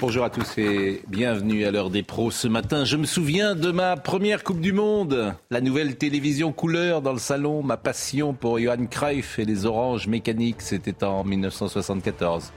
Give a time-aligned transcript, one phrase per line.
[0.00, 2.86] Bonjour à tous et bienvenue à l'heure des pros ce matin.
[2.86, 7.18] Je me souviens de ma première Coupe du Monde, la nouvelle télévision couleur dans le
[7.18, 12.50] salon, ma passion pour Johan Cruyff et les oranges mécaniques, c'était en 1974.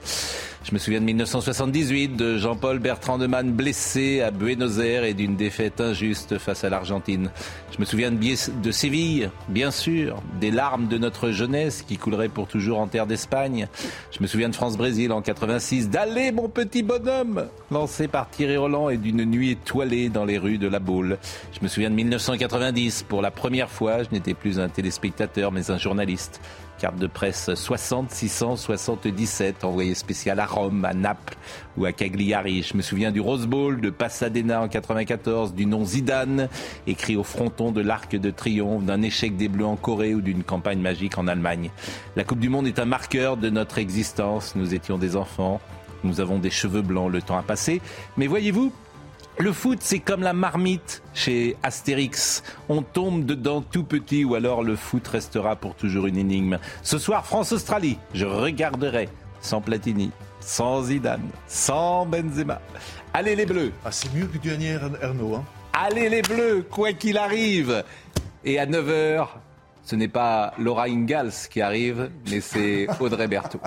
[0.63, 5.13] Je me souviens de 1978, de Jean-Paul Bertrand de Man blessé à Buenos Aires et
[5.13, 7.31] d'une défaite injuste face à l'Argentine.
[7.73, 12.29] Je me souviens de, de Séville, bien sûr, des larmes de notre jeunesse qui couleraient
[12.29, 13.67] pour toujours en terre d'Espagne.
[14.11, 18.87] Je me souviens de France-Brésil en 86, d'Allez mon petit bonhomme, lancé par Thierry Roland
[18.87, 21.17] et d'une nuit étoilée dans les rues de la Baule.
[21.51, 25.71] Je me souviens de 1990, pour la première fois, je n'étais plus un téléspectateur mais
[25.71, 26.39] un journaliste.
[26.83, 31.37] Carte de presse 60 677, envoyé spécial à Rome, à Naples
[31.77, 32.61] ou à Cagliari.
[32.61, 36.49] Je me souviens du Rose Bowl de Pasadena en 94, du nom Zidane,
[36.85, 40.43] écrit au fronton de l'Arc de Triomphe, d'un échec des Bleus en Corée ou d'une
[40.43, 41.71] campagne magique en Allemagne.
[42.17, 44.53] La Coupe du Monde est un marqueur de notre existence.
[44.57, 45.61] Nous étions des enfants.
[46.03, 47.81] Nous avons des cheveux blancs, le temps a passé.
[48.17, 48.73] Mais voyez-vous,
[49.39, 52.43] le foot, c'est comme la marmite chez Astérix.
[52.69, 56.59] On tombe dedans tout petit ou alors le foot restera pour toujours une énigme.
[56.83, 59.09] Ce soir, France-Australie, je regarderai
[59.41, 62.61] sans Platini, sans Zidane, sans Benzema.
[63.13, 65.35] Allez les Bleus Ah, c'est mieux que Daniel Ernaud.
[65.35, 65.43] Hein.
[65.73, 67.83] Allez les Bleus, quoi qu'il arrive
[68.45, 69.27] Et à 9h,
[69.83, 73.59] ce n'est pas Laura Ingalls qui arrive, mais c'est Audrey Berthaud.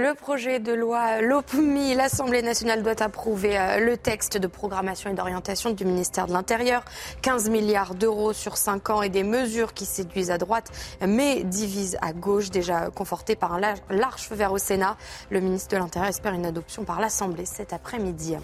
[0.00, 5.14] Le projet de loi LOPMI, l'Assemblée nationale doit approuver euh, le texte de programmation et
[5.14, 6.86] d'orientation du ministère de l'Intérieur.
[7.20, 10.72] 15 milliards d'euros sur 5 ans et des mesures qui séduisent à droite
[11.06, 13.60] mais divisent à gauche, déjà confortées par un
[13.90, 14.96] large feu vert au Sénat.
[15.28, 18.36] Le ministre de l'Intérieur espère une adoption par l'Assemblée cet après-midi.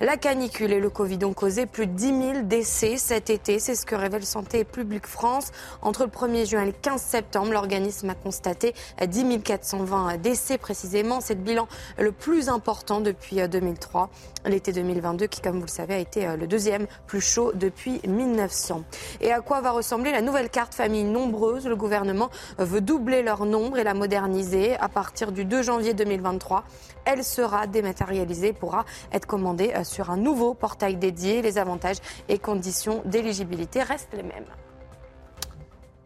[0.00, 3.58] La canicule et le Covid ont causé plus de 10 000 décès cet été.
[3.58, 5.52] C'est ce que révèle Santé publique France.
[5.82, 8.74] Entre le 1er juin et le 15 septembre, l'organisme a constaté
[9.06, 10.56] 10 420 décès
[11.02, 11.68] précis c'est le bilan
[11.98, 14.10] le plus important depuis 2003.
[14.46, 17.52] Euh, L'été 2022 qui, comme vous le savez, a été euh, le deuxième plus chaud
[17.54, 18.84] depuis 1900.
[19.20, 21.66] Et à quoi va ressembler la nouvelle carte famille nombreuse?
[21.66, 26.64] Le gouvernement veut doubler leur nombre et la moderniser à partir du 2 janvier 2023.
[27.06, 31.42] Elle sera dématérialisée, pourra être commandée euh, sur un nouveau portail dédié.
[31.42, 34.46] Les avantages et conditions d'éligibilité restent les mêmes.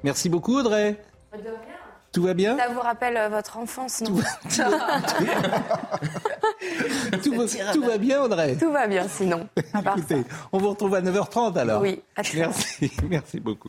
[0.05, 0.97] Merci beaucoup Audrey.
[1.33, 1.78] De rien.
[2.13, 2.57] Tout va bien?
[2.57, 4.09] Ça vous rappelle euh, votre enfance, non?
[4.09, 4.25] Tout, va,
[7.23, 9.47] tout, va, bien, Audrey Tout va bien, sinon.
[9.57, 11.83] Écoutez, on vous retrouve à 9h30 alors.
[11.83, 13.69] Oui, à Merci, merci beaucoup.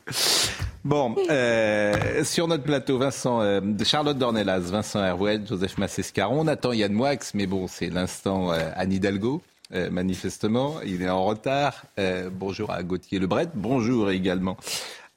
[0.86, 6.40] Bon, euh, sur notre plateau, Vincent, euh, Charlotte Dornelas, Vincent Hervouet, Joseph Massescaron.
[6.40, 9.42] On attend Yann Moix, mais bon, c'est l'instant euh, Anne Hidalgo.
[9.72, 11.84] Euh, manifestement, il est en retard.
[12.00, 13.50] Euh, bonjour à Gauthier Lebret.
[13.54, 14.58] Bonjour également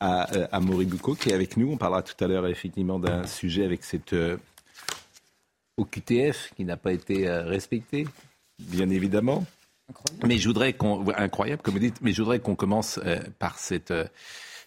[0.02, 1.70] à, euh, à Bucco qui est avec nous.
[1.70, 4.36] On parlera tout à l'heure effectivement d'un sujet avec cette euh,
[5.76, 8.06] OQTF qui n'a pas été euh, respectée,
[8.58, 9.44] bien évidemment.
[9.88, 10.26] Incroyable.
[10.26, 13.58] Mais je voudrais qu'on incroyable comme vous dites, mais je voudrais qu'on commence euh, par
[13.58, 13.92] cette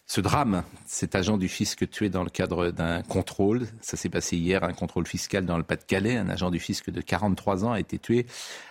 [0.07, 4.37] ce drame, cet agent du fisc tué dans le cadre d'un contrôle, ça s'est passé
[4.37, 7.79] hier, un contrôle fiscal dans le Pas-de-Calais, un agent du fisc de 43 ans a
[7.79, 8.27] été tué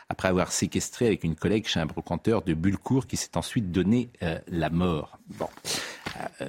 [0.09, 4.11] après avoir séquestré avec une collègue chez un brocanteur de Bulcourt qui s'est ensuite donné
[4.23, 5.19] euh, la mort.
[5.39, 5.49] Bon.
[6.41, 6.47] Euh,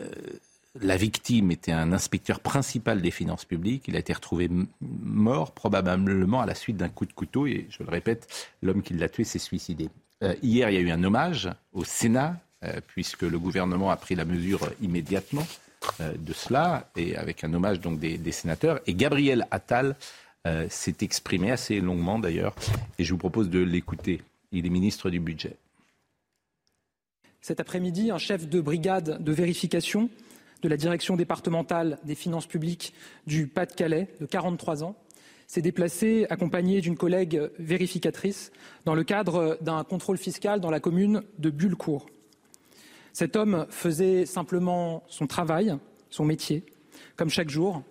[0.82, 3.86] la victime était un inspecteur principal des finances publiques.
[3.88, 4.50] Il a été retrouvé
[4.82, 7.48] mort, probablement à la suite d'un coup de couteau.
[7.48, 9.90] Et je le répète, l'homme qui l'a tué s'est suicidé.
[10.24, 12.38] Euh, hier, il y a eu un hommage au Sénat,
[12.88, 15.46] puisque le gouvernement a pris la mesure immédiatement
[16.02, 18.80] euh, de cela, et avec un hommage donc des, des sénateurs.
[18.88, 19.96] Et Gabriel Attal
[20.48, 22.56] euh, s'est exprimé assez longuement d'ailleurs,
[22.98, 24.22] et je vous propose de l'écouter.
[24.52, 25.56] Il est ministre du Budget.
[27.42, 30.10] Cet après-midi, un chef de brigade de vérification
[30.64, 32.94] de la direction départementale des finances publiques
[33.28, 34.96] du Pas-de-Calais, de 43 ans,
[35.48, 38.52] s'est déplacé accompagné d'une collègue vérificatrice
[38.86, 42.08] dans le cadre d'un contrôle fiscal dans la commune de Bullecourt.
[43.16, 45.74] Cet homme faisait simplement son travail,
[46.10, 46.66] son métier,
[47.16, 47.82] comme chaque jour.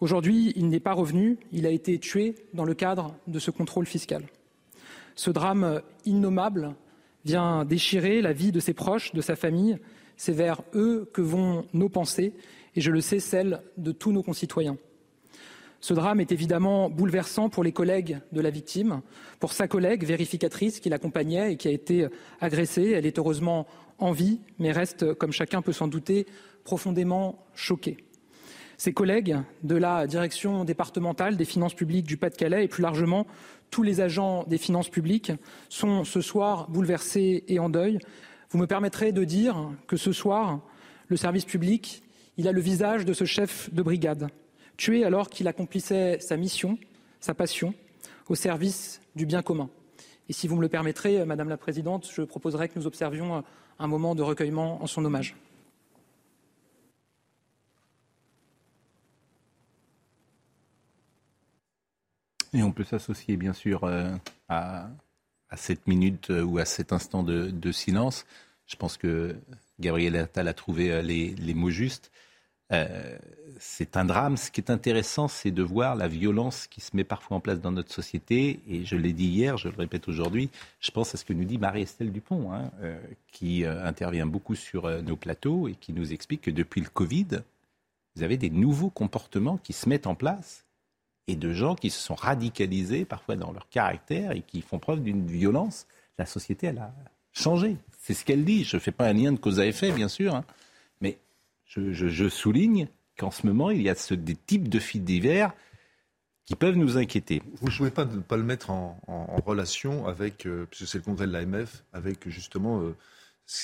[0.00, 3.86] Aujourd'hui, il n'est pas revenu, il a été tué dans le cadre de ce contrôle
[3.86, 4.24] fiscal.
[5.14, 6.74] Ce drame innommable
[7.24, 9.78] vient déchirer la vie de ses proches, de sa famille.
[10.16, 12.32] C'est vers eux que vont nos pensées
[12.74, 14.76] et je le sais, celle de tous nos concitoyens.
[15.80, 19.00] Ce drame est évidemment bouleversant pour les collègues de la victime,
[19.38, 22.08] pour sa collègue vérificatrice qui l'accompagnait et qui a été
[22.40, 22.90] agressée.
[22.90, 23.66] Elle est heureusement
[23.98, 26.26] en vie, mais reste, comme chacun peut s'en douter,
[26.64, 27.98] profondément choquée.
[28.76, 33.26] Ses collègues de la direction départementale des finances publiques du Pas-de-Calais et plus largement
[33.70, 35.32] tous les agents des finances publiques
[35.68, 37.98] sont ce soir bouleversés et en deuil.
[38.50, 40.60] Vous me permettrez de dire que ce soir,
[41.08, 42.02] le service public,
[42.44, 44.28] a le visage de ce chef de brigade
[44.78, 46.78] tué alors qu'il accomplissait sa mission,
[47.20, 47.74] sa passion,
[48.28, 49.68] au service du bien commun.
[50.30, 53.44] Et si vous me le permettrez, Madame la Présidente, je proposerai que nous observions
[53.78, 55.36] un moment de recueillement en son hommage.
[62.54, 64.14] Et on peut s'associer, bien sûr, euh,
[64.48, 64.88] à,
[65.56, 68.26] cette minute euh, ou à cet instant de, silence.
[68.66, 69.36] Je pense que
[69.80, 72.10] Gabriel Attal a trouvé euh, les mots justes.
[72.72, 73.16] Euh,
[73.58, 74.36] c'est un drame.
[74.36, 77.60] Ce qui est intéressant, c'est de voir la violence qui se met parfois en place
[77.60, 78.60] dans notre société.
[78.68, 80.50] Et je l'ai dit hier, je le répète aujourd'hui,
[80.80, 82.98] je pense à ce que nous dit Marie-Estelle Dupont, hein, euh,
[83.32, 87.42] qui euh, intervient beaucoup sur nos plateaux et qui nous explique que depuis le Covid,
[88.14, 90.64] vous avez des nouveaux comportements qui se mettent en place
[91.26, 95.02] et de gens qui se sont radicalisés parfois dans leur caractère et qui font preuve
[95.02, 95.86] d'une violence.
[96.18, 96.92] La société, elle a
[97.32, 97.76] changé.
[98.00, 98.64] C'est ce qu'elle dit.
[98.64, 100.34] Je ne fais pas un lien de cause à effet, bien sûr.
[100.34, 100.44] Hein
[101.68, 105.52] je, souligne qu'en ce moment, il y a des types de faits divers
[106.44, 107.42] qui peuvent nous inquiéter.
[107.60, 108.98] Vous ne pouvez pas pas le mettre en,
[109.44, 112.96] relation avec, euh, puisque c'est le congrès de l'AMF, avec justement euh,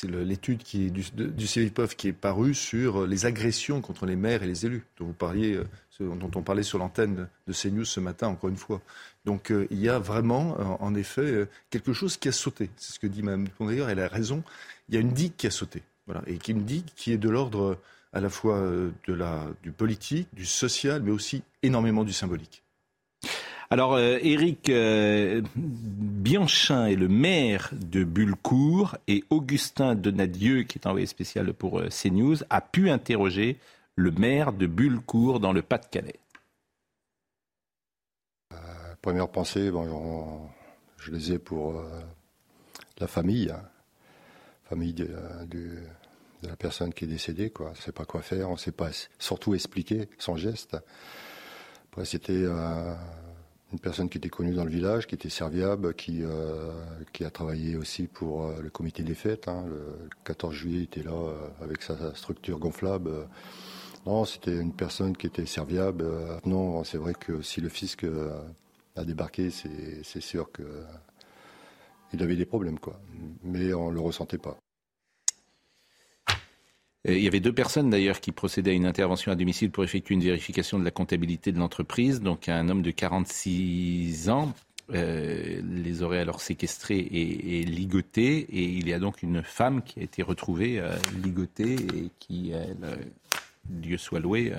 [0.03, 4.67] l'étude du, du CIPOF qui est parue sur les agressions contre les maires et les
[4.67, 8.51] élus, dont vous parliez, euh, dont on parlait sur l'antenne de CNews ce matin, encore
[8.51, 8.83] une fois.
[9.25, 12.69] Donc il y a vraiment, en effet, quelque chose qui a sauté.
[12.77, 14.43] C'est ce que dit Mme d'ailleurs, elle a raison.
[14.91, 15.83] Il y a une digue qui a sauté.
[16.07, 17.79] Voilà, et qui une digue qui est de l'ordre
[18.15, 22.63] à la fois euh, de la, du politique, du social, mais aussi énormément du symbolique.
[23.71, 30.87] Alors, euh, Éric euh, Bianchin est le maire de Bulcourt et Augustin Donadieu, qui est
[30.87, 33.59] envoyé spécial pour CNews, a pu interroger
[33.97, 36.21] le maire de Bulcourt dans le Pas-de-Calais.
[39.03, 40.49] première pensée, bon,
[40.97, 41.83] je les ai pour
[42.99, 43.61] la famille, hein.
[44.75, 45.09] Famille de,
[45.49, 47.71] de la personne qui est décédée, quoi.
[47.71, 48.91] On sait pas quoi faire, on sait pas
[49.21, 50.77] surtout expliquer son geste.
[51.93, 52.93] Après, c'était euh,
[53.73, 56.73] une personne qui était connue dans le village, qui était serviable, qui, euh,
[57.21, 59.47] a travaillé aussi pour euh, le comité des fêtes.
[59.47, 59.65] Hein.
[59.69, 63.13] Le 14 juillet, il était là avec sa structure gonflable.
[64.07, 66.05] Non, c'était une personne qui était serviable.
[66.45, 68.05] Non, c'est vrai que si le fisc
[68.97, 70.65] a débarqué, c'est sûr que
[72.13, 73.01] il avait des problèmes, quoi.
[73.45, 74.57] Mais on le ressentait pas.
[77.09, 79.85] Euh, il y avait deux personnes d'ailleurs qui procédaient à une intervention à domicile pour
[79.85, 82.21] effectuer une vérification de la comptabilité de l'entreprise.
[82.21, 84.55] Donc un homme de 46 ans
[84.93, 88.47] euh, les aurait alors séquestrés et, et, ligotés.
[88.51, 92.53] Et il y a donc une femme qui a été retrouvée euh, ligotée et qui,
[92.53, 92.99] elle,
[93.67, 94.53] Dieu soit loué,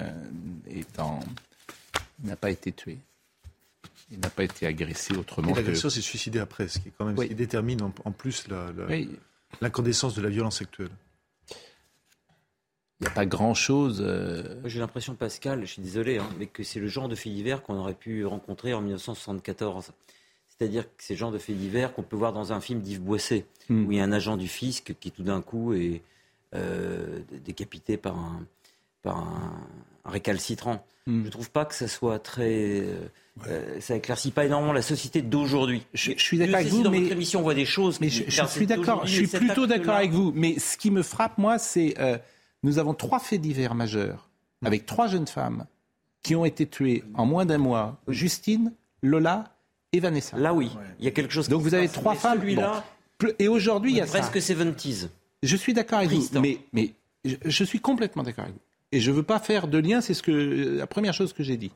[2.24, 3.00] n'a pas été tuée.
[4.12, 5.54] Il n'a pas été agressé autrement.
[5.56, 8.46] L'agresseur s'est suicidé après, ce qui est quand même ce qui détermine en, plus
[9.62, 10.90] l'incandescence de la violence actuelle.
[13.02, 14.02] Il n'y a pas grand-chose.
[14.06, 17.30] Euh, j'ai l'impression, Pascal, je suis désolé, hein, mais que c'est le genre de fait
[17.30, 19.92] divers qu'on aurait pu rencontrer en 1974.
[20.48, 23.02] C'est-à-dire que c'est le genre de fait divers qu'on peut voir dans un film d'Yves
[23.02, 23.86] Boisset, hmm.
[23.86, 26.02] où il y a un agent du fisc qui tout d'un coup est
[26.54, 28.46] euh, décapité par un,
[29.04, 29.52] par un,
[30.06, 30.86] récalcitrant.
[31.06, 31.22] Hmm.
[31.22, 32.86] Je ne trouve pas que ça soit très...
[33.50, 35.86] Euh, ça éclaircit pas énormément la société d'aujourd'hui.
[35.94, 38.00] Je, suis d'accord avec vous, dans mais votre émission on voit des choses.
[38.00, 40.32] Mais je, suis d'accord, je suis plutôt d'accord avec vous.
[40.34, 41.96] Mais ce qui me frappe, moi, c'est
[42.66, 44.30] nous avons trois faits divers majeurs
[44.64, 45.66] avec trois jeunes femmes
[46.24, 48.02] qui ont été tuées en moins d'un mois.
[48.08, 49.56] Justine, Lola
[49.92, 50.36] et Vanessa.
[50.38, 51.48] Là oui, il y a quelque chose.
[51.48, 52.42] Donc vous avez trois femmes.
[53.38, 55.10] Et aujourd'hui, il y a presque 70
[55.44, 56.94] Je suis d'accord avec vous, mais, mais
[57.24, 58.62] je, suis complètement d'accord avec vous.
[58.92, 61.44] Et je ne veux pas faire de lien, c'est ce que la première chose que
[61.44, 61.72] j'ai dit.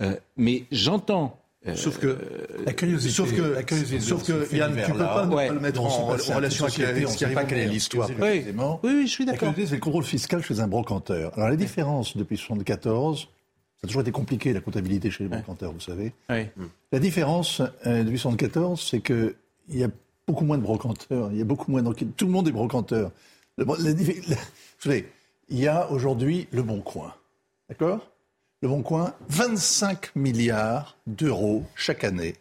[0.00, 2.18] Euh, mais j'entends euh, sauf que
[2.64, 5.48] la curiosité, sauf que, la curiosité sauf que Yann, tu peux pas, ouais.
[5.48, 7.34] pas le mettre en, relation avec ce qui arrive.
[7.34, 8.44] pas quelle est l'histoire oui.
[8.82, 9.48] oui, je suis d'accord.
[9.48, 11.32] La curiosité, c'est le contrôle fiscal chez un brocanteur.
[11.36, 13.26] Alors la différence depuis 74, ça
[13.84, 16.12] a toujours été compliqué la comptabilité chez les brocanteurs, vous savez.
[16.30, 16.46] Oui.
[16.92, 19.36] La différence euh, depuis 74, c'est que
[19.68, 19.88] il y a
[20.26, 23.12] beaucoup moins de brocanteurs, il y a beaucoup moins tout le monde est brocanteur.
[23.56, 23.76] Le, vous
[24.78, 25.08] savez,
[25.48, 27.14] il y a aujourd'hui le Bon Coin,
[27.68, 28.06] d'accord?
[28.60, 32.34] Le Bon Coin, 25 milliards d'euros chaque année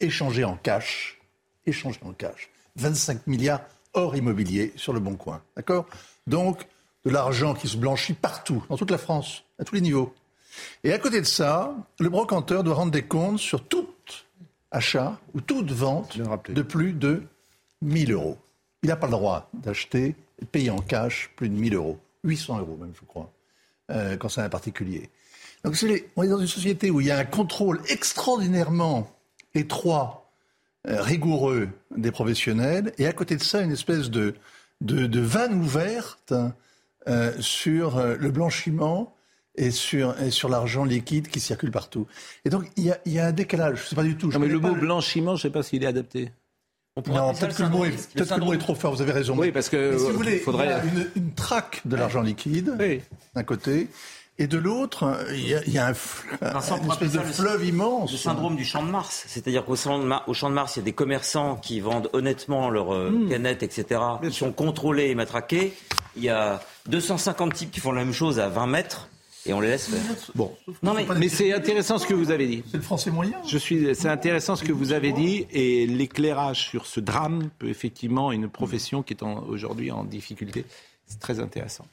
[0.00, 1.20] échangés en cash,
[1.66, 2.50] échangés en cash.
[2.76, 3.62] 25 milliards
[3.92, 5.42] hors immobilier sur le Bon Coin.
[5.56, 5.86] D'accord?
[6.26, 6.66] Donc,
[7.04, 10.12] de l'argent qui se blanchit partout, dans toute la France, à tous les niveaux.
[10.82, 13.88] Et à côté de ça, le brocanteur doit rendre des comptes sur tout
[14.70, 17.22] achat ou toute vente de plus de
[17.82, 18.38] 1000 euros.
[18.82, 21.98] Il n'a pas le droit d'acheter, de payer en cash plus de 1000 euros.
[22.24, 23.30] 800 euros même, je crois,
[23.90, 25.10] euh, quand c'est un particulier.
[25.64, 25.74] Donc
[26.16, 29.10] on est dans une société où il y a un contrôle extraordinairement
[29.54, 30.30] étroit,
[30.88, 34.34] euh, rigoureux des professionnels, et à côté de ça, une espèce de,
[34.80, 36.32] de, vanne ouverte
[37.08, 39.14] euh, sur le blanchiment
[39.56, 42.06] et sur, sur l'argent liquide qui circule partout.
[42.44, 43.78] Et donc, il y a, y a un décalage.
[43.78, 44.30] Je ne sais pas du tout.
[44.30, 46.30] Non, mais le mot blanchiment, je ne sais pas s'il est adapté.
[46.96, 49.36] Non, peut-être que, le mot est trop fort, vous avez raison.
[49.38, 49.96] Oui, parce que.
[49.96, 50.66] si vous voulez, faudrait...
[50.66, 52.76] il y a une, une traque de l'argent liquide,
[53.34, 53.88] d'un côté,
[54.40, 58.10] et de l'autre, il y a, un une espèce de fleuve immense.
[58.10, 59.24] Le syndrome du champ de Mars.
[59.28, 60.00] C'est-à-dire qu'au champ,
[60.32, 63.28] champ, de Mars, il y a des commerçants qui vendent honnêtement leurs euh, hmm.
[63.28, 65.74] canettes, etc., Ils sont contrôlés et matraqués.
[66.16, 69.10] Il y a 250 types qui font la même chose à 20 mètres
[69.46, 70.16] et on les laisse faire.
[70.34, 72.62] Bon, non mais, mais c'est intéressant ce que vous avez dit.
[72.70, 73.36] C'est le français moyen.
[73.46, 77.68] Je suis, c'est intéressant ce que vous avez dit et l'éclairage sur ce drame peut
[77.68, 80.64] effectivement une profession qui est aujourd'hui en difficulté.
[81.06, 81.86] C'est très intéressant.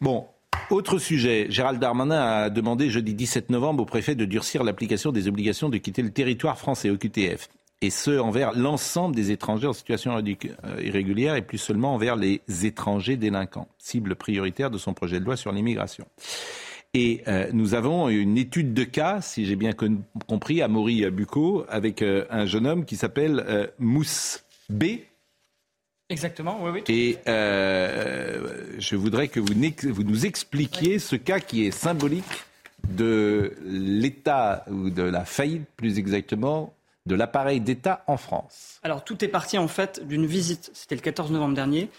[0.00, 0.26] Bon,
[0.70, 5.28] autre sujet, Gérald Darmanin a demandé jeudi 17 novembre au préfet de durcir l'application des
[5.28, 7.48] obligations de quitter le territoire français au QTF
[7.80, 12.40] et ce envers l'ensemble des étrangers en situation euh, irrégulière et plus seulement envers les
[12.62, 16.06] étrangers délinquants, cible prioritaire de son projet de loi sur l'immigration.
[16.94, 19.72] Et euh, nous avons une étude de cas, si j'ai bien
[20.26, 24.84] compris, à Maury Bucco, avec euh, un jeune homme qui s'appelle Mousse B.
[26.08, 26.84] Exactement, oui, oui.
[26.88, 29.54] Et je voudrais que vous,
[29.92, 32.44] vous nous expliquiez ce cas qui est symbolique
[32.88, 36.72] de l'état ou de la faillite, plus exactement,
[37.06, 41.00] de l'appareil d'État en France Alors tout est parti en fait d'une visite, c'était le
[41.00, 41.90] 14 novembre dernier,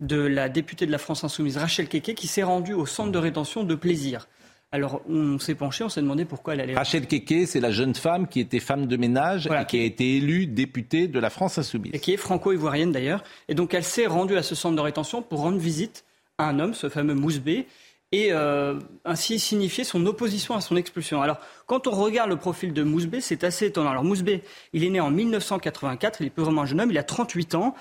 [0.00, 3.18] de la députée de la France Insoumise Rachel Keke qui s'est rendue au centre de
[3.18, 4.28] rétention de plaisir.
[4.70, 6.74] Alors, on s'est penché, on s'est demandé pourquoi elle allait.
[6.74, 10.16] Rachel Keke, c'est la jeune femme qui était femme de ménage et qui a été
[10.16, 11.92] élue députée de la France Insoumise.
[11.94, 13.24] Et qui est franco-ivoirienne d'ailleurs.
[13.48, 16.04] Et donc, elle s'est rendue à ce centre de rétention pour rendre visite
[16.36, 17.66] à un homme, ce fameux Mousbé,
[18.12, 21.20] et euh, ainsi signifier son opposition à son expulsion.
[21.20, 23.90] Alors, quand on regarde le profil de Mousbé, c'est assez étonnant.
[23.90, 26.98] Alors, Mousbé, il est né en 1984, il est peu vraiment un jeune homme, il
[26.98, 27.74] a 38 ans.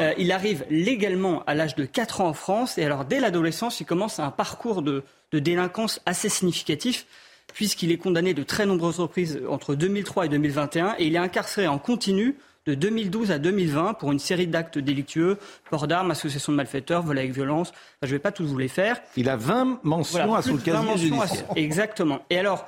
[0.00, 3.80] Euh, il arrive légalement à l'âge de 4 ans en France, et alors, dès l'adolescence,
[3.80, 7.06] il commence un parcours de, de délinquance assez significatif,
[7.54, 11.68] puisqu'il est condamné de très nombreuses reprises entre 2003 et 2021, et il est incarcéré
[11.68, 12.36] en continu
[12.68, 15.38] de 2012 à 2020 pour une série d'actes délictueux,
[15.70, 17.72] port d'armes, association de malfaiteurs, vol avec violence.
[18.02, 19.00] je ne vais pas tous vous les faire.
[19.16, 21.46] Il a 20 mentions à son casier judiciaire.
[21.56, 22.20] Exactement.
[22.28, 22.66] Et alors,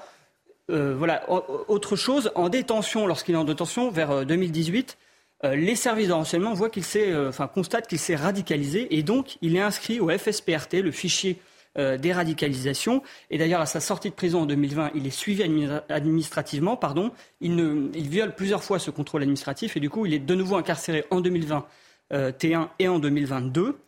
[0.71, 1.29] euh, voilà,
[1.69, 4.97] autre chose, en détention, lorsqu'il est en détention, vers 2018,
[5.45, 9.03] euh, euh, les services de renseignement voient qu'il s'est, enfin, constatent qu'il s'est radicalisé et
[9.03, 11.41] donc il est inscrit au FSPRT, le fichier
[11.79, 13.03] euh, déradicalisation.
[13.31, 15.45] Et d'ailleurs, à sa sortie de prison en 2020, il est suivi
[15.89, 16.77] administrativement.
[16.77, 17.13] Pardon.
[17.41, 21.05] Il, viole plusieurs fois ce contrôle administratif et du coup, il est de nouveau incarcéré
[21.11, 21.65] en 2020
[22.13, 23.79] euh, T1 et en 2022.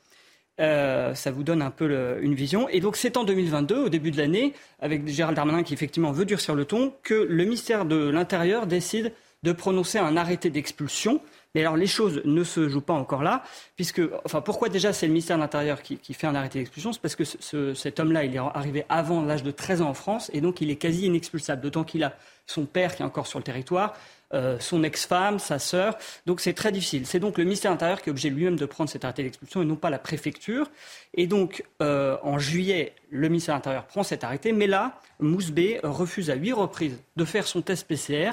[0.61, 2.69] Euh, ça vous donne un peu une vision.
[2.69, 6.25] Et donc c'est en 2022, au début de l'année, avec Gérald Darmanin qui effectivement veut
[6.25, 9.13] durcir le ton, que le ministère de l'Intérieur décide
[9.43, 11.21] de prononcer un arrêté d'expulsion
[11.55, 13.43] mais alors les choses ne se jouent pas encore là,
[13.77, 16.93] puisque, enfin, pourquoi déjà c'est le ministère de l'Intérieur qui, fait un arrêté d'expulsion?
[16.93, 19.95] C'est parce que ce, cet homme-là, il est arrivé avant l'âge de 13 ans en
[19.95, 22.15] France, et donc il est quasi inexpulsable, d'autant qu'il a
[22.47, 23.95] son père qui est encore sur le territoire,
[24.35, 25.97] euh, son ex-femme, sa sœur.
[26.25, 27.07] Donc c'est très difficile.
[27.07, 29.61] C'est donc le ministère de l'Intérieur qui est obligé lui-même de prendre cet arrêté d'expulsion
[29.61, 30.71] et non pas la préfecture.
[31.15, 35.81] Et donc euh, en juillet, le ministère de l'Intérieur prend cet arrêté, mais là, Mousbé
[35.83, 38.33] refuse à huit reprises de faire son test PCR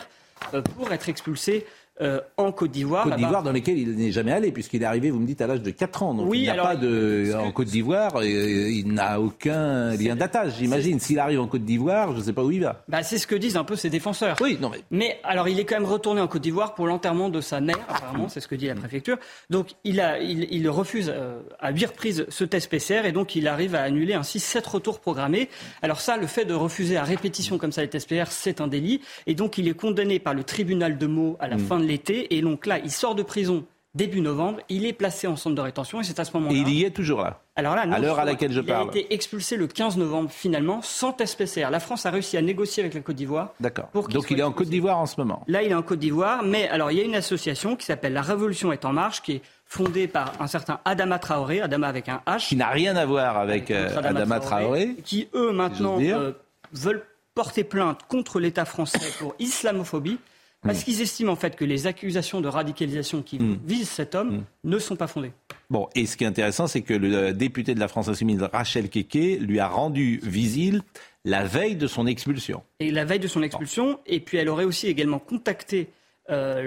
[0.54, 1.66] euh, pour être expulsé
[2.02, 3.04] euh, en Côte d'Ivoire.
[3.04, 5.48] Côte d'Ivoire dans lequel il n'est jamais allé, puisqu'il est arrivé, vous me dites, à
[5.48, 6.14] l'âge de 4 ans.
[6.14, 7.34] Donc oui, il n'y a pas de.
[7.38, 11.00] En Côte d'Ivoire, il n'a aucun lien d'attache, j'imagine.
[11.00, 12.84] S'il arrive en Côte d'Ivoire, je ne sais pas où il va.
[12.88, 14.38] Bah, c'est ce que disent un peu ses défenseurs.
[14.42, 14.80] Oui, non mais.
[14.92, 17.80] Mais alors, il est quand même retourné en Côte d'Ivoire pour l'enterrement de sa mère,
[17.90, 19.18] apparemment, c'est ce que dit la préfecture.
[19.50, 23.48] Donc, il, a, il, refuse euh, à huit reprises ce test PCR et donc il
[23.48, 25.50] arrive à annuler ainsi sept retours programmés.
[25.82, 28.68] Alors, ça, le fait de refuser à répétition comme ça les tests PCR, c'est un
[28.68, 29.02] délit.
[29.28, 31.60] Et donc, il est condamné par le tribunal de Meaux à la hmm.
[31.60, 32.36] fin de l'été.
[32.38, 33.66] Et donc, là, il sort de prison
[33.96, 36.56] début novembre, il est placé en centre de rétention et c'est à ce moment-là.
[36.56, 37.42] Et il y est toujours là.
[37.56, 38.90] Alors là, à l'heure à laquelle je parle.
[38.94, 41.70] Il a été expulsé le 15 novembre finalement sans test PCR.
[41.72, 43.54] La France a réussi à négocier avec la Côte d'Ivoire.
[43.60, 43.90] D'accord.
[43.94, 45.44] Donc il est en Côte d'Ivoire en ce moment.
[45.48, 48.14] Là, il est en Côte d'Ivoire, mais alors il y a une association qui s'appelle
[48.14, 52.10] La Révolution est en marche, qui est fondée par un certain Adama Traoré, Adama avec
[52.10, 52.48] un H.
[52.48, 56.32] Qui n'a rien à voir avec, euh, Adama, Traoré, Qui eux maintenant euh,
[56.72, 57.04] veulent
[57.36, 60.20] porter plainte contre l'État français pour islamophobie
[60.62, 60.84] parce mm.
[60.84, 63.60] qu'ils estiment en fait que les accusations de radicalisation qui mm.
[63.66, 64.44] visent cet homme mm.
[64.66, 65.32] ne sont pas fondées.
[65.70, 68.90] Bon, et ce qui est intéressant, c'est que le député de la France Insoumise, Rachel
[68.90, 70.84] Keke, lui a rendu visite
[71.26, 72.64] la veille de son expulsion.
[72.80, 75.90] Et la veille de son expulsion, et puis elle aurait aussi également contacté
[76.30, 76.62] euh,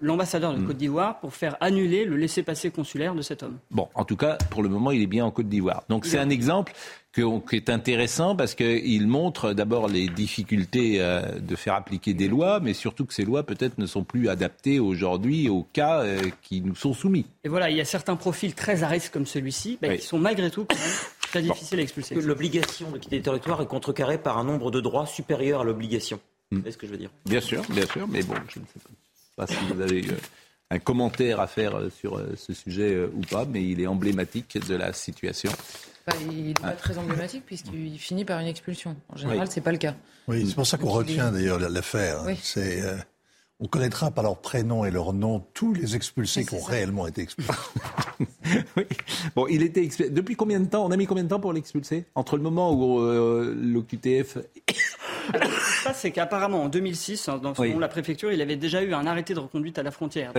[0.00, 0.64] l'ambassadeur de.
[0.64, 3.58] Côte d'Ivoire pour faire annuler le laissez-passer consulaire de cet homme.
[3.72, 5.82] Bon, en tout cas, pour le moment, il est bien en Côte d'Ivoire.
[5.88, 6.72] Donc c'est un exemple
[7.48, 12.60] qui est intéressant parce qu'il montre d'abord les difficultés euh, de faire appliquer des lois,
[12.60, 16.60] mais surtout que ces lois peut-être ne sont plus adaptées aujourd'hui aux cas euh, qui
[16.60, 17.26] nous sont soumis.
[17.44, 20.18] Et voilà, il y a certains profils très à risque comme celui-ci bah, qui sont
[20.18, 20.66] malgré tout
[21.22, 22.14] très difficiles à expulser.
[22.14, 26.20] L'obligation de quitter le territoire est contrecarrée par un nombre de droits supérieur à l'obligation.
[26.50, 26.60] Hmm.
[26.64, 27.10] C'est ce que je veux dire?
[27.26, 28.80] Bien sûr, bien sûr, mais bon, je ne sais
[29.36, 30.16] pas si vous avez euh,
[30.70, 34.58] un commentaire à faire euh, sur euh, ce sujet ou pas, mais il est emblématique
[34.66, 35.50] de la situation.
[36.06, 38.96] Bah, il n'est pas très emblématique puisqu'il finit par une expulsion.
[39.10, 39.94] En général, ce c'est pas le cas.
[40.26, 42.24] Oui, c'est pour ça qu'on retient d'ailleurs l'affaire.
[42.42, 42.82] C'est
[43.60, 47.22] on connaîtra par leur prénom et leur nom tous les expulsés qui ont réellement été
[47.22, 47.52] expulsés.
[48.76, 48.84] oui.
[49.34, 50.12] Bon, il était expulsé.
[50.12, 52.04] Depuis combien de temps On a mis combien de temps pour l'expulser?
[52.14, 54.38] Entre le moment où l'OQTF
[55.82, 59.06] ça, c'est qu'apparemment, en 2006, hein, dans selon la préfecture, il avait déjà eu un
[59.06, 60.32] arrêté de reconduite à la frontière.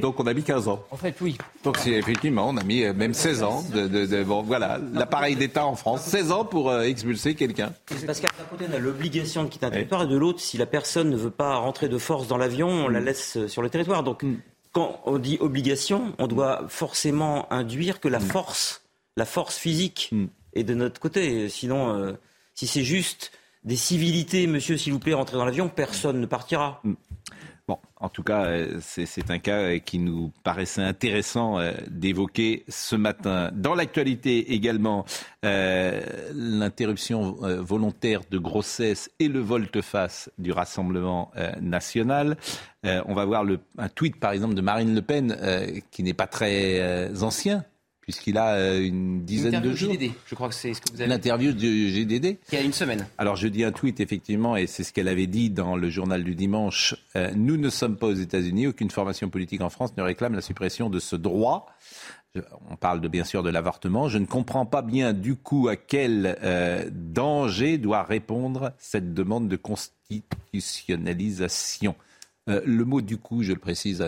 [0.00, 0.84] Donc, on a mis 15 ans.
[0.90, 1.36] En fait, oui.
[1.64, 3.64] Donc, effectivement, on a mis euh, même 16 ans.
[3.72, 7.72] De, bon, voilà, l'appareil d'État en France, 16 ans pour euh, expulser quelqu'un.
[8.06, 10.66] Parce qu'à côté, on a l'obligation de quitter un territoire, et de l'autre, si la
[10.66, 13.04] personne ne veut pas rentrer de force dans l'avion, on la mm.
[13.04, 14.02] laisse euh, sur le territoire.
[14.02, 14.36] Donc, mm.
[14.72, 18.22] quand on dit obligation, on doit forcément induire que la mm.
[18.22, 18.82] force,
[19.16, 20.10] la force physique
[20.54, 21.48] est de notre côté.
[21.48, 22.16] Sinon,
[22.54, 23.30] si c'est juste
[23.66, 26.80] des civilités, monsieur, s'il vous plaît, rentrez dans l'avion, personne ne partira.
[26.84, 26.94] Mm.
[27.68, 32.62] Bon, en tout cas, euh, c'est un cas euh, qui nous paraissait intéressant euh, d'évoquer
[32.68, 33.50] ce matin.
[33.52, 35.04] Dans l'actualité également,
[35.42, 41.30] l'interruption volontaire de grossesse et le volte-face du Rassemblement
[41.60, 42.36] national.
[42.82, 43.44] on va voir
[43.78, 45.36] un tweet, par exemple, de Marine Le Pen,
[45.92, 47.64] qui n'est pas très ancien,
[48.06, 49.92] puisqu'il a euh, une dizaine de jours.
[49.92, 51.10] GDD, je crois que c'est ce que vous avez.
[51.10, 52.38] L'interview du GDD.
[52.52, 53.04] Il y a une semaine.
[53.18, 56.22] Alors je dis un tweet effectivement, et c'est ce qu'elle avait dit dans le journal
[56.22, 56.94] du dimanche.
[57.16, 58.68] Euh, nous ne sommes pas aux États-Unis.
[58.68, 61.66] Aucune formation politique en France ne réclame la suppression de ce droit.
[62.70, 64.08] On parle de, bien sûr de l'avortement.
[64.08, 69.48] Je ne comprends pas bien du coup à quel euh, danger doit répondre cette demande
[69.48, 71.96] de constitutionnalisation.
[72.48, 74.04] Euh, le mot du coup, je le précise,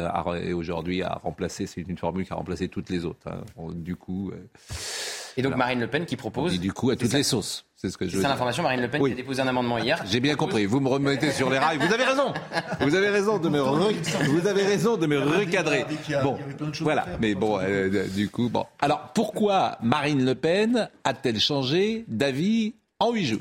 [0.54, 3.26] aujourd'hui a remplacé, c'est une formule qui a remplacé toutes les autres.
[3.26, 3.42] Hein.
[3.74, 4.30] Du coup.
[4.30, 4.36] Euh,
[5.36, 6.54] et donc Marine Le Pen qui propose.
[6.54, 7.64] Et du coup à toutes les sauces.
[7.76, 8.22] C'est ce que je veux.
[8.22, 8.62] C'est l'information.
[8.62, 10.02] Marine Le Pen qui a déposé un amendement hier.
[10.04, 10.66] J'ai bien compris.
[10.66, 11.78] Vous me remettez sur les rails.
[11.78, 12.32] Vous avez raison.
[12.80, 15.84] Vous avez raison de me vous avez raison de me recadrer.
[16.22, 16.38] Bon,
[16.80, 17.06] voilà.
[17.20, 18.66] Mais bon, euh, du coup, bon.
[18.80, 23.40] Alors pourquoi Marine Le Pen a-t-elle changé d'avis en huit jours?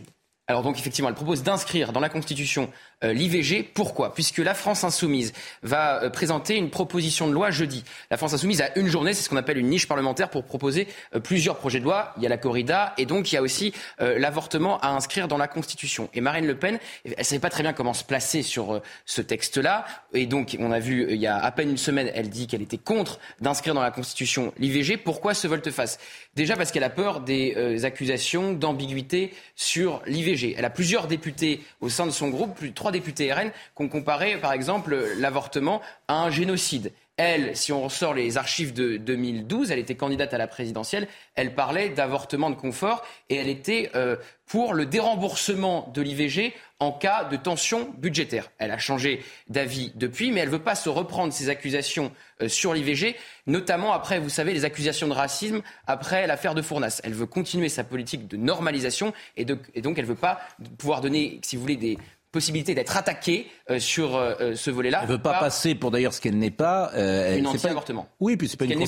[0.50, 2.72] Alors donc effectivement, elle propose d'inscrire dans la Constitution euh,
[3.04, 3.64] l'IVG.
[3.74, 4.14] Pourquoi?
[4.14, 7.84] Puisque la France insoumise va euh, présenter une proposition de loi jeudi.
[8.10, 10.88] La France insoumise a une journée, c'est ce qu'on appelle une niche parlementaire pour proposer
[11.16, 12.14] euh, plusieurs projets de loi.
[12.18, 15.38] Il y a la corrida et donc il y a aussi l'avortement à inscrire dans
[15.38, 16.10] la Constitution.
[16.14, 19.22] Et Marine Le Pen, elle ne savait pas très bien comment se placer sur ce
[19.22, 19.86] texte-là.
[20.14, 22.62] Et donc on a vu il y a à peine une semaine, elle dit qu'elle
[22.62, 24.98] était contre d'inscrire dans la Constitution l'IVG.
[24.98, 26.00] Pourquoi ce volte-face?
[26.36, 30.56] Déjà parce qu'elle a peur des accusations d'ambiguïté sur l'IVG.
[30.58, 33.84] Elle a plusieurs députés au sein de son groupe, plus de trois députés RN qui
[33.84, 36.94] ont comparé, par exemple, l'avortement à un génocide.
[37.18, 41.56] Elle, si on ressort les archives de 2012, elle était candidate à la présidentielle, elle
[41.56, 47.24] parlait d'avortement de confort et elle était euh, pour le déremboursement de l'IVG en cas
[47.24, 48.52] de tension budgétaire.
[48.60, 52.12] Elle a changé d'avis depuis, mais elle ne veut pas se reprendre ses accusations
[52.44, 53.16] euh, sur l'IVG,
[53.48, 57.02] notamment après, vous savez, les accusations de racisme après l'affaire de Fournas.
[57.04, 60.40] Elle veut continuer sa politique de normalisation et, donc elle ne veut pas
[60.78, 61.98] pouvoir donner, si vous voulez, des
[62.38, 65.00] possibilité d'être attaquée euh, sur euh, euh, ce volet-là.
[65.02, 66.92] Elle ne veut pas passer pour d'ailleurs ce qu'elle n'est pas.
[66.96, 68.08] une anti-avortement.
[68.20, 68.84] Oui, puis c'est pas une.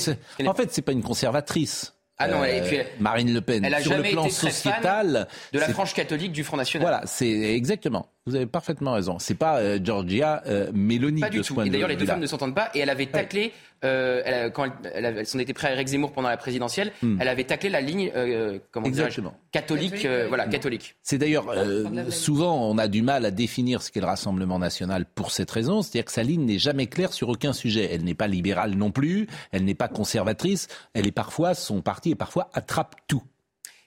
[0.47, 1.93] En fait, c'est pas une conservatrice.
[2.21, 3.63] Ah non, et puis Marine Le Pen.
[3.63, 6.87] Elle a sur jamais le plan été sociétal, de la frange catholique du Front National.
[6.87, 8.11] Voilà, c'est exactement.
[8.25, 9.17] Vous avez parfaitement raison.
[9.19, 11.61] C'est pas Georgia Meloni pas du tout.
[11.61, 12.69] et d'ailleurs, les deux femmes ne s'entendent pas.
[12.75, 13.53] Et elle avait taclé
[13.85, 17.17] euh, elle, quand elle, elle, s'en était près à Eric Zemmour pendant la présidentielle, hmm.
[17.21, 18.89] elle avait taclé la ligne euh, comment
[19.51, 20.95] catholique, euh, voilà, catholique.
[21.01, 21.45] C'est d'ailleurs
[22.09, 25.81] souvent on a du mal à définir ce qu'est le Rassemblement national pour cette raison,
[25.81, 27.89] c'est-à-dire que sa ligne n'est jamais claire sur aucun sujet.
[27.91, 32.11] Elle n'est pas libérale non plus, elle n'est pas conservatrice, elle est parfois son parti
[32.11, 33.23] est parfois attrape tout.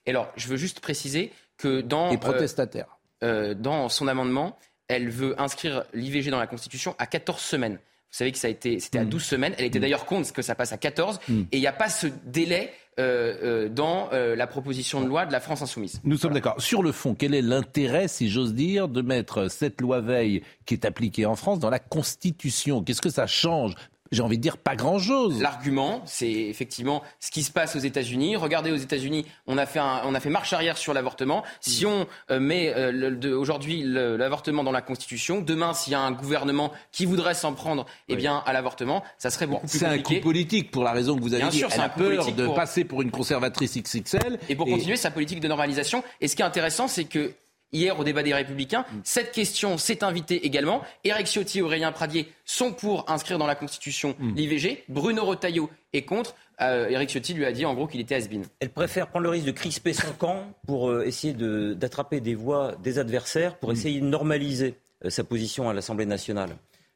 [0.06, 2.98] Et alors, je veux juste préciser que dans et protestataire.
[3.22, 4.58] Dans son amendement,
[4.88, 7.78] elle veut inscrire l'IVG dans la Constitution à 14 semaines.
[8.12, 9.24] Vous savez que ça a été, c'était à 12 mm.
[9.24, 9.54] semaines.
[9.56, 9.82] Elle était mm.
[9.82, 11.18] d'ailleurs contre que ça passe à 14.
[11.28, 11.40] Mm.
[11.50, 15.24] Et il n'y a pas ce délai euh, euh, dans euh, la proposition de loi
[15.24, 15.98] de la France insoumise.
[16.04, 16.60] Nous sommes d'accord.
[16.60, 20.74] Sur le fond, quel est l'intérêt, si j'ose dire, de mettre cette loi Veil qui
[20.74, 22.84] est appliquée en France dans la Constitution?
[22.84, 23.72] Qu'est-ce que ça change
[24.12, 25.40] j'ai envie de dire, pas grand-chose.
[25.40, 28.36] L'argument, c'est effectivement ce qui se passe aux États-Unis.
[28.36, 31.42] Regardez, aux États-Unis, on, a fait on a fait marche arrière sur l'avortement.
[31.60, 36.12] Si on euh, met euh, aujourd'hui l'avortement dans la Constitution, demain, s'il y a un
[36.12, 40.04] gouvernement qui voudrait s'en prendre eh bien, à l'avortement, ça serait beaucoup plus compliqué.
[40.04, 41.58] C'est un coup politique, pour la raison que vous avez dit.
[41.58, 44.38] Sûr, Elle a peur de passer pour une conservatrice XXL.
[44.48, 46.04] Et pour continuer sa politique de normalisation.
[46.20, 47.32] Et ce qui est intéressant, c'est que
[47.72, 48.84] hier au débat des Républicains.
[48.90, 49.00] Mm.
[49.04, 50.82] Cette question s'est invitée également.
[51.04, 54.34] Éric Ciotti et Aurélien Pradier sont pour inscrire dans la Constitution mm.
[54.34, 54.84] l'IVG.
[54.88, 56.34] Bruno Retailleau est contre.
[56.60, 58.44] Euh, Éric Ciotti lui a dit en gros qu'il était has -been.
[58.60, 61.34] Elle préfère prendre le risque de crisper son camp pour euh, essayer
[61.74, 63.72] d'attraper des voix des adversaires, pour mm.
[63.72, 66.50] essayer de normaliser euh, sa position à l'Assemblée nationale.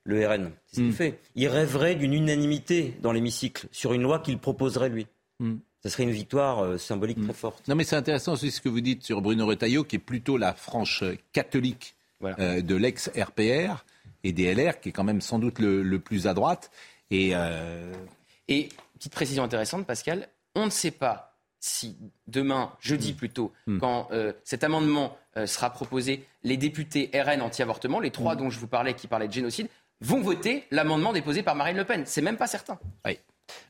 [0.05, 1.19] Le RN, c'est ce qu'il fait.
[1.35, 5.09] Il rêverait d'une unanimité dans l'hémicycle sur une loi qu'il proposerait lui
[5.83, 7.35] ce serait une victoire euh, symbolique très mm.
[7.35, 7.69] forte.
[7.69, 10.37] Non, mais c'est intéressant aussi ce que vous dites sur Bruno Retailleau, qui est plutôt
[10.37, 13.85] la franche catholique euh, de l'ex-RPR
[14.25, 16.71] et des LR, qui est quand même sans doute le, plus à droite.
[17.11, 17.93] Et, euh,
[18.49, 23.17] et petite précision intéressante, Pascal, on ne sait pas si demain, jeudi mm.
[23.17, 23.79] plutôt, mm.
[23.79, 24.09] quand
[24.45, 29.07] cet amendement sera proposé, les députés RN anti-avortement, les trois dont je vous parlais, qui
[29.07, 29.69] parlaient de génocide,
[30.01, 32.05] vont voter l'amendement déposé par Marine Le Pen.
[32.07, 32.79] C'est même pas certain.
[33.05, 33.19] Oui.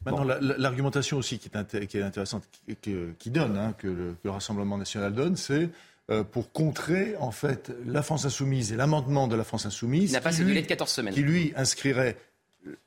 [0.05, 2.45] Maintenant, l'argumentation aussi qui est, intéressante,
[2.83, 5.71] qui, donne, hein, que, le, Rassemblement national donne, c'est
[6.11, 10.11] euh, pour contrer en fait la France insoumise et l'amendement de la France insoumise.
[10.11, 11.15] Il n'a pas ce délai de 14 semaines.
[11.15, 12.17] Qui lui inscrirait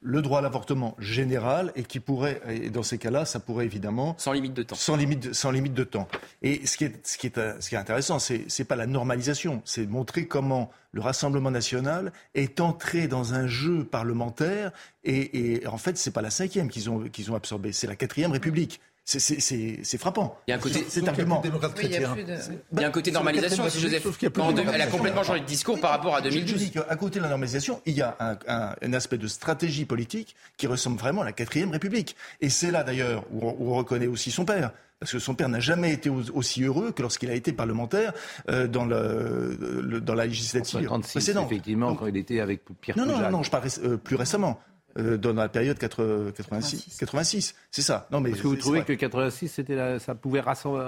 [0.02, 4.16] le droit à l'avortement général et qui pourrait, et dans ces cas-là, ça pourrait évidemment...
[4.18, 4.76] Sans limite de temps.
[4.76, 6.08] Sans limite, sans limite de temps.
[6.42, 8.88] Et ce qui est, ce qui est, ce qui est intéressant, c'est n'est pas la
[8.88, 14.72] normalisation, c'est montrer comment le Rassemblement national est entré dans un jeu parlementaire
[15.04, 17.96] et, et en fait, c'est pas la cinquième qu'ils ont, qu'ils ont absorbé, c'est la
[17.96, 18.82] quatrième République.
[19.18, 20.38] C'est frappant.
[20.48, 24.06] Il y a un côté, c'est il, y a un côté normalisation aussi, Joseph.
[24.22, 26.52] elle a complètement changé de discours par rapport à 2012.
[26.52, 30.36] Je dis qu'à côté de la normalisation, il y a un, aspect de stratégie politique
[30.58, 32.16] qui ressemble vraiment à la quatrième République.
[32.42, 35.62] Et c'est là d'ailleurs où, on reconnaît aussi son père parce que son père n'a
[35.62, 38.12] jamais été aussi heureux que lorsqu'il a été parlementaire
[38.50, 41.46] euh, dans, le, dans la législature précédente.
[41.50, 44.60] Effectivement, quand il était avec Pierre Non, non, non, je parle euh, plus récemment.
[44.98, 46.98] Euh, dans la période 86.
[47.00, 48.08] 86, c'est ça.
[48.12, 50.84] Non, mais Parce que vous trouvez que 86, c'était ça pouvait rassembler,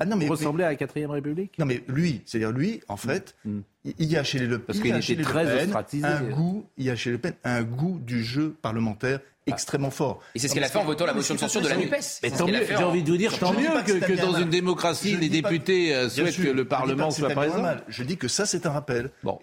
[0.00, 1.58] ah, ressembler à la 4 République?
[1.58, 3.50] Non, mais lui, c'est-à-dire lui, en fait, mm.
[3.50, 3.62] Mm.
[3.98, 5.68] il y a chez les Le Pen, Parce qu'il était très
[6.04, 9.52] un goût, il y a chez Le Pen un goût du jeu parlementaire ah.
[9.52, 10.20] extrêmement fort.
[10.34, 12.20] Et c'est ce qu'elle a fait en votant la motion de censure de la NUPES.
[12.22, 15.30] Mais tant mieux, j'ai envie de vous dire, tant mieux que, dans une démocratie, les
[15.30, 17.64] députés euh, souhaitent que le Parlement soit présent.
[17.88, 19.10] Je dis que ça, c'est un rappel.
[19.22, 19.38] Bon.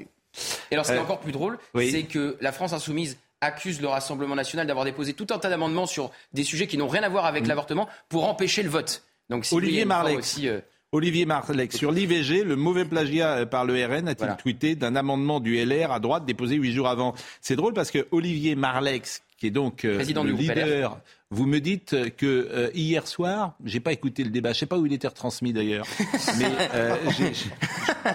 [0.72, 3.82] Et alors, ce qui est euh, encore plus drôle, c'est que la France insoumise accuse
[3.82, 7.04] le Rassemblement national d'avoir déposé tout un tas d'amendements sur des sujets qui n'ont rien
[7.04, 7.48] à voir avec mm.
[7.48, 9.04] l'avortement pour empêcher le vote.
[9.30, 10.40] Donc, Olivier Marlex.
[10.44, 14.96] Euh, Olivier Marlex, sur l'IVG, le mauvais plagiat euh, par le RN a-t-il tweeté d'un
[14.96, 19.24] amendement du LR à droite déposé huit jours avant C'est drôle parce que Olivier Marlex,
[19.44, 21.02] qui est donc euh, Président le du leader
[21.34, 24.78] vous me dites que euh, hier soir, j'ai pas écouté le débat, je sais pas
[24.78, 25.88] où il était retransmis d'ailleurs,
[26.38, 26.96] mais euh,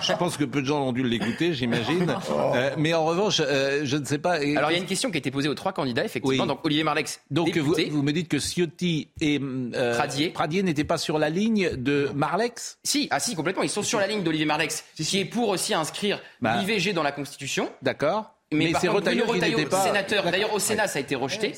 [0.00, 2.14] je pense que peu de gens ont dû l'écouter, j'imagine.
[2.30, 4.34] Euh, mais en revanche, je ne sais pas.
[4.34, 6.46] Alors il y a une question qui a été posée aux trois candidats, effectivement.
[6.46, 9.40] Donc Olivier Marlex, donc vous, vous, me dites que Ciotti et
[9.94, 12.78] Pradier, Pradier n'étaient pas sur la ligne de Marlex?
[12.84, 13.64] Si, ah si, complètement.
[13.64, 16.60] Ils sont sur la ligne d'Olivier Marlex, qui est pour aussi inscrire bah.
[16.60, 17.68] l'IVG dans la Constitution.
[17.82, 18.37] D'accord.
[18.50, 19.26] Mais, c'est Retailleau,
[19.68, 19.82] pas...
[19.82, 20.30] sénateur.
[20.30, 21.52] D'ailleurs, au Sénat, ça a été rejeté.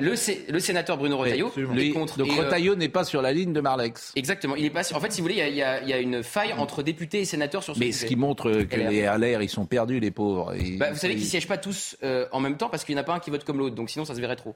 [0.00, 2.16] le, sénateur Bruno Retailleau est contre.
[2.16, 4.12] Donc euh, Retailleau n'est pas sur la ligne de Marlex.
[4.14, 4.54] Exactement.
[4.54, 4.82] Il est pas.
[4.94, 7.74] En fait, si vous voulez, il y, a, une faille entre députés et sénateurs sur
[7.74, 10.54] ce Mais ce qui montre que les LR, ils sont perdus, les pauvres.
[10.78, 13.02] Bah, vous savez qu'ils siègent pas tous euh, en même temps parce qu'il n'y en
[13.02, 13.74] a pas un qui vote comme l'autre.
[13.74, 14.54] Donc sinon, ça se verrait trop.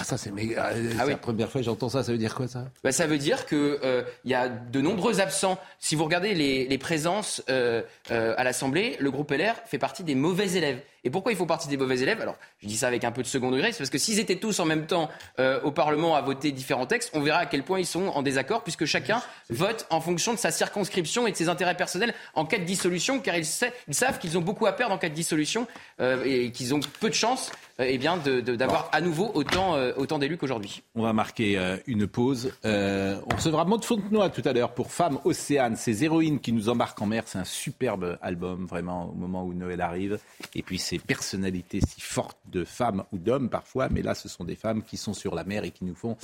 [0.00, 2.02] Ah ça c'est ah, ah la première fois que j'entends ça.
[2.02, 2.64] Ça veut dire quoi ça?
[2.82, 5.58] Bah, Ça veut dire que euh, il y a de nombreux absents.
[5.78, 10.80] Si vous regardez les, présences à l'Assemblée, le groupe LR fait partie des mauvais élèves.
[11.04, 12.20] Et pourquoi ils font partie des mauvais élèves?
[12.20, 14.36] Alors, je dis ça avec un peu de second degré, c'est parce que s'ils étaient
[14.36, 15.08] tous en même temps
[15.38, 18.22] euh, au Parlement à voter différents textes, on verra à quel point ils sont en
[18.22, 22.44] désaccord, puisque chacun vote en fonction de sa circonscription et de ses intérêts personnels en
[22.44, 25.66] cas de dissolution, car ils, savent qu'ils ont beaucoup à perdre en cas de dissolution
[26.00, 30.18] euh, et qu'ils ont peu de chance euh, eh bien, d'avoir à nouveau autant, autant
[30.18, 30.82] d'élus qu'aujourd'hui.
[30.94, 32.52] On va marquer une pause.
[32.64, 37.00] on recevra Maud Fontenoy tout à l'heure pour Femmes Océane, ces héroïnes qui nous embarquent
[37.00, 37.24] en mer.
[37.26, 40.18] C'est un superbe album, vraiment, au moment où Noël arrive.
[40.54, 44.42] Et puis, ces personnalités si fortes de femmes ou d'hommes parfois, mais là ce sont
[44.42, 46.16] des femmes qui sont sur la mer et qui nous font,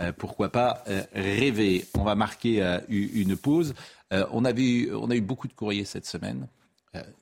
[0.00, 1.84] euh, pourquoi pas, euh, rêver.
[1.94, 3.74] On va marquer euh, une pause.
[4.10, 6.48] on, avait on a eu beaucoup de courriers cette semaine.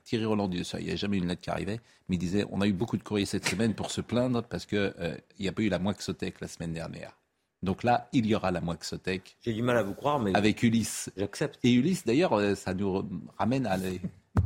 [0.03, 2.45] Thierry Roland dit ça, il n'y a jamais une lettre qui arrivait, mais il disait
[2.51, 4.93] on a eu beaucoup de courriers cette semaine pour se plaindre parce qu'il
[5.39, 7.17] n'y a pas eu la Moixotec la semaine dernière.
[7.63, 9.35] Donc là, il y aura la Moixotec.
[9.41, 10.35] J'ai du mal à vous croire, mais.
[10.35, 11.09] Avec Ulysse.
[11.17, 11.59] J'accepte.
[11.63, 13.03] Et Ulysse, d'ailleurs, ça nous
[13.37, 13.77] ramène à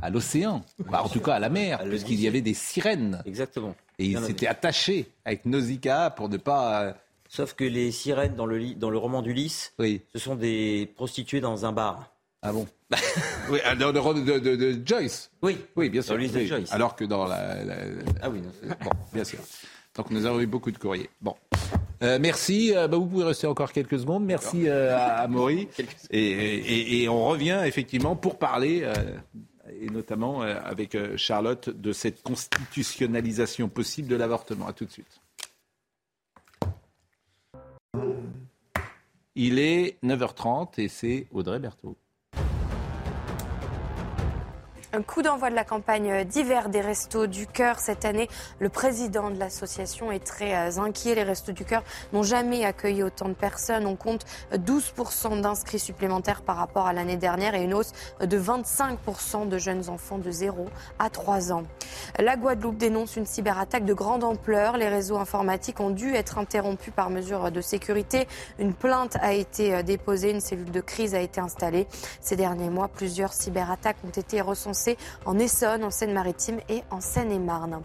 [0.02, 3.22] à l'océan, en tout cas à la mer, puisqu'il y avait des sirènes.
[3.26, 3.76] Exactement.
[4.00, 6.84] Et il s'était attaché avec Nausicaa pour ne pas.
[6.84, 6.94] Euh,
[7.30, 10.02] Sauf que les sirènes dans le, dans le roman d'Ulysse, oui.
[10.14, 12.14] ce sont des prostituées dans un bar.
[12.42, 12.68] Ah bon
[13.50, 15.32] Oui, ah, dans le roman de, de, Joyce.
[15.42, 16.18] Oui, oui, bien sûr.
[16.20, 16.72] Joyce.
[16.72, 17.58] Alors que dans la.
[18.22, 19.40] Ah oui, non, bon, bien sûr.
[19.96, 21.10] Donc nous avons eu beaucoup de courriers.
[21.22, 21.36] Bon.
[22.04, 22.74] Euh, merci.
[22.76, 24.24] Euh, bah, vous pouvez rester encore quelques secondes.
[24.24, 25.68] Merci euh, à, à Maury.
[26.12, 28.88] Et, et, et, on revient effectivement pour parler,
[29.82, 34.68] et notamment avec Charlotte, de cette constitutionnalisation possible de l'avortement.
[34.68, 35.22] À tout de suite.
[39.36, 41.96] Il est 9h30 et c'est Audrey Berthaud.
[44.94, 48.30] Un coup d'envoi de la campagne d'hiver des Restos du Cœur cette année.
[48.60, 51.14] Le président de l'association est très euh, inquiet.
[51.14, 53.86] Les Restos du Cœur n'ont jamais accueilli autant de personnes.
[53.86, 54.24] On compte
[54.54, 59.90] 12% d'inscrits supplémentaires par rapport à l'année dernière et une hausse de 25% de jeunes
[59.90, 60.68] enfants de 0
[61.00, 61.64] à 3 ans.
[62.18, 64.78] La Guadeloupe dénonce une cyberattaque de grande ampleur.
[64.78, 68.26] Les réseaux informatiques ont dû être interrompus par mesure de sécurité.
[68.58, 71.88] Une plainte a été euh, déposée, une cellule de crise a été installée.
[72.22, 74.77] Ces derniers mois, plusieurs cyberattaques ont été recensées
[75.26, 77.82] en Essonne, en Seine-Maritime et en Seine-et-Marne.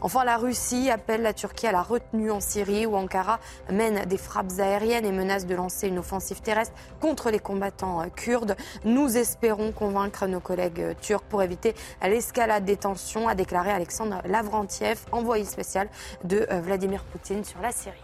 [0.00, 4.18] Enfin, la Russie appelle la Turquie à la retenue en Syrie où Ankara mène des
[4.18, 8.56] frappes aériennes et menace de lancer une offensive terrestre contre les combattants euh, kurdes.
[8.84, 14.20] Nous espérons convaincre nos collègues euh, turcs pour éviter l'escalade des tensions, a déclaré Alexandre
[14.26, 15.88] Lavrentiev, envoyé spécial
[16.24, 18.03] de euh, Vladimir Poutine sur la Syrie.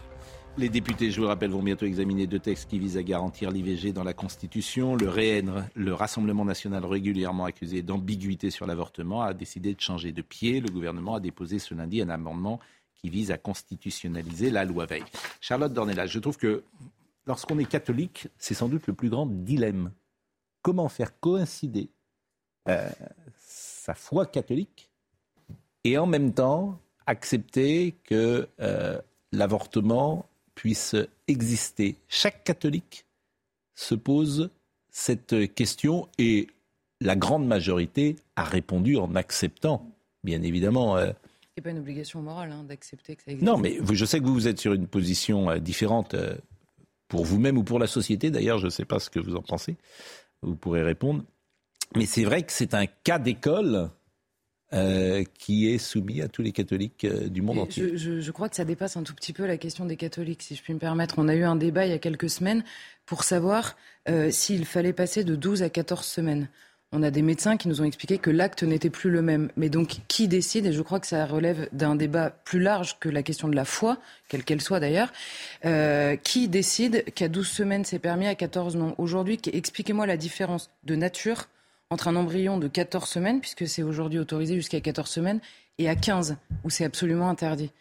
[0.57, 3.51] Les députés, je vous le rappelle, vont bientôt examiner deux textes qui visent à garantir
[3.51, 4.95] l'IVG dans la Constitution.
[4.95, 10.21] Le RN, le Rassemblement national régulièrement accusé d'ambiguïté sur l'avortement, a décidé de changer de
[10.21, 10.59] pied.
[10.59, 12.59] Le gouvernement a déposé ce lundi un amendement
[12.95, 15.03] qui vise à constitutionnaliser la loi Veil.
[15.39, 16.63] Charlotte Dornelas, je trouve que
[17.25, 19.91] lorsqu'on est catholique, c'est sans doute le plus grand dilemme.
[20.61, 21.89] Comment faire coïncider
[22.67, 22.89] euh,
[23.39, 24.91] sa foi catholique
[25.85, 30.25] et en même temps accepter que euh, l'avortement
[30.61, 30.95] puisse
[31.27, 31.95] exister.
[32.07, 33.07] Chaque catholique
[33.73, 34.51] se pose
[34.91, 36.49] cette question et
[36.99, 39.89] la grande majorité a répondu en acceptant,
[40.23, 40.97] bien évidemment.
[40.97, 43.43] Euh, Ce n'est pas une obligation morale hein, d'accepter que ça existe.
[43.43, 46.35] Non, mais je sais que vous, vous êtes sur une position euh, différente euh,
[47.07, 48.29] pour vous-même ou pour la société.
[48.29, 49.77] D'ailleurs, je ne sais pas ce que vous en pensez.
[50.43, 51.23] Vous pourrez répondre.
[51.95, 53.89] Mais c'est vrai que c'est un cas d'école
[54.73, 57.97] euh, qui est soumis à tous les catholiques euh, du monde entier.
[57.97, 60.55] Je, je, crois que ça dépasse un tout petit peu la question des catholiques, si
[60.55, 61.15] je puis me permettre.
[61.17, 62.63] On a eu un débat il y a quelques semaines
[63.05, 63.75] pour savoir
[64.07, 66.47] euh, s'il fallait passer de 12 à 14 semaines.
[66.93, 69.49] On a des médecins qui nous ont expliqué que l'acte n'était plus le même.
[69.57, 70.65] Mais donc, qui décide?
[70.65, 73.65] Et je crois que ça relève d'un débat plus large que la question de la
[73.65, 73.97] foi,
[74.29, 75.11] quelle qu'elle soit d'ailleurs.
[76.23, 78.95] Qui décide qu'à 12 semaines c'est permis, à 14 non?
[78.97, 81.47] Aujourd'hui, expliquez-moi la différence de nature
[81.91, 85.39] entre un embryon de 14 semaines, puisque c'est aujourd'hui autorisé jusqu'à 14 semaines,
[85.77, 87.71] et à 15, où c'est absolument interdit.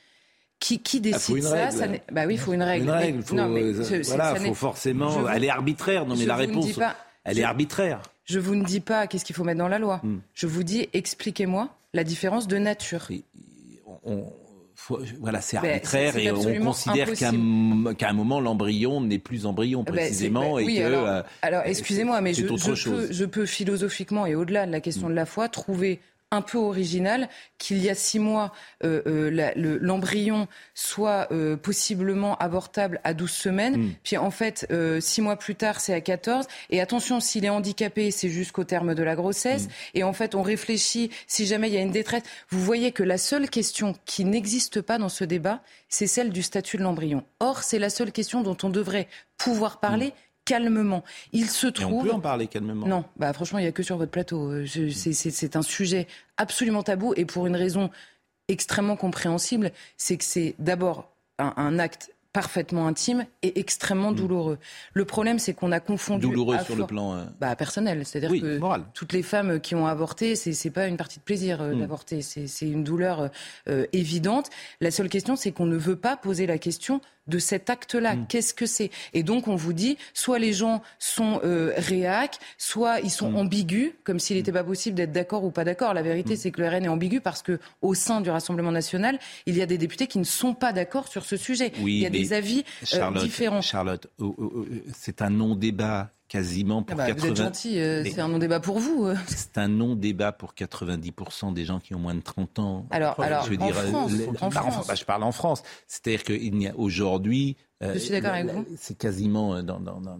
[0.58, 2.84] Qui, qui ah, décide ça, ça Bah oui, il faut une règle.
[2.84, 5.26] Une règle, faut, non, mais euh, voilà, faut forcément.
[5.28, 6.78] elle est arbitraire, non mais la réponse,
[7.24, 8.02] elle est arbitraire.
[8.24, 10.00] Je vous ne dis pas qu'est-ce qu'il faut mettre dans la loi.
[10.02, 10.18] Hmm.
[10.34, 13.08] Je vous dis, expliquez-moi la différence de nature.
[14.04, 14.24] on,
[15.20, 19.92] voilà, c'est ben, arbitraire et on considère qu'à un, moment l'embryon n'est plus embryon ben,
[19.92, 20.82] précisément et que.
[20.82, 25.08] Alors, alors excusez-moi, mais je, je, peux, je, peux, philosophiquement et au-delà de la question
[25.08, 28.52] de la foi trouver un peu original qu'il y a six mois,
[28.84, 33.94] euh, euh, l'embryon soit euh, possiblement avortable à 12 semaines, mm.
[34.04, 34.66] puis en fait,
[35.00, 36.46] six mois plus tard, c'est à 14.
[36.70, 39.66] Et attention, s'il est handicapé, c'est jusqu'au terme de la grossesse.
[39.66, 39.70] Mm.
[39.94, 42.22] Et en fait, on réfléchit si jamais il y a une détresse.
[42.50, 46.42] Vous voyez que la seule question qui n'existe pas dans ce débat, c'est celle du
[46.42, 47.24] statut de l'embryon.
[47.40, 50.08] Or, c'est la seule question dont on devrait pouvoir parler.
[50.08, 51.04] Mm calmement.
[51.32, 51.92] Il se trouve.
[51.92, 52.86] on peut en parler calmement?
[52.86, 54.50] Non, bah franchement, il n'y a que sur votre plateau.
[54.50, 57.90] Euh, c'est un sujet absolument tabou et pour une raison
[58.48, 64.16] extrêmement compréhensible, c'est que c'est d'abord un, acte parfaitement intime et extrêmement mm.
[64.16, 64.58] douloureux.
[64.92, 68.60] Le problème, c'est qu'on a confondu douloureux sur le plan euh, bah, personnel, c'est-à-dire que
[68.92, 71.78] toutes les femmes qui ont avorté, c'est c'est pas une partie de plaisir euh, mm.
[71.78, 73.30] d'avorter, c'est une douleur
[73.92, 74.50] évidente.
[74.80, 78.16] La seule question, c'est qu'on ne veut pas poser la question de cet acte-là.
[78.16, 78.26] Mm.
[78.28, 78.90] Qu'est-ce que c'est?
[79.14, 83.36] Et donc on vous dit, soit les gens sont euh, réac, soit ils sont mm.
[83.36, 85.94] ambigus, comme s'il n'était pas possible d'être d'accord ou pas d'accord.
[85.94, 86.36] La vérité, mm.
[86.36, 89.62] c'est que le RN est ambigu parce que au sein du Rassemblement national, il y
[89.62, 91.72] a des députés qui ne sont pas d'accord sur ce sujet.
[91.78, 93.62] il y a des avis euh, différents.
[93.62, 94.08] Charlotte,
[94.92, 98.78] c'est un non-débat quasiment pour ah bah, Vous êtes gentil, euh, c'est un non-débat pour
[98.78, 99.06] vous.
[99.06, 99.16] Euh.
[99.26, 102.86] C'est un non-débat pour 90% des gens qui ont moins de 30 ans.
[102.90, 103.76] Alors, alors je veux dire,
[104.40, 105.62] en France, bah, je parle en France.
[105.88, 108.66] C'est-à-dire qu'il n'y a aujourd'hui je suis d'accord avec vous.
[108.76, 110.18] C'est quasiment euh, dans, dans, dans,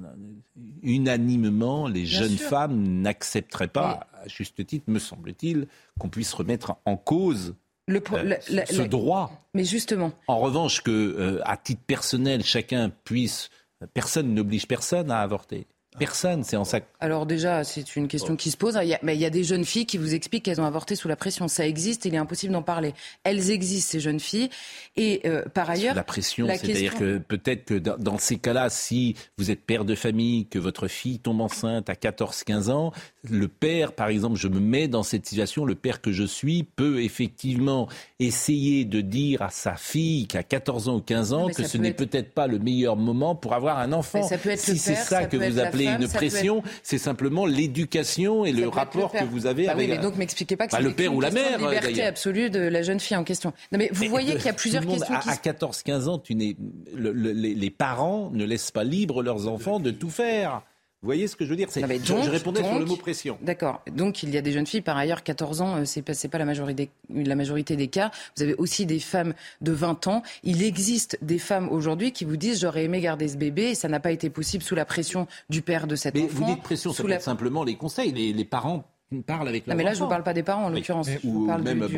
[0.83, 5.69] unanimement, les jeunes femmes n'accepteraient pas, à juste titre, me semble-t-il,
[5.99, 7.55] qu'on puisse remettre en cause
[7.87, 9.45] le, ce droit.
[9.53, 10.13] Mais justement.
[10.27, 13.51] En revanche, que à titre personnel, chacun puisse,
[13.93, 15.67] personne n'oblige personne à avorter.
[16.01, 16.81] Personne, c'est en ça.
[16.99, 18.79] Alors déjà, c'est une question qui se pose.
[18.83, 20.65] Il y, a, mais il y a des jeunes filles qui vous expliquent qu'elles ont
[20.65, 21.47] avorté sous la pression.
[21.47, 22.95] Ça existe, il est impossible d'en parler.
[23.23, 24.49] Elles existent, ces jeunes filles.
[24.97, 25.95] Et euh, par ailleurs...
[25.95, 30.47] La pression, c'est-à-dire que peut-être que dans, ces cas-là, si vous êtes père de famille,
[30.47, 32.93] que votre fille tombe enceinte à 14-15 ans,
[33.29, 36.63] le père, par exemple, je me mets dans cette situation, le père que je suis
[36.63, 41.49] peut effectivement essayer de dire à sa fille qui a 14 ans ou 15 ans
[41.49, 44.23] que ce n'est peut-être pas le meilleur moment pour avoir un enfant.
[44.23, 48.53] ça peut être si c'est ça, que vous appelez une pression, c'est simplement l'éducation et
[48.53, 49.91] le rapport que vous avez bah avec.
[49.91, 51.59] Oui, mais donc m'expliquez pas que bah, c'est le père ou la mère.
[51.59, 53.53] liberté absolue de la jeune fille en question.
[53.73, 55.15] Non, mais vous voyez qu'il y a plusieurs questions.
[55.15, 56.57] À, 14-15 ans, tu n'es,
[56.97, 60.63] les parents ne laissent pas libres leurs enfants de tout faire.
[61.03, 63.39] Vous voyez ce que je veux dire c'est, Je répondais sur le mot pression.
[63.41, 63.83] D'accord.
[63.91, 66.39] Donc il y a des jeunes filles, par ailleurs, 14 ans, euh, c'est pas, pas
[66.39, 68.11] la, majorité, la majorité des cas.
[68.37, 69.33] Vous avez aussi des femmes
[69.63, 70.23] de 20 ans.
[70.43, 73.89] Il existe des femmes aujourd'hui qui vous disent j'aurais aimé garder ce bébé et ça
[73.89, 76.35] n'a pas été possible sous la pression du père de cet Mais enfant.
[76.35, 78.13] Vous dites pression, c'est simplement les conseils.
[78.13, 78.85] Les, les parents
[79.27, 81.09] parle avec non, mais là, je ne vous parle pas des parents, en l'occurrence.
[81.25, 81.89] ou même,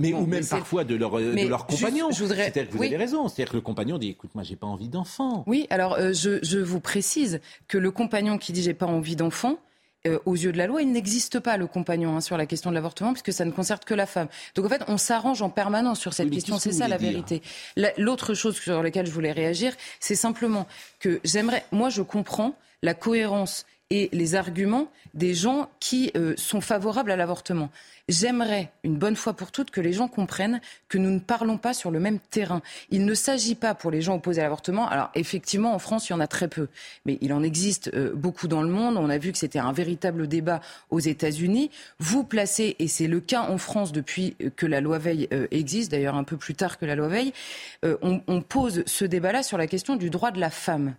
[0.00, 2.10] mais, ou même parfois de leur, de leur compagnon.
[2.12, 3.28] C'est-à-dire que vous avez raison.
[3.28, 5.44] C'est-à-dire que le compagnon dit écoute, moi, j'ai pas envie d'enfant.
[5.46, 9.16] Oui, alors euh, je, je, vous précise que le compagnon qui dit j'ai pas envie
[9.16, 9.58] d'enfant,
[10.06, 12.70] euh, aux yeux de la loi, il n'existe pas le compagnon hein, sur la question
[12.70, 14.26] de l'avortement, puisque ça ne concerne que la femme.
[14.56, 16.58] Donc en fait, on s'arrange en permanence sur cette question.
[16.58, 17.40] C'est ça la vérité.
[17.98, 20.66] L'autre chose sur laquelle je voulais réagir, c'est simplement
[20.98, 26.62] que j'aimerais, moi, je comprends la cohérence et les arguments des gens qui euh, sont
[26.62, 27.68] favorables à l'avortement.
[28.08, 31.74] J'aimerais, une bonne fois pour toutes, que les gens comprennent que nous ne parlons pas
[31.74, 32.62] sur le même terrain.
[32.90, 34.88] Il ne s'agit pas pour les gens opposés à l'avortement.
[34.88, 36.68] Alors, effectivement, en France, il y en a très peu.
[37.04, 38.96] Mais il en existe euh, beaucoup dans le monde.
[38.96, 41.70] On a vu que c'était un véritable débat aux États-Unis.
[41.98, 45.90] Vous placez, et c'est le cas en France depuis que la loi Veil euh, existe,
[45.90, 47.34] d'ailleurs un peu plus tard que la loi Veil,
[47.82, 50.94] on, on pose ce débat-là sur la question du droit de la femme.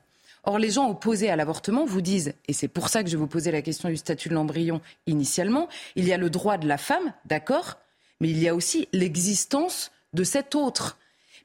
[0.45, 3.27] Or, les gens opposés à l'avortement vous disent, et c'est pour ça que je vous
[3.27, 6.77] posais la question du statut de l'embryon initialement, il y a le droit de la
[6.77, 7.77] femme, d'accord,
[8.19, 10.97] mais il y a aussi l'existence de cet autre.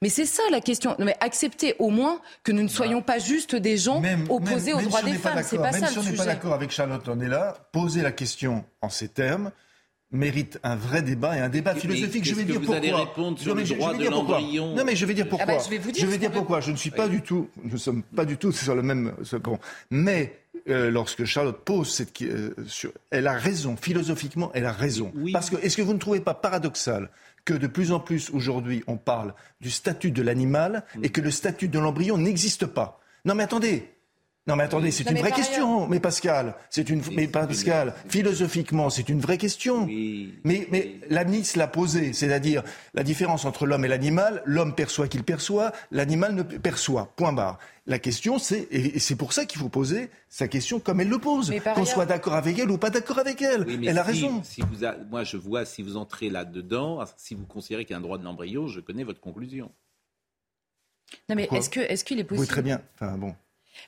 [0.03, 0.95] Mais c'est ça la question.
[0.99, 4.81] Non, mais acceptez au moins que nous ne soyons pas juste des gens opposés aux
[4.81, 5.43] droits des femmes.
[5.43, 7.57] C'est pas même si on n'est pas d'accord avec Charlotte, on est là.
[7.73, 9.51] Posez la question en ces termes
[10.11, 12.25] mérite un vrai débat et un débat philosophique.
[12.25, 12.77] Je vais dire pourquoi.
[12.77, 14.75] Allez répondre sur le droit de l'embryon.
[14.75, 15.47] Non, mais je vais dire pourquoi.
[15.49, 16.61] Ah bah, je vais, dire, je vais dire pourquoi.
[16.61, 17.49] Je ne suis pas du tout.
[17.63, 19.15] Nous ne sommes pas du tout sur le même.
[19.43, 19.59] Bon.
[19.91, 23.77] Mais euh, lorsque Charlotte pose cette, euh, sur, elle a raison.
[23.77, 25.13] Philosophiquement, elle a raison.
[25.33, 27.11] Parce que est-ce que vous ne trouvez pas paradoxal
[27.45, 31.31] que de plus en plus aujourd'hui on parle du statut de l'animal et que le
[31.31, 33.01] statut de l'embryon n'existe pas?
[33.25, 33.91] Non, mais attendez.
[34.49, 39.11] Non mais attendez, c'est une vraie question, mais Pascal, c'est une, mais Pascal, philosophiquement, c'est
[39.11, 39.87] une vraie question.
[39.87, 42.63] Mais, mais l'ANIS l'a posée, c'est-à-dire
[42.95, 47.13] la différence entre l'homme et l'animal, l'homme perçoit qu'il perçoit, l'animal ne perçoit.
[47.17, 47.59] Point barre.
[47.87, 51.19] La question, c'est, et c'est pour ça qu'il faut poser sa question comme elle le
[51.19, 53.67] pose, qu'on soit d'accord avec elle ou pas d'accord avec elle.
[53.87, 54.43] elle a raison.
[54.45, 57.99] Si vous moi, je vois, si vous entrez là-dedans, si vous considérez qu'il y a
[57.99, 59.71] un droit de l'embryon, je connais votre conclusion.
[61.29, 62.83] Non mais est-ce que est-ce qu'il est possible Oui, très bien.
[62.95, 63.35] Enfin bon.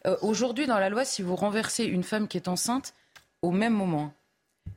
[0.06, 2.94] Euh, aujourd'hui, dans la loi, si vous renversez une femme qui est enceinte
[3.42, 4.12] au même moment,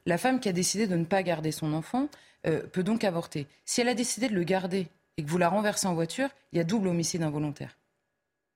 [0.05, 2.07] la femme qui a décidé de ne pas garder son enfant
[2.45, 3.47] euh, peut donc avorter.
[3.65, 6.57] Si elle a décidé de le garder et que vous la renversez en voiture, il
[6.57, 7.77] y a double homicide involontaire.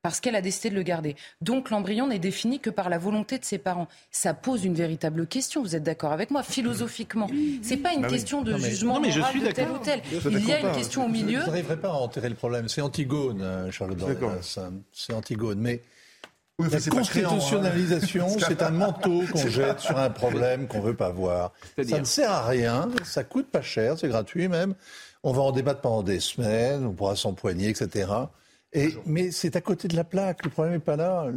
[0.01, 1.15] Parce qu'elle a décidé de le garder.
[1.41, 3.87] Donc l'embryon n'est défini que par la volonté de ses parents.
[4.11, 7.27] Ça pose une véritable question, vous êtes d'accord avec moi, philosophiquement.
[7.27, 10.01] Ce n'est pas une bah question de jugement moral de tel ou tel.
[10.31, 11.39] Il y a une question au milieu.
[11.39, 12.69] Vous n'arriverez pas à enterrer le problème.
[12.69, 14.59] C'est Antigone, euh, Charles Dornelas.
[14.93, 15.59] C'est Antigone.
[15.59, 15.81] Mais
[16.59, 21.53] la constitutionnalisation, c'est un manteau qu'on jette sur un problème qu'on veut pas voir.
[21.83, 24.73] Ça ne sert à rien, ça coûte pas cher, c'est gratuit même.
[25.23, 28.11] On va en débattre pendant des semaines, on pourra s'empoigner, etc.
[28.73, 31.27] Et, mais c'est à côté de la plaque, le problème n'est pas là.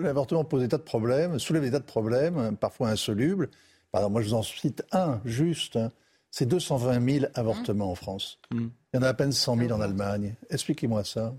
[0.00, 3.48] L'avortement pose des tas de problèmes, soulève des tas de problèmes, parfois insolubles.
[3.94, 5.76] Exemple, moi je vous en cite un, juste.
[5.76, 5.92] Hein.
[6.30, 8.40] C'est 220 000 avortements en France.
[8.50, 8.66] Mmh.
[8.92, 10.34] Il y en a à peine 100 000 en Allemagne.
[10.50, 11.32] Expliquez-moi ça.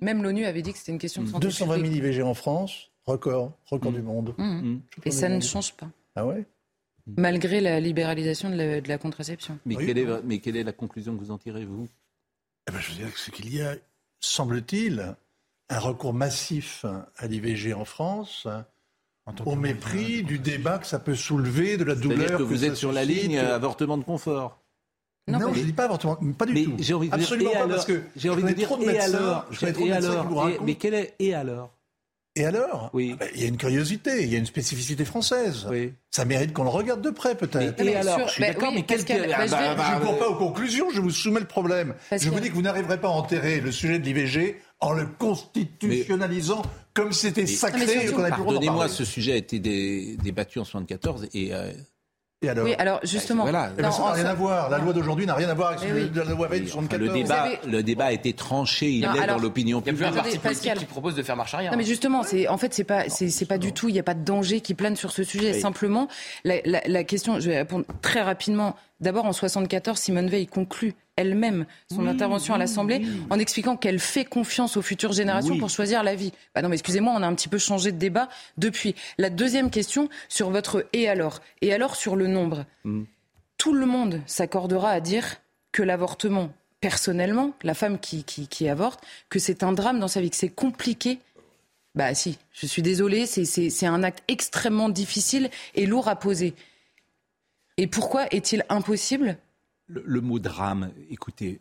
[0.00, 2.90] Même l'ONU avait dit que c'était une question de santé 220 000 IVG en France,
[3.06, 4.34] record, record du monde.
[4.38, 4.44] Mmh.
[4.44, 4.82] Mmh.
[5.04, 5.90] Et ça ne change pas.
[6.16, 6.46] Ah ouais?
[7.16, 9.58] Malgré la libéralisation de la, contraception.
[9.64, 11.88] Mais, quelle est, mais, quelle est, la conclusion que vous en tirez, vous?
[12.68, 13.74] Eh ben, Je veux dire ce qu'il y a,
[14.20, 15.16] semble-t-il,
[15.68, 16.84] un recours massif
[17.16, 18.46] à l'IVG en France,
[19.44, 22.32] au mépris du débat que ça peut soulever, de la douleur.
[22.32, 24.59] Que, que vous êtes sur la ligne avortement de confort.
[25.28, 26.76] Non, je ne dis pas avortement, pas du tout.
[26.78, 29.46] J'ai envie de dire, et alors, parce que j'ai envie de dire, et alors,
[29.86, 31.72] et alors, mais quel est, et alors?
[32.36, 32.90] Et alors?
[32.92, 33.10] Oui.
[33.14, 35.66] Ah ben, Il y a une curiosité, il y a une spécificité française.
[35.68, 35.92] Oui.
[36.12, 37.84] Ça mérite qu'on le regarde de près, peut-être.
[37.84, 40.12] Et, alors, je suis d'accord, oui, mais bah, Ah, je bah, bah, Je ne cours
[40.12, 41.94] bah, pas aux conclusions, je vous soumets le problème.
[42.08, 44.92] Parce je vous dis que vous n'arriverez pas à enterrer le sujet de l'IVG en
[44.92, 46.62] le constitutionnalisant
[46.94, 51.72] comme c'était sacré et Pardonnez-moi, ce sujet a été dé- débattu en 74 et euh,
[52.42, 53.42] Et alors Oui, alors justement.
[53.42, 53.70] voilà.
[53.78, 54.70] Eh ben, ça Non, n'a rien en- à voir.
[54.70, 56.10] La loi d'aujourd'hui n'a rien à voir avec ce- oui.
[56.14, 56.98] la loi de enfin, 74.
[56.98, 59.88] le, débat, avez- le débat a été tranché, il Non, est alors- dans l'opinion Il
[59.88, 60.14] y a plus un publique.
[60.24, 60.78] parti politique Pascal.
[60.78, 61.70] qui propose de faire marche arrière.
[61.72, 63.90] Non mais justement, c'est en fait c'est pas c'est c'est pas du tout.
[63.90, 65.52] Il n'y a pas de danger qui plane sur ce sujet.
[65.52, 65.60] Oui.
[65.60, 66.08] Simplement,
[66.44, 67.38] la, la, la question.
[67.40, 68.74] Je vais répondre très rapidement.
[69.00, 74.24] D'abord, en 74, Simone Veil conclut elle-même son intervention à l'Assemblée en expliquant qu'elle fait
[74.24, 75.60] confiance aux futures générations Oui.
[75.60, 76.32] pour choisir la vie.
[76.54, 78.94] Bah non, mais excusez-moi, on a un petit peu changé de débat depuis.
[79.18, 82.64] La deuxième question sur votre et alors et alors sur le nombre.
[82.84, 83.02] Mm.
[83.58, 85.36] Tout le monde s'accordera à dire
[85.72, 86.50] que l'avortement,
[86.80, 90.36] personnellement, la femme qui, qui, qui avorte, que c'est un drame dans sa vie, que
[90.36, 91.18] c'est compliqué
[91.94, 96.54] bah si, je suis désolée, c'est un acte extrêmement difficile et lourd à poser.
[97.76, 99.36] Et pourquoi est-il impossible
[99.92, 101.58] Le, le mot drame, écoutez,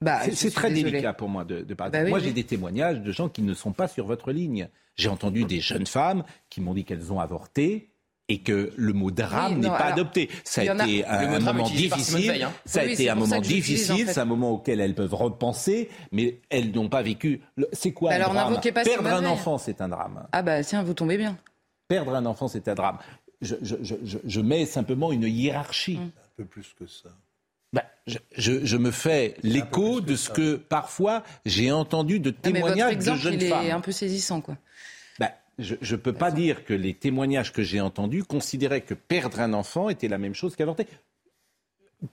[0.00, 0.90] bah, c'est très désolée.
[0.90, 1.92] délicat pour moi de, de parler.
[1.92, 2.24] Bah oui, moi, oui.
[2.24, 4.68] j'ai des témoignages de gens qui ne sont pas sur votre ligne.
[4.96, 7.88] J'ai entendu des jeunes femmes qui m'ont dit qu'elles ont avorté
[8.28, 10.28] et que le mot drame Oui, n'est pas alors, adopté.
[10.44, 12.30] Ça a été un, moment difficile.
[12.32, 12.52] Veil, hein.
[12.64, 13.92] Ça a été un moment difficile.
[13.92, 14.12] en fait.
[14.14, 17.40] C'est un moment auquel elles peuvent repenser, mais elles n'ont pas vécu.
[17.56, 19.30] le- C'est quoi Bah un alors, drame pas Perdre Simone un Veil.
[19.30, 20.26] enfant, c'est un drame.
[20.32, 21.36] Ah bah tiens, vous tombez bien.
[21.88, 22.98] Perdre un enfant, c'est un drame.
[23.40, 25.98] Je, je- je- je- je mets simplement une hiérarchie.
[25.98, 26.02] Mm.
[26.02, 27.10] Un peu plus que ça.
[27.72, 32.36] Ben, je, je- je me fais l'écho de ce que parfois j'ai entendu de Non,
[32.44, 33.66] mais votre témoignages de exemple, jeunes il femmes.
[33.66, 34.56] est un peu saisissant, quoi.
[35.18, 39.40] Ben, je ne peux pas dire que les témoignages que j'ai entendus considéraient que perdre
[39.40, 40.86] un enfant était la même chose qu'avorter.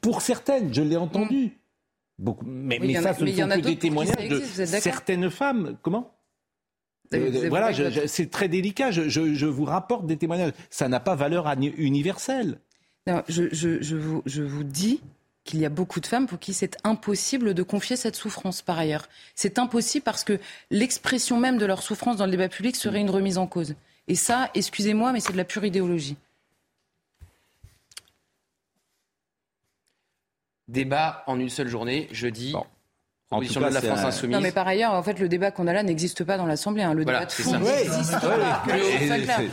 [0.02, 1.52] Pour certaines, je l'ai entendu.
[2.20, 3.48] Beaucoup, mais Oui, il y mais en ça, a- ce mais ne il y en
[3.48, 5.78] sont a que des témoignages de existe, d'accord certaines femmes.
[5.82, 6.14] Comment?
[7.14, 7.72] Euh, voilà,
[8.08, 8.92] c'est très délicat.
[8.92, 10.52] Je, je- je vous rapporte des témoignages.
[10.70, 11.48] Ça n'a pas valeur
[11.78, 12.60] universelle.
[13.08, 15.02] Non, je, je, je, vous, je vous dis
[15.44, 18.78] qu'il y a beaucoup de femmes pour qui c'est impossible de confier cette souffrance par
[18.78, 19.08] ailleurs.
[19.36, 23.10] C'est impossible parce que l'expression même de leur souffrance dans le débat public serait une
[23.10, 23.76] remise en cause.
[24.08, 26.18] Et ça, excusez-moi, mais c'est de la pure idéologie.
[30.68, 32.54] Débat en une seule journée, jeudi.
[32.54, 32.66] Bon.
[33.32, 34.36] En tout Proposition cas, de la France un- Insoumise.
[34.36, 36.82] Non, mais par ailleurs, en fait, le débat qu'on a là n'existe pas dans l'Assemblée.
[36.82, 36.96] hein.
[36.96, 39.38] Le Voilà, débat de fond n'existe Ouais, pas.
[39.38, 39.50] ouais.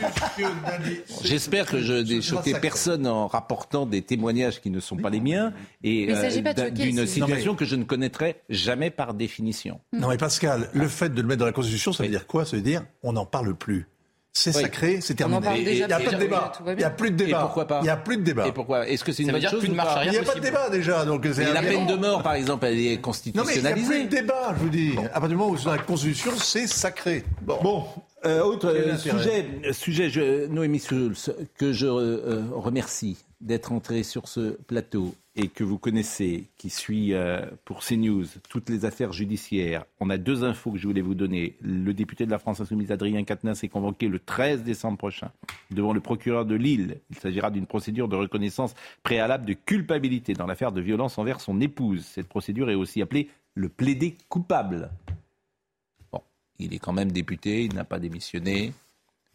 [1.22, 5.20] J'espère que je n'ai choqué personne en rapportant des témoignages qui ne sont pas les
[5.20, 5.52] miens
[5.82, 8.90] et Mais il s'agit pas de d'un- choquer, d'une situation que je ne connaîtrai jamais
[8.90, 9.80] par définition.
[9.92, 12.44] Non mais Pascal, le fait de le mettre dans la Constitution, ça veut dire quoi?
[12.44, 13.86] Ça veut dire on n'en parle plus.
[14.38, 14.62] C'est Oui.
[14.64, 15.40] sacré, c'est On en terminé.
[15.46, 15.84] parle Et- déjà.
[15.84, 16.52] Il n'y a pas de débat.
[16.68, 17.40] Il n'y a plus de Et débat.
[17.40, 18.46] pourquoi pas Il n'y a plus de débat.
[18.46, 20.20] Et pourquoi Est-ce que c'est une Ça veut bonne dire chose marche pas arrière Il
[20.20, 21.04] n'y a pas de débat déjà.
[21.06, 22.94] Donc c'est la un- peine de mort, par exemple, elle est Non mais il n'y
[22.94, 23.86] a constitutionnalisée.
[23.88, 24.92] plus de débat, je vous dis.
[24.98, 27.24] À partir du moment où c'est dans la Constitution, c'est sacré.
[27.40, 27.84] Bon.
[28.26, 34.28] Euh, autre euh, sujet, sujet je, Noémie Schulz, que je euh, remercie d'être entrée sur
[34.28, 39.84] ce plateau et que vous connaissez, qui suit euh, pour CNews toutes les affaires judiciaires.
[40.00, 41.56] On a deux infos que je voulais vous donner.
[41.60, 45.30] Le député de la France Insoumise, Adrien Quatennens, est convoqué le 13 décembre prochain
[45.70, 47.00] devant le procureur de Lille.
[47.10, 51.60] Il s'agira d'une procédure de reconnaissance préalable de culpabilité dans l'affaire de violence envers son
[51.60, 52.06] épouse.
[52.06, 54.90] Cette procédure est aussi appelée le plaider coupable.
[56.12, 56.22] Bon,
[56.58, 58.72] il est quand même député, il n'a pas démissionné.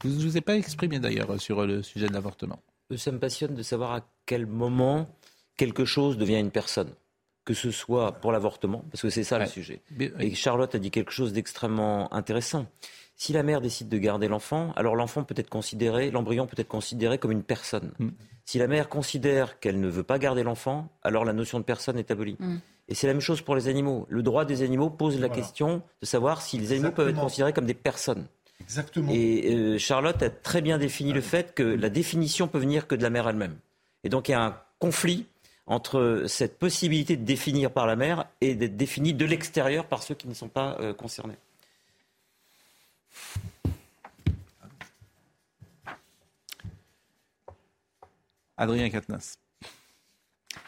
[0.03, 2.59] Je ne vous ai pas exprimé d'ailleurs sur le sujet de l'avortement.
[2.97, 5.07] Ça me passionne de savoir à quel moment
[5.61, 6.89] quelque chose devient une personne.
[7.45, 9.45] Que ce soit pour l'avortement, parce que c'est ça Ouais.
[9.45, 9.81] le sujet.
[10.19, 12.65] Et Charlotte a dit quelque chose d'extrêmement intéressant.
[13.15, 16.67] Si la mère décide de garder l'enfant, alors l'enfant peut être considéré, l'embryon peut être
[16.67, 17.91] considéré comme une personne.
[17.99, 18.09] Mm.
[18.45, 21.99] Si la mère considère qu'elle ne veut pas garder l'enfant, alors la notion de personne
[21.99, 22.37] est abolie.
[22.39, 22.57] Mm.
[22.87, 24.07] Et c'est la même chose pour les animaux.
[24.09, 27.53] Le droit des animaux pose la question de savoir si les animaux peuvent être considérés
[27.53, 28.25] comme des personnes.
[28.59, 29.11] Exactement.
[29.11, 32.95] Et euh, Charlotte a très bien défini le fait que la définition peut venir que
[32.95, 33.57] de la mère elle-même.
[34.03, 35.27] Et donc il y a un conflit
[35.67, 40.15] entre cette possibilité de définir par la mère et d'être définie de l'extérieur par ceux
[40.15, 41.37] qui ne sont pas euh, concernés.
[48.57, 49.35] Adrien Quatennens.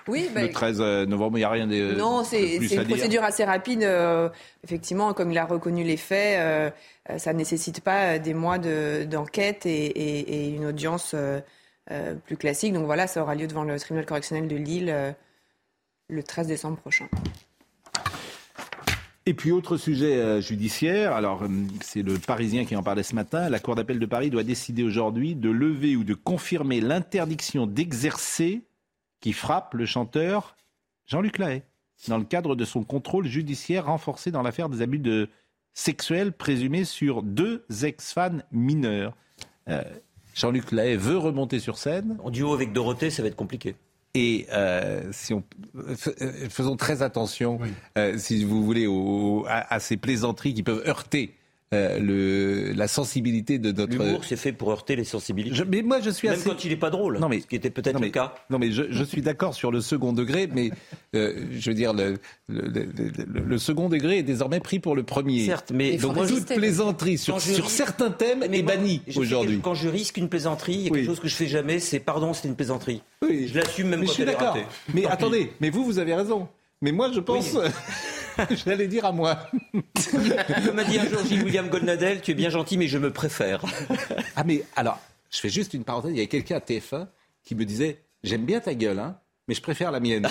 [0.07, 2.83] Oui, bah, Le 13 novembre, il n'y a rien de non, de c'est une dire.
[2.85, 3.83] procédure assez rapide.
[3.83, 4.29] euh,
[4.63, 6.69] effectivement, comme il a reconnu les faits, euh,
[7.09, 11.11] euh, ça ne nécessite pas euh, des mois de- d'enquête et, et- et une audience
[11.13, 11.39] euh,
[11.91, 12.73] euh, plus classique.
[12.73, 15.11] Donc voilà, ça aura lieu devant le tribunal correctionnel de Lille euh,
[16.07, 17.09] le 13 décembre prochain.
[19.25, 21.43] Et puis autre sujet euh, judiciaire, alors
[21.81, 24.81] c'est le Parisien qui en parlait ce matin, la Cour d'appel de Paris doit décider
[24.81, 28.61] aujourd'hui de lever ou de confirmer l'interdiction d'exercer
[29.19, 30.55] qui frappe le chanteur
[31.05, 31.63] Jean-Luc Lahaye
[32.07, 35.29] dans le cadre de son contrôle judiciaire renforcé dans l'affaire des abus de
[35.73, 39.15] sexuelles présumées sur deux ex-fans mineurs.
[40.33, 42.17] Jean-Luc Lahaye veut remonter sur scène.
[42.23, 43.75] En duo avec Dorothée, ça va être compliqué.
[44.15, 45.43] Et euh, si on,
[46.49, 47.59] faisons très attention,
[48.17, 48.87] si vous voulez,
[49.47, 51.33] à, ces plaisanteries qui peuvent heurter
[51.73, 53.91] euh, le, la sensibilité de notre.
[53.91, 55.63] L'humour, c'est fait pour heurter les sensibilités.
[55.67, 57.19] mais moi, je suis Même quand il n'est pas drôle.
[57.19, 58.35] Non, mais ce qui était peut-être le cas.
[58.49, 60.71] Non, mais je, je suis d'accord sur le second degré, mais
[61.15, 62.17] euh, je veux dire le,
[62.47, 62.87] le,
[63.25, 65.45] le, second degré est désormais pris pour le premier.
[65.45, 69.59] Certes, mais donc toute plaisanterie sur, sur certains thèmes est bannie aujourd'hui.
[69.63, 71.99] Quand je risque une plaisanterie, il y a quelque chose que je fais jamais, c'est
[71.99, 73.01] pardon, c'est une plaisanterie.
[73.21, 73.47] Oui.
[73.47, 74.57] Je l'assume même mais quand je suis d'accord.
[74.93, 76.47] Mais attendez, mais vous, vous avez raison.
[76.81, 77.57] Mais moi, je pense.
[78.49, 79.37] je l'allais dire à moi.
[80.11, 83.11] Comme m'a dit un jour Gilles William Goldnadel, tu es bien gentil, mais je me
[83.11, 83.63] préfère.
[84.35, 86.11] ah, mais alors, je fais juste une parenthèse.
[86.11, 87.07] Il y a quelqu'un à TF1
[87.43, 89.17] qui me disait J'aime bien ta gueule, hein,
[89.47, 90.27] mais je préfère la mienne.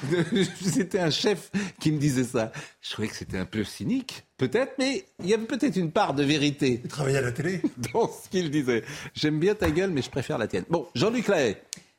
[0.60, 2.52] c'était un chef qui me disait ça.
[2.80, 6.14] Je trouvais que c'était un peu cynique, peut-être, mais il y avait peut-être une part
[6.14, 6.80] de vérité.
[6.82, 7.60] Tu travaillais à la télé
[7.92, 8.84] Dans ce qu'il disait.
[9.14, 10.64] J'aime bien ta gueule, mais je préfère la tienne.
[10.70, 11.56] Bon, Jean-Luc Lahaye.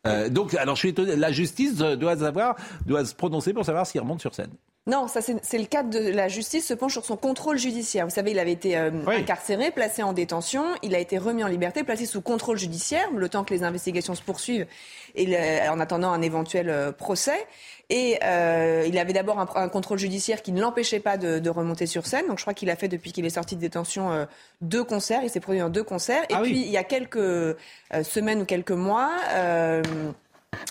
[0.07, 3.87] Euh, donc, alors je suis étonné, la justice doit, savoir, doit se prononcer pour savoir
[3.87, 4.51] s'il remonte sur scène.
[4.87, 8.05] Non, ça c'est le cadre de la justice se penche sur son contrôle judiciaire.
[8.05, 11.47] Vous savez, il avait été euh, incarcéré, placé en détention, il a été remis en
[11.47, 14.67] liberté, placé sous contrôle judiciaire, le temps que les investigations se poursuivent,
[15.15, 17.47] et en attendant un éventuel euh, procès.
[17.89, 22.05] Et euh, il avait d'abord un, contrôle judiciaire qui ne l'empêchait pas de, remonter sur
[22.05, 22.27] scène.
[22.27, 24.27] Donc je crois qu'il a fait depuis qu'il est sorti de détention
[24.61, 25.21] deux concerts.
[25.23, 26.23] Il s'est produit en deux concerts.
[26.29, 27.55] Et ah puis il y a quelques
[28.01, 29.11] semaines ou quelques mois,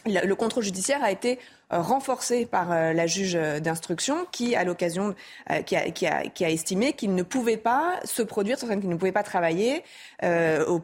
[0.06, 1.38] le contrôle judiciaire a été
[1.72, 5.14] euh, renforcé par euh, la juge d'instruction qui, à l'occasion,
[5.50, 8.68] euh, qui a, qui, a, qui, a, estimé qu'il ne pouvait pas se produire, qu'il
[8.68, 9.82] ne pouvait pas travailler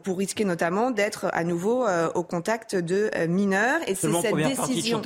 [0.03, 3.79] pour risquer notamment d'être à nouveau au contact de mineurs.
[3.87, 5.01] Et c'est cette décision.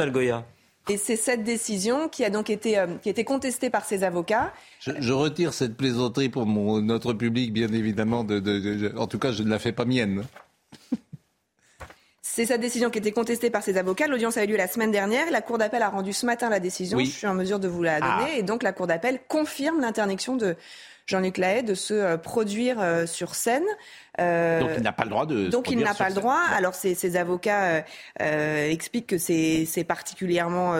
[0.87, 4.53] Et c'est cette décision qui a donc été, qui a été contestée par ses avocats.
[4.79, 8.23] Je, je retire cette plaisanterie pour mon, notre public, bien évidemment.
[8.23, 10.23] De, de, de, en tout cas, je ne la fais pas mienne.
[12.35, 14.07] C'est sa décision qui était contestée par ses avocats.
[14.07, 15.31] L'audience a eu lieu la semaine dernière.
[15.31, 16.99] La Cour d'appel a rendu ce matin la décision.
[16.99, 18.31] Je suis en mesure de vous la donner.
[18.33, 18.37] Ah.
[18.37, 20.57] Et donc la Cour d'appel confirme l'interdiction de
[21.07, 23.63] Jean-Luc Lahaye de se euh, produire euh, sur scène.
[24.19, 25.47] Euh, donc il n'a pas le droit de.
[25.49, 26.39] Donc il n'a pas le droit.
[26.55, 27.83] Alors ses, avocats
[28.17, 30.73] expliquent que c'est particulièrement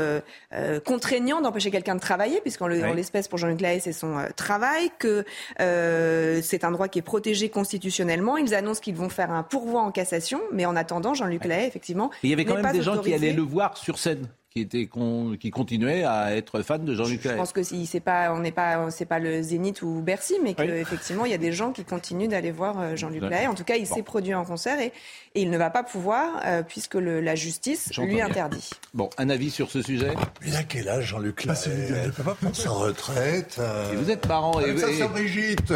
[0.86, 5.26] contraignant d'empêcher quelqu'un de travailler, puisqu'en l'espèce pour Jean-Luc Lahaye c'est son travail, que
[5.58, 8.38] c'est un droit qui est protégé constitutionnellement.
[8.38, 12.12] Ils annoncent qu'ils vont faire un pourvoi en cassation, mais en attendant Jean-Luc Lahaye effectivement.
[12.24, 14.90] il y avait quand même des gens qui allaient le voir sur scène qui était
[15.38, 18.54] qui continuait à être fan de Jean-Luc Je pense que si c'est pas on n'est
[18.54, 21.84] pas c'est pas le Zénith ou Bercy, mais qu'effectivement il y a des gens qui
[21.84, 23.48] continuent d'aller voir euh, Jean-Luc Lahaye.
[23.48, 24.94] En tout cas, il s'est produit en concert et,
[25.36, 28.70] et, il ne va pas pouvoir euh, puisque le, la justice lui interdit.
[28.94, 30.14] Bon, un avis sur ce sujet
[30.46, 31.58] Il a quel âge Jean-Luc Lahaye
[31.90, 33.58] Il ne peut pas prendre sa retraite.
[33.60, 35.08] Euh, et vous êtes parent et, ça, et...
[35.10, 35.74] Brigitte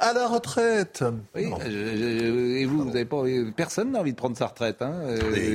[0.00, 1.04] à la retraite.
[1.36, 3.22] Oui, et vous, vous avez pas
[3.56, 4.94] personne n'a envie de prendre sa retraite, hein,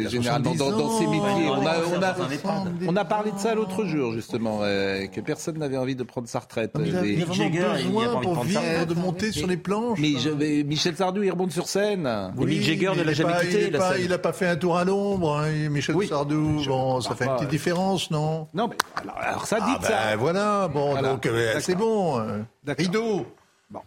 [0.08, 1.50] généralement dans, dans, ces métiers.
[1.50, 2.61] On a, on a, on a
[3.06, 6.72] parlé de ça l'autre jour, justement, euh, que personne n'avait envie de prendre sa retraite.
[6.84, 10.00] il a, il a besoin pour vivre, de monter sur les planches.
[10.00, 10.30] Mais je,
[10.64, 12.10] Michel Sardou, il remonte sur scène.
[12.38, 13.72] Oui, Mick Jagger ne l'a jamais quitté.
[14.00, 16.64] Il n'a pas, fait un tour à l'ombre, hein, Michel Sardou.
[16.66, 18.78] Bon, ça fait une petite différence, non Non, mais
[19.10, 19.90] alors, ça dit ah, ça.
[19.90, 22.20] Ben voilà, bon, donc euh, c'est bon.
[22.20, 22.46] Hein.
[22.68, 23.26] Rideau.
[23.70, 23.82] Bon.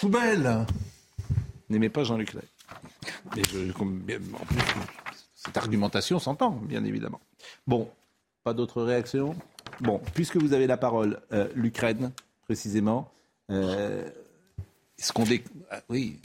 [0.00, 0.66] Poubelle.
[1.68, 2.42] N'aimez pas Jean-Luc Lay.
[3.36, 4.62] Mais je, en plus,
[5.34, 7.20] cette argumentation s'entend, bien évidemment.
[7.66, 7.88] Bon,
[8.44, 9.34] pas d'autres réactions?
[9.80, 12.12] Bon, puisque vous avez la parole, euh, l'Ukraine,
[12.46, 13.10] précisément.
[13.50, 14.08] Euh,
[15.00, 15.24] ce qu'on
[15.70, 16.18] ah, oui,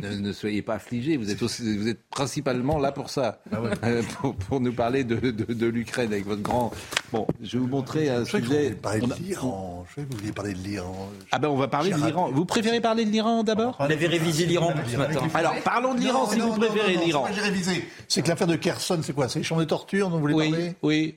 [0.00, 1.16] ne, soyez pas affligés.
[1.16, 4.02] Vous êtes, vous êtes principalement là pour ça, ah euh,
[4.48, 6.72] pour, nous parler de, de, l'Ukraine avec votre grand.
[7.12, 8.70] Bon, je vais vous montrer un je sujet.
[8.70, 9.84] Vous parler de l'Iran.
[9.90, 11.10] Je vais vous parler de l'Iran.
[11.30, 12.30] Ah ben, on va parler de l'Iran.
[12.32, 13.76] Vous préférez parler de l'Iran d'abord?
[13.78, 15.20] On avait révisé l'Iran ce matin.
[15.34, 17.26] Alors, parlons de l'Iran si vous préférez l'Iran.
[17.34, 17.84] J'ai révisé.
[18.08, 19.28] C'est que l'affaire de Kherson, c'est quoi?
[19.28, 20.74] C'est les champs de torture dont vous voulez oui, parler?
[20.82, 21.14] Oui.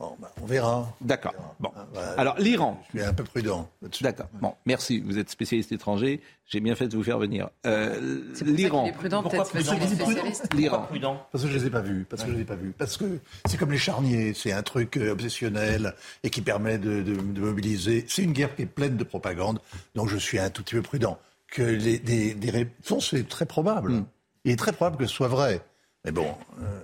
[0.00, 0.96] Bon, ben, on verra.
[1.02, 1.34] D'accord.
[1.60, 1.70] Bon.
[1.76, 2.82] Ah, Alors, l'Iran.
[2.94, 3.68] Je suis un peu prudent
[4.00, 4.28] D'accord.
[4.40, 5.00] Bon, merci.
[5.00, 6.22] Vous êtes spécialiste étranger.
[6.46, 7.50] J'ai bien fait de vous faire venir.
[7.66, 8.90] Euh, L'Iran.
[8.92, 10.54] prudent, peut-être parce qu'il est spécialiste.
[10.54, 10.88] L'Iran.
[11.30, 12.06] Parce que je les ai pas vus.
[12.08, 12.72] Parce que je les ai pas vus.
[12.78, 14.32] Parce que c'est comme les charniers.
[14.32, 18.06] C'est un truc euh, obsessionnel et qui permet de, de, mobiliser.
[18.08, 19.60] C'est une guerre qui est pleine de propagande.
[19.94, 21.18] Donc, je suis un tout petit peu prudent.
[21.48, 23.92] Que les, des, des réponses, c'est très probable.
[23.92, 24.04] Hmm.
[24.46, 25.60] Il est très probable que ce soit vrai.
[26.06, 26.34] Mais bon.
[26.62, 26.80] Euh,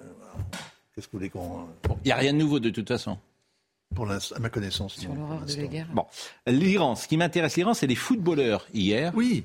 [0.97, 1.67] Qu'est-ce que vous voulez qu'on.
[2.05, 3.19] Il n'y a rien de nouveau de toute façon.
[3.95, 4.95] Pour à ma connaissance.
[4.95, 5.89] Sur l'horreur de la guerre.
[5.93, 6.07] Bon.
[6.47, 9.13] L'Iran, ce qui m'intéresse, l'Iran, c'est les footballeurs hier.
[9.15, 9.45] Oui.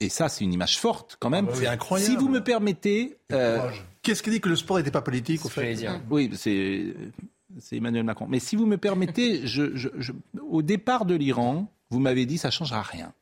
[0.00, 1.46] Et ça, c'est une image forte quand même.
[1.48, 2.12] Ah bah c'est incroyable.
[2.12, 3.16] Si vous me permettez.
[3.32, 3.70] Euh...
[4.02, 5.76] Qu'est-ce qui dit que le sport n'était pas politique, au fait
[6.10, 6.94] Oui, c'est.
[7.58, 8.26] C'est Emmanuel Macron.
[8.28, 12.48] Mais si vous me permettez, je, je, au départ de l'Iran, vous m'avez dit ça
[12.48, 13.14] ne changera rien.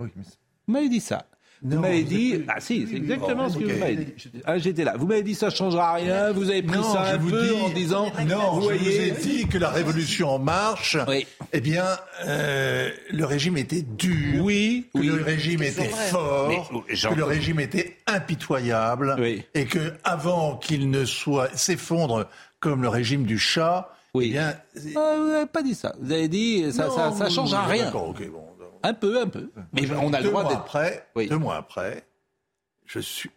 [0.00, 0.22] Oui, mais...
[0.66, 1.26] Vous m'avez dit ça.
[1.64, 4.12] Vous m'avez dit, ah si, c'est exactement ce que vous m'avez dit.
[4.44, 4.94] Ah, J'étais là.
[4.98, 6.32] Vous m'avez dit ça ne changera rien.
[6.32, 9.18] Vous avez pris ça un vous peu dis, en disant, non, vous je voyez, vous
[9.18, 10.96] ai dit que la révolution en marche,
[11.52, 11.84] eh bien,
[12.26, 15.06] euh, le régime était dur, oui, que oui.
[15.06, 16.48] le régime était fort,
[16.88, 19.16] Mais, Jean- que le régime était impitoyable,
[19.54, 22.26] et que avant qu'il ne soit s'effondre
[22.60, 24.26] comme le régime du chat, oui.
[24.28, 24.54] eh bien,
[24.96, 25.94] Ah, vous n'avez pas dit ça.
[26.00, 27.84] Vous avez dit, ça, Non, ça, ça oui, changera oui, rien.
[27.84, 28.44] d'accord, ok, bon.
[28.82, 29.50] Un peu, un peu.
[29.72, 30.60] Mais on a le droit d'être.
[30.60, 32.06] après, deux mois après,
[32.86, 33.30] je suis.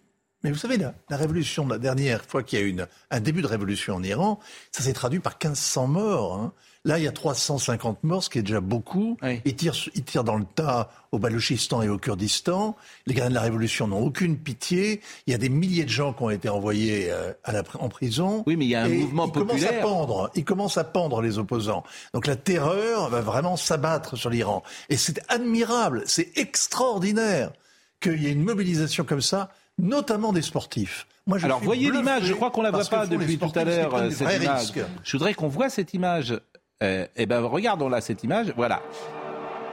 [0.43, 2.75] Mais vous savez, la, la révolution, la dernière fois qu'il y a eu
[3.09, 4.39] un début de révolution en Iran,
[4.71, 6.35] ça s'est traduit par 1500 morts.
[6.39, 6.53] hein.
[6.85, 9.17] Là, il y a 350 morts, ce qui est déjà beaucoup.
[9.43, 12.75] Ils, tirent, ils tirent dans le tas au Balochistan et au Kurdistan.
[13.07, 15.01] Les gardiens de la révolution n'ont aucune pitié.
[15.25, 17.89] Il y a des milliers de gens qui ont été envoyés euh, à la, en
[17.89, 18.43] prison.
[18.45, 19.79] Oui, mais il y a un Et mouvement ils commencent populaire.
[19.79, 20.29] à pendre.
[20.35, 21.83] Ils commencent à pendre les opposants.
[22.13, 24.61] Donc la terreur va vraiment s'abattre sur l'Iran.
[24.89, 27.51] Et c'est admirable, c'est extraordinaire
[27.99, 31.07] qu'il y ait une mobilisation comme ça, notamment des sportifs.
[31.27, 33.95] Moi, je Alors voyez l'image, je crois qu'on la voit pas depuis tout à l'heure,
[33.95, 34.59] euh, cette image.
[34.59, 34.79] risques.
[35.03, 36.39] Je voudrais qu'on voit cette image.
[36.83, 38.81] Euh, eh ben regardons là cette image, voilà.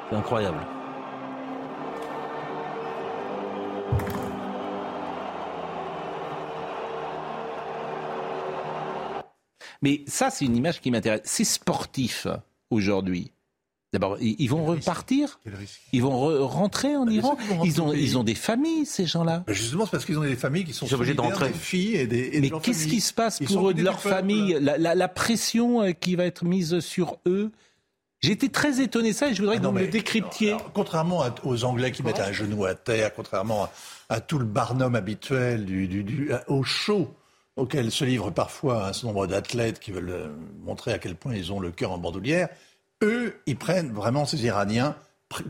[0.08, 0.58] C'est incroyable.
[9.82, 11.22] Mais ça, c'est une image qui m'intéresse.
[11.24, 12.28] Ces sportifs,
[12.70, 13.32] aujourd'hui,
[13.92, 15.38] d'abord, ils, ils vont repartir.
[15.92, 17.36] Ils vont re- rentrer en Iran.
[17.36, 19.44] qu'ils vont ils ont, ils ont des familles, ces gens-là.
[19.46, 21.48] Ben Justement, c'est parce qu'ils ont des familles qui sont Ils sont obligés de rentrer.
[21.48, 22.30] des filles et des.
[22.32, 24.56] et Mais qu'est-ce qui se passe pour eux, de leur famille?
[24.60, 27.50] La, la- la pression euh, qui va être mise sur eux?
[28.20, 30.50] J'étais très étonné de ça et je voudrais Ah que non, vous me décryptiez.
[30.52, 33.70] Alors, contrairement à- aux Anglais qui mettent un genou à terre, contrairement à,
[34.10, 37.12] à tout le barnum habituel du, du- du- à- au show
[37.56, 40.28] auquel se livrent parfois un certain nombre d'athlètes qui veulent euh,
[40.64, 42.48] montrer à quel point ils ont le cœur en bandoulière,
[43.02, 44.94] eux, ils prennent vraiment, ces Iraniens,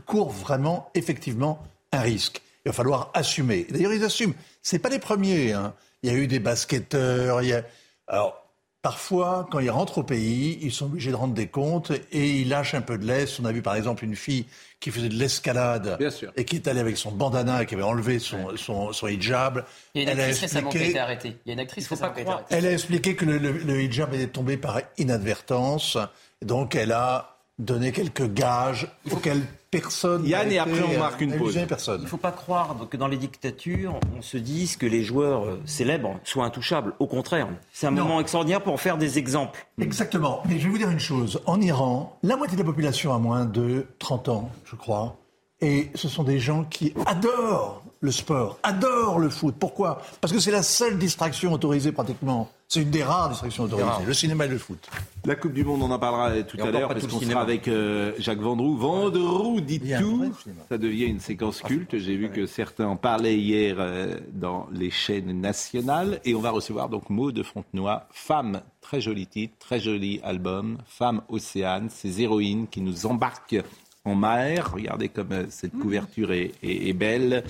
[0.05, 2.41] courent vraiment, effectivement, un risque.
[2.65, 3.65] Il va falloir assumer.
[3.69, 4.33] D'ailleurs, ils assument.
[4.61, 5.51] C'est pas les premiers.
[5.53, 5.73] hein.
[6.03, 7.41] Il y a eu des basketteurs.
[7.41, 7.63] Il y a...
[8.07, 8.39] Alors,
[8.81, 12.49] Parfois, quand ils rentrent au pays, ils sont obligés de rendre des comptes et ils
[12.49, 13.39] lâchent un peu de laisse.
[13.39, 14.45] On a vu par exemple une fille
[14.81, 15.95] qui faisait de l'escalade
[16.35, 19.63] et qui est allée avec son bandana et qui avait enlevé son, son, son hijab.
[19.95, 21.37] Il y a une Elle a actrice récemment qui a expliqué- été arrêtée.
[21.45, 22.55] Il y a une actrice récemment qui a été arrêtée.
[22.57, 25.97] elle a expliqué que le, le- le hijab était tombé par inadvertance.
[26.41, 27.32] Donc elle a
[27.63, 29.41] donné quelques gages auxquels
[29.71, 30.25] personne.
[30.25, 31.57] Yann, et après, on euh, marque une pause.
[31.67, 32.01] Personne.
[32.01, 35.45] Il ne faut pas croire que dans les dictatures, on se dise que les joueurs
[35.45, 36.93] euh, célèbres soient intouchables.
[36.99, 39.65] Au contraire, c'est un moment extraordinaire pour en faire des exemples.
[39.81, 40.43] Exactement.
[40.47, 41.41] Mais je vais vous dire une chose.
[41.45, 45.17] En Iran, la moitié de la population a moins de 30 ans, je crois.
[45.61, 49.55] Et ce sont des gens qui adorent le sport, adorent le foot.
[49.57, 50.01] Pourquoi?
[50.19, 52.49] Parce que c'est la seule distraction autorisée pratiquement.
[52.67, 54.03] C'est une des rares distractions autorisées, rares.
[54.05, 54.89] le cinéma et le foot.
[55.25, 57.69] La Coupe du Monde, on en parlera tout Et à l'heure parce qu'on sera avec
[57.69, 58.75] euh, Jacques Vendroux.
[58.75, 60.33] Vendroux dit tout.
[60.67, 61.97] Ça devient une séquence culte.
[61.97, 66.19] J'ai vu que certains en parlaient hier euh, dans les chaînes nationales.
[66.25, 70.77] Et on va recevoir donc Maud de Fontenoy, femme, très joli titre, très joli album,
[70.85, 73.63] Femme Océane, ces héroïnes qui nous embarquent
[74.05, 74.71] en mer.
[74.73, 77.43] Regardez comme euh, cette couverture est, est- est belle.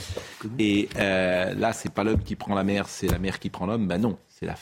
[0.59, 3.65] Et euh, là, c'est pas l'homme qui prend la mer, c'est la mer qui prend
[3.65, 3.87] l'homme.
[3.87, 4.55] Ben non, c'est la,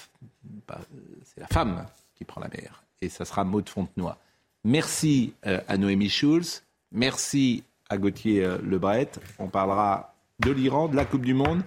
[1.26, 1.86] c'est la femme
[2.16, 2.84] qui prend la mer.
[3.02, 4.16] Et ça sera Maud Fontenoy.
[4.64, 6.64] Merci euh, à Noémie Schulz.
[6.92, 9.10] Merci à Gauthier euh, Lebret.
[9.40, 11.62] On parlera de l'Iran, de la Coupe du Monde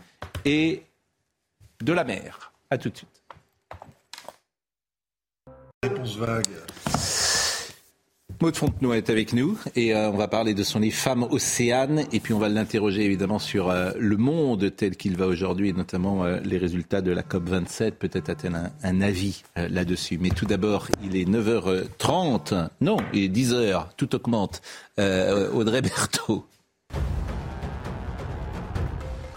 [0.45, 0.83] et
[1.83, 2.53] de la mer.
[2.70, 3.22] À tout de suite.
[5.83, 6.47] Réponse vague.
[8.41, 12.05] Maud Fontenoy est avec nous et euh, on va parler de son livre Femmes océanes
[12.12, 15.72] et puis on va l'interroger évidemment sur euh, le monde tel qu'il va aujourd'hui et
[15.72, 17.99] notamment euh, les résultats de la COP 27.
[17.99, 20.18] Peut-être a-t-elle un, un avis là-dessus.
[20.20, 22.68] Mais tout d'abord, il est 9h30.
[22.80, 23.87] Non, il est 10h.
[23.97, 24.62] Tout augmente.
[24.99, 26.47] Audrey Berthaud.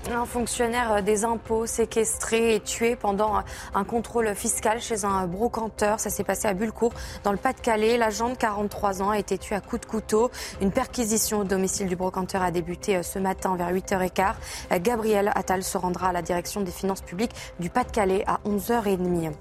[0.10, 3.44] Un fonctionnaire euh, des impôts séquestré et tué pendant
[3.76, 6.00] un contrôle fiscal chez un brocanteur.
[6.00, 6.94] Ça s'est passé à Bulcourt,
[7.26, 7.98] dans le Pas-de-Calais.
[7.98, 10.32] L'agent de 43 ans a été tué à coups de couteau.
[10.62, 14.34] Une perquisition au domicile du brocanteur a débuté euh, ce matin vers 8h15.
[14.72, 19.34] Euh, Gabriel Attal se rendra à la direction des finances publiques du Pas-de-Calais à 11h30.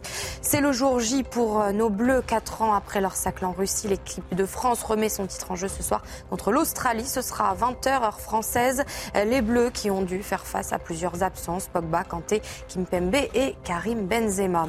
[0.48, 2.22] C'est le jour J pour euh, nos Bleus.
[2.26, 5.68] Quatre ans après leur sacle en Russie, l'équipe de France remet son titre en jeu
[5.68, 7.04] ce soir contre l'Australie.
[7.04, 8.84] Ce sera à 20h heure française.
[9.16, 13.54] Euh, Les Bleus qui ont dû faire face à plusieurs absences, Pogba, Kanté, Kimpembe et
[13.64, 14.66] Karim Benzema.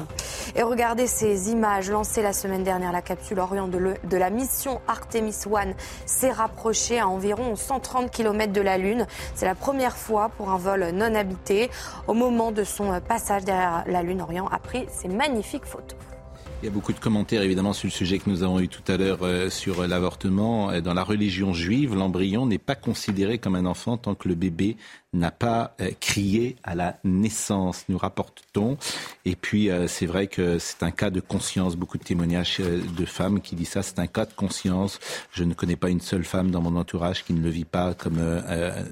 [0.56, 2.92] Et regardez ces images lancées la semaine dernière.
[2.92, 5.74] La capsule Orient de, le- de la mission Artemis One
[6.06, 9.06] s'est rapprochée à environ 130 km de la Lune.
[9.34, 11.70] C'est la première fois pour un vol non habité.
[12.06, 15.98] Au moment de son passage derrière la Lune, Orient a pris ces magnifiques photos.
[16.60, 18.82] Il y a beaucoup de commentaires évidemment sur le sujet que nous avons eu tout
[18.88, 20.72] à l'heure euh, sur l'avortement.
[20.80, 24.76] Dans la religion juive, l'embryon n'est pas considéré comme un enfant tant que le bébé
[25.14, 28.76] n'a pas euh, crié à la naissance, nous rapporte-t-on.
[29.24, 31.76] Et puis euh, c'est vrai que c'est un cas de conscience.
[31.76, 34.98] Beaucoup de témoignages de femmes qui disent ça, c'est un cas de conscience.
[35.32, 37.94] Je ne connais pas une seule femme dans mon entourage qui ne le vit pas
[37.94, 38.20] comme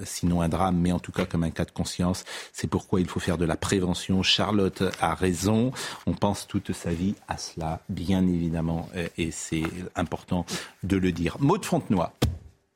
[0.05, 2.23] sinon un drame, mais en tout cas comme un cas de conscience.
[2.51, 4.23] C'est pourquoi il faut faire de la prévention.
[4.23, 5.71] Charlotte a raison.
[6.05, 9.63] On pense toute sa vie à cela bien évidemment, et c'est
[9.95, 10.45] important
[10.83, 11.37] de le dire.
[11.39, 12.11] Maud Fontenoy.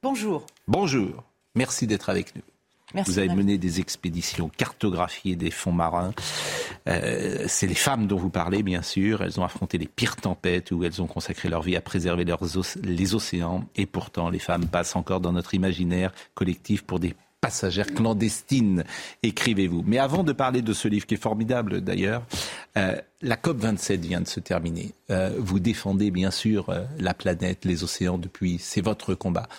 [0.03, 0.45] Bonjour.
[0.67, 1.23] Bonjour.
[1.55, 2.41] Merci d'être avec nous.
[2.93, 6.13] Vous avez mené des expéditions cartographiées des fonds marins.
[6.87, 9.21] Euh, c'est les femmes dont vous parlez, bien sûr.
[9.21, 12.41] Elles ont affronté les pires tempêtes où elles ont consacré leur vie à préserver leurs
[12.83, 13.65] les océans.
[13.75, 18.85] Et pourtant, les femmes passent encore dans notre imaginaire collectif pour des passagères clandestines,
[19.23, 19.83] écrivez-vous.
[19.85, 22.23] Mais avant de parler de ce livre qui est formidable d'ailleurs,
[22.77, 24.91] euh, la COP 27 vient de se terminer.
[25.09, 29.49] Euh, vous défendez bien sûr euh, la planète, les océans depuis, c'est votre combat.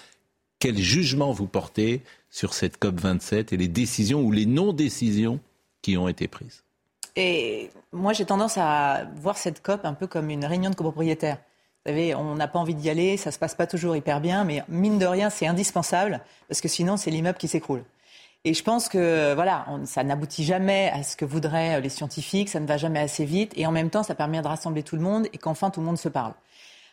[0.60, 2.02] Quel jugement vous portez
[2.32, 5.38] sur cette COP 27 et les décisions ou les non-décisions
[5.82, 6.64] qui ont été prises
[7.14, 11.38] Et moi j'ai tendance à voir cette COP un peu comme une réunion de copropriétaires.
[11.84, 14.44] Vous savez, on n'a pas envie d'y aller, ça se passe pas toujours hyper bien,
[14.44, 17.84] mais mine de rien, c'est indispensable parce que sinon, c'est l'immeuble qui s'écroule.
[18.44, 22.60] Et je pense que voilà, ça n'aboutit jamais à ce que voudraient les scientifiques, ça
[22.60, 25.02] ne va jamais assez vite, et en même temps, ça permet de rassembler tout le
[25.02, 26.34] monde et qu'enfin tout le monde se parle.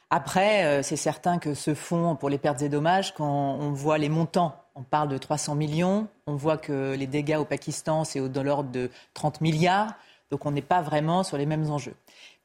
[0.10, 4.00] Après, euh, c'est certain que ce fonds pour les pertes et dommages, quand on voit
[4.00, 8.28] les montants, on parle de 300 millions, on voit que les dégâts au Pakistan, c'est
[8.28, 9.94] de l'ordre de 30 milliards,
[10.32, 11.96] donc on n'est pas vraiment sur les mêmes enjeux.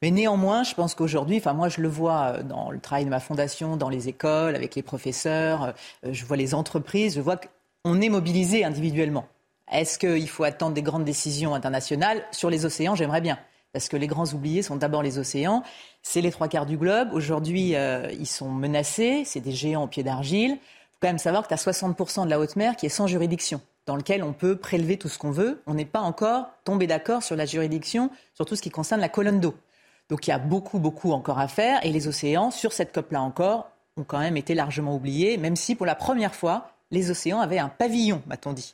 [0.01, 3.09] Mais néanmoins, je pense qu'aujourd'hui, enfin moi je le vois euh, dans le travail de
[3.09, 5.73] ma fondation, dans les écoles, avec les professeurs,
[6.03, 9.27] euh, je vois les entreprises, je vois qu'on est mobilisé individuellement.
[9.71, 13.39] Est-ce qu'il faut attendre des grandes décisions internationales Sur les océans, j'aimerais bien.
[13.73, 15.63] Parce que les grands oubliés sont d'abord les océans.
[16.01, 17.09] C'est les trois quarts du globe.
[17.13, 19.23] Aujourd'hui, euh, ils sont menacés.
[19.25, 20.59] C'est des géants au pied d'argile.
[20.95, 23.07] Faut quand même savoir que tu as 60% de la haute mer qui est sans
[23.07, 25.61] juridiction, dans lequel on peut prélever tout ce qu'on veut.
[25.67, 29.09] On n'est pas encore tombé d'accord sur la juridiction, sur tout ce qui concerne la
[29.09, 29.55] colonne d'eau.
[30.09, 31.85] Donc il y a beaucoup, beaucoup encore à faire.
[31.85, 35.75] Et les océans, sur cette COP-là encore, ont quand même été largement oubliés, même si
[35.75, 38.73] pour la première fois, les océans avaient un pavillon, m'a-t-on dit.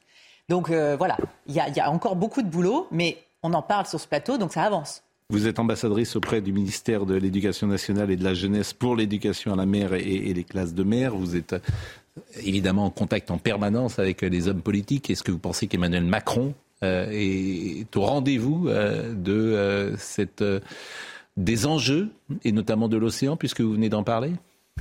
[0.49, 1.17] Donc euh, voilà,
[1.47, 4.53] il y, a, encore beaucoup de boulot, mais on en parle sur ce plateau, donc
[4.53, 5.03] ça avance.
[5.29, 9.53] Vous êtes ambassadrice auprès du ministère de l'Éducation nationale et de la jeunesse pour l'éducation
[9.53, 11.15] à la mer et, les classes de mer.
[11.15, 11.55] Vous êtes
[12.37, 15.09] évidemment en contact en permanence avec les hommes politiques.
[15.09, 16.53] Est-ce que vous pensez qu'Emmanuel Macron
[16.83, 20.43] euh, est au rendez-vous de cette
[21.37, 22.09] des enjeux,
[22.43, 24.33] et notamment de l'océan, puisque vous venez d'en parler?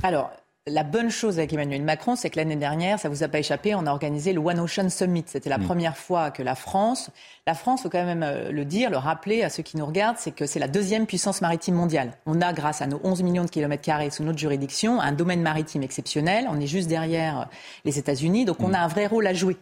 [0.03, 0.31] Alors,
[0.70, 3.74] la bonne chose avec Emmanuel Macron, c'est que l'année dernière, ça vous a pas échappé,
[3.74, 5.24] on a organisé le One Ocean Summit.
[5.26, 5.64] C'était la mm.
[5.64, 7.10] première fois que la France,
[7.46, 10.18] la France, faut quand même euh, le dire, le rappeler à ceux qui nous regardent,
[10.18, 12.12] c'est que c'est la deuxième puissance maritime mondiale.
[12.26, 15.42] On a, grâce à nos 11 millions de kilomètres carrés sous notre juridiction, un domaine
[15.42, 16.46] maritime exceptionnel.
[16.50, 17.48] On est juste derrière
[17.84, 18.74] les États-Unis, donc on mm.
[18.74, 19.56] a un vrai rôle à jouer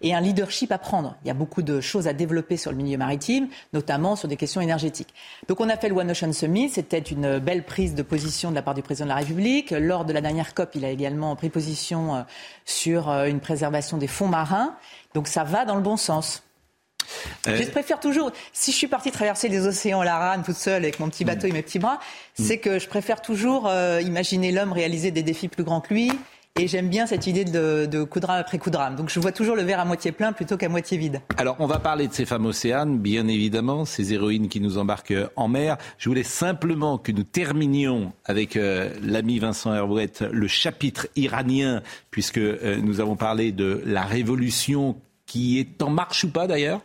[0.00, 1.16] et un leadership à prendre.
[1.24, 4.36] Il y a beaucoup de choses à développer sur le milieu maritime, notamment sur des
[4.36, 5.14] questions énergétiques.
[5.48, 8.54] Donc on a fait le One Ocean Summit, c'était une belle prise de position de
[8.54, 9.70] la part du président de la République.
[9.70, 12.22] Lors de la dernière COP, il a également pris position euh,
[12.64, 14.74] sur euh, une préservation des fonds marins.
[15.14, 16.42] Donc ça va dans le bon sens.
[17.48, 20.56] Euh, je préfère toujours, si je suis partie traverser les océans à la rame toute
[20.56, 21.96] seule avec mon petit bateau et mes petits bras,
[22.38, 22.44] mm.
[22.44, 23.70] c'est que je préfère toujours
[24.00, 26.12] imaginer l'homme réaliser des défis plus grands que lui
[26.58, 28.96] et j'aime bien cette idée de, de coup de rame après coup de rame.
[28.96, 31.20] Donc je vois toujours le verre à moitié plein plutôt qu'à moitié vide.
[31.36, 35.14] Alors on va parler de ces femmes océanes, bien évidemment, ces héroïnes qui nous embarquent
[35.36, 35.78] en mer.
[35.98, 42.38] Je voulais simplement que nous terminions avec euh, l'ami Vincent Herouette le chapitre iranien, puisque
[42.38, 44.96] euh, nous avons parlé de la révolution
[45.26, 46.80] qui est en marche ou pas d'ailleurs?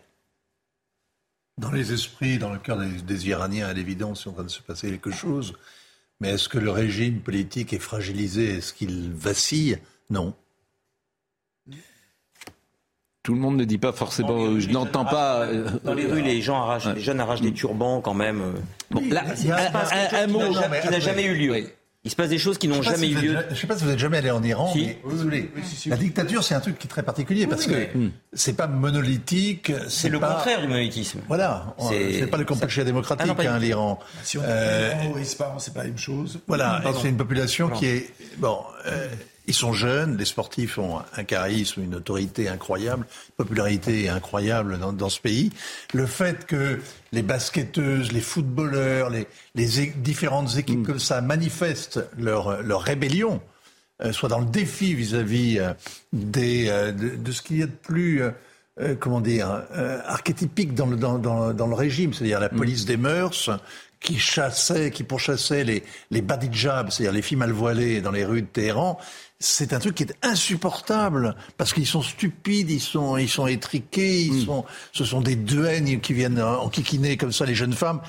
[1.58, 4.44] Dans les esprits, dans le cœur des, des Iraniens, à l'évidence, il est en train
[4.44, 5.54] de se passer quelque chose.
[6.20, 8.58] Mais est-ce que le régime politique est fragilisé?
[8.58, 9.80] Est-ce qu'il vacille?
[10.10, 10.34] Non.
[13.24, 14.60] Tout le monde ne dit pas forcément.
[14.60, 15.48] je n'entends pas.
[15.84, 18.54] Dans les rues, les gens arrachent, les jeunes arrachent des turbans quand même.
[18.92, 19.24] Bon, là,
[20.14, 20.42] un, mot
[20.82, 21.68] qui n'a jamais eu lieu.
[22.06, 23.38] Il se passe des choses qui n'ont jamais eu lieu.
[23.48, 25.52] Je ne sais pas si vous êtes jamais allé en Iran, mais désolé.
[25.88, 27.88] la dictature, c'est un truc qui est très particulier parce que
[28.34, 29.72] c'est pas monolithique.
[29.90, 31.20] C'est le contraire du monolithisme.
[31.28, 31.76] Voilà.
[31.90, 34.00] C'est pas le complexe démocratique, ah hein, l'Iran.
[34.24, 34.94] Si on euh...
[35.24, 36.40] c'est pas la même chose.
[36.48, 36.82] Voilà.
[37.02, 38.60] C'est une population qui est bon.
[38.86, 39.08] Euh,
[39.48, 44.94] ils sont jeunes, les sportifs ont un charisme, une autorité incroyable, une popularité incroyable dans,
[44.94, 45.52] dans ce pays.
[45.94, 46.80] Le fait que
[47.12, 50.86] les basketteuses, les footballeurs, les, les différentes équipes mm.
[50.86, 53.42] comme ça manifestent leur, leur rébellion,
[54.04, 55.74] euh, soit dans le défi vis-à-vis euh,
[56.12, 58.22] des, euh, de, ce qu'il y a de plus,
[59.00, 59.64] comment dire,
[60.06, 62.58] archétypique dans le, dans, dans, dans le régime, c'est-à-dire la mm.
[62.58, 63.50] police des mœurs,
[64.02, 68.44] qui chassait, qui pourchassait les, les badijabs, c'est-à-dire les filles mal voilées dans les rues
[68.44, 69.00] de Téhéran,
[69.40, 74.22] c'est un truc qui est insupportable parce qu'ils sont stupides, ils sont, ils sont étriqués,
[74.22, 74.46] ils hmm.
[74.46, 78.02] sont, ce sont des duègnes qui viennent enquiquiner comme ça les jeunes femmes.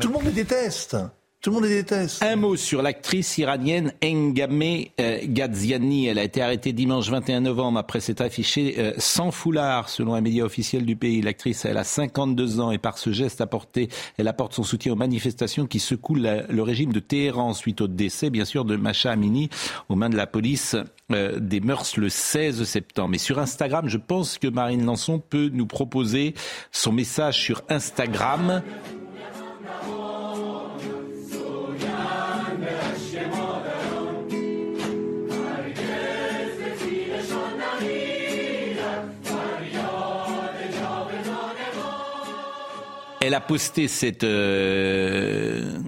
[0.00, 0.96] Tout le monde les déteste.
[1.44, 2.22] Tout le monde les déteste.
[2.22, 4.62] Un mot sur l'actrice iranienne Engame
[4.98, 6.06] euh, Gaziani.
[6.06, 10.22] Elle a été arrêtée dimanche 21 novembre après s'être affichée euh, sans foulard, selon un
[10.22, 11.20] média officiel du pays.
[11.20, 14.96] L'actrice, elle a 52 ans et par ce geste apporté, elle apporte son soutien aux
[14.96, 19.50] manifestations qui secouent le régime de Téhéran suite au décès, bien sûr, de Macha Amini
[19.90, 20.76] aux mains de la police
[21.12, 23.10] euh, des mœurs le 16 septembre.
[23.10, 26.32] Mais sur Instagram, je pense que Marine Lançon peut nous proposer
[26.72, 28.62] son message sur Instagram.
[43.24, 45.78] Elle a posté cette, euh,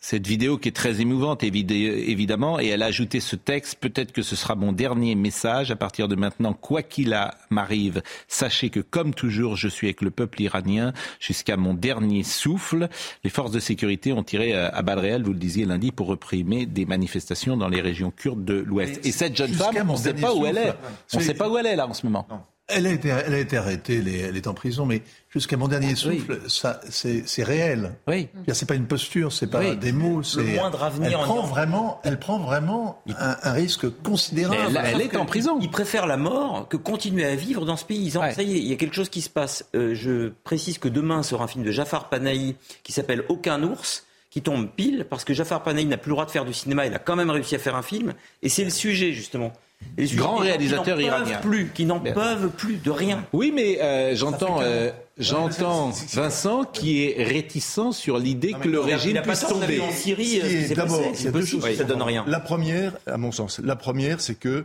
[0.00, 3.78] cette vidéo qui est très émouvante, évidemment, et elle a ajouté ce texte.
[3.80, 5.72] Peut-être que ce sera mon dernier message.
[5.72, 7.18] À partir de maintenant, quoi qu'il
[7.50, 12.88] m'arrive, sachez que, comme toujours, je suis avec le peuple iranien jusqu'à mon dernier souffle.
[13.24, 16.66] Les forces de sécurité ont tiré à balles réelles, vous le disiez lundi, pour reprimer
[16.66, 19.04] des manifestations dans les régions kurdes de l'Ouest.
[19.04, 20.74] Et cette jeune femme, on ne sait pas où elle est.
[21.12, 22.28] On ne sait pas où elle est là en ce moment.
[22.68, 25.94] Elle a été, elle a été arrêtée, elle est, en prison, mais jusqu'à mon dernier
[25.94, 27.92] souffle, ça, c'est, réel.
[28.08, 28.28] Oui.
[28.52, 30.42] C'est pas une posture, c'est pas des mots, c'est.
[30.42, 31.10] Le moindre avenir.
[31.10, 34.80] Elle prend vraiment, elle prend vraiment un, risque considérable.
[34.84, 35.58] Elle, est en prison.
[35.60, 38.10] Il préfère la mort que continuer à vivre dans ce pays.
[38.10, 39.64] Ça y est, il y a quelque chose qui se passe.
[39.76, 44.06] Euh, je précise que demain sera un film de Jafar Panahi qui s'appelle Aucun ours
[44.30, 46.84] qui tombe pile parce que Jafar Panahi n'a plus le droit de faire du cinéma,
[46.84, 48.12] il a quand même réussi à faire un film
[48.42, 49.52] et c'est le sujet justement.
[49.96, 51.38] Les grands réalisateurs iraniens.
[51.38, 53.24] Plus, qui n'en peuvent plus de rien.
[53.32, 59.20] Oui, mais euh, j'entends, euh, j'entends Vincent qui est réticent sur l'idée que le régime
[59.22, 59.80] puisse tomber.
[59.80, 61.76] En Syrie, euh, d'abord, il y a deux choses.
[61.76, 62.24] Ça donne rien.
[62.26, 64.64] La première, à mon sens, la première, c'est que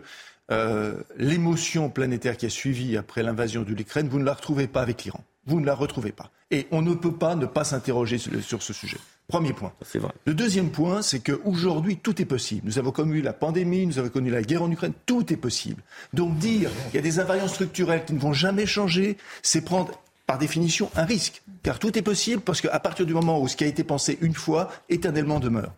[1.18, 5.06] l'émotion planétaire qui a suivi après l'invasion de l'Ukraine, vous ne la retrouvez pas avec
[5.06, 5.24] l'Iran.
[5.46, 6.30] Vous ne la retrouvez pas.
[6.52, 8.98] Et on ne peut pas ne pas s'interroger sur ce sujet.
[9.28, 9.72] Premier point.
[9.96, 10.12] Vrai.
[10.26, 12.62] Le deuxième point, c'est qu'aujourd'hui, tout est possible.
[12.66, 15.82] Nous avons connu la pandémie, nous avons connu la guerre en Ukraine, tout est possible.
[16.14, 19.98] Donc dire qu'il y a des invariants structurels qui ne vont jamais changer, c'est prendre
[20.28, 21.42] par définition un risque.
[21.64, 24.18] Car tout est possible parce qu'à partir du moment où ce qui a été pensé
[24.22, 25.72] une fois, éternellement demeure.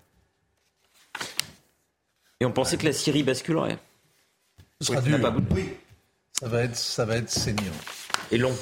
[2.39, 3.77] Et on pensait que la Syrie basculerait.
[4.81, 5.33] Ce sera dur.
[5.51, 5.69] Oui.
[6.39, 7.61] Ça va être, ça va être saignant.
[8.31, 8.55] Et long.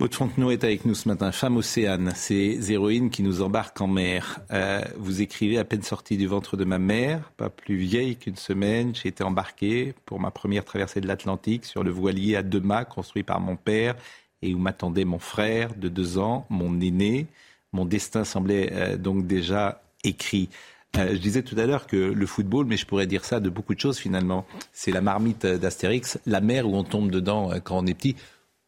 [0.00, 1.30] Maud Fontenot est avec nous ce matin.
[1.30, 4.40] Femme océane, ces héroïnes qui nous embarquent en mer.
[4.50, 8.34] Euh, vous écrivez à peine sortie du ventre de ma mère, pas plus vieille qu'une
[8.34, 12.58] semaine, j'ai été embarquée pour ma première traversée de l'Atlantique sur le voilier à deux
[12.60, 13.94] mâts construit par mon père
[14.42, 17.28] et où m'attendait mon frère de deux ans, mon aîné.
[17.72, 20.48] Mon destin semblait euh, donc déjà écrit.
[20.96, 23.48] Euh, je disais tout à l'heure que le football, mais je pourrais dire ça de
[23.48, 27.78] beaucoup de choses finalement, c'est la marmite d'Astérix, la mer où on tombe dedans quand
[27.78, 28.16] on est petit,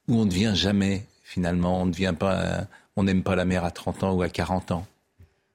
[0.07, 1.05] où on ne devient jamais
[1.37, 2.63] finalement, on ne devient pas,
[2.97, 4.87] on n'aime pas la mer à 30 ans ou à 40 ans.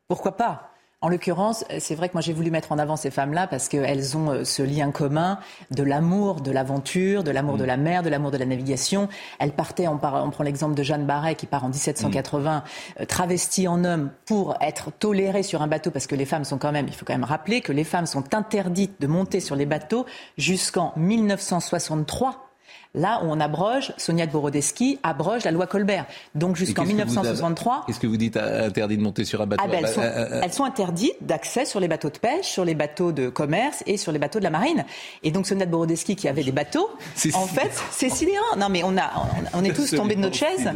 [0.08, 0.70] Pourquoi pas?
[1.02, 4.16] En l'occurrence, c'est vrai que moi j'ai voulu mettre en avant ces femmes-là parce qu'elles
[4.16, 5.40] ont euh, ce lien commun
[5.72, 9.10] de l'amour de l'aventure, de l'amour de la mer, de l'amour de la navigation.
[9.40, 12.64] Elles partaient, on, prend l'exemple de Jeanne Barret qui part en 1780,
[13.00, 16.60] euh, travestie en homme pour être tolérée sur un bateau parce que les femmes sont
[16.60, 19.56] quand même, il faut quand même rappeler que les femmes sont interdites de monter sur
[19.56, 20.06] les bateaux
[20.38, 22.51] jusqu'en 1963
[22.94, 26.06] Là où on abroge, Sonia de Borodeschi abroge la loi Colbert.
[26.36, 27.86] Donc jusqu'en 1963.
[27.88, 29.64] Qu'est-ce que vous dites euh, interdit de monter sur un bateau?
[29.66, 32.76] Ah ben, euh, euh, elles, sont, interdites d'accès sur les bateaux de pêche, sur les
[32.76, 34.84] bateaux de commerce et sur les bateaux de la marine.
[35.24, 36.90] Et donc Sonia de Borodeschi qui avait des bateaux,
[37.34, 38.58] en fait, c'est sidérant.
[38.58, 39.10] Non mais on, a,
[39.54, 40.70] on est tous tombés de notre chaise.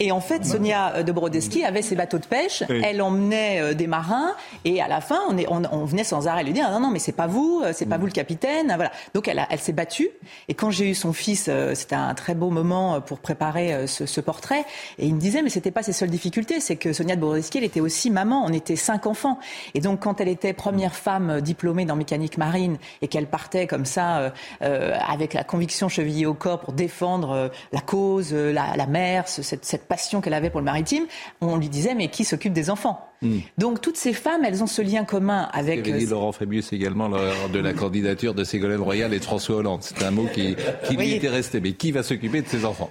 [0.00, 3.86] Et en fait, Sonia de Brodeschi avait ses bateaux de pêche, elle emmenait euh, des
[3.86, 4.34] marins,
[4.64, 6.98] et à la fin, on, est, on, venait sans arrêt lui dire non, non, mais
[6.98, 8.72] c'est pas vous, euh, c'est pas vous le capitaine.
[8.74, 8.90] Voilà.
[9.14, 10.08] Donc elle, elle s'est battue.
[10.48, 14.06] Et quand j'ai eu son fils, euh, c'était un très beau moment pour préparer ce,
[14.06, 14.64] ce, portrait.
[14.98, 17.58] Et il me disait, mais c'était pas ses seules difficultés, c'est que Sonia de Brodeschi,
[17.58, 18.44] elle était aussi maman.
[18.44, 19.38] On était cinq enfants.
[19.74, 23.84] Et donc quand elle était première femme diplômée dans mécanique marine et qu'elle partait comme
[23.84, 24.32] ça
[24.62, 29.64] euh, avec la conviction chevillée au corps pour défendre la cause, la, la mer, cette,
[29.64, 31.04] cette passion qu'elle avait pour le maritime,
[31.40, 33.38] on lui disait mais qui s'occupe des enfants hmm.
[33.58, 35.82] Donc toutes ces femmes, elles ont ce lien commun avec.
[35.82, 39.82] dit Laurent Fabius également lors de la candidature de Ségolène Royal et de François Hollande.
[39.82, 40.56] C'est un mot qui,
[40.86, 41.60] qui lui était resté.
[41.60, 42.90] Mais qui va s'occuper de ses enfants?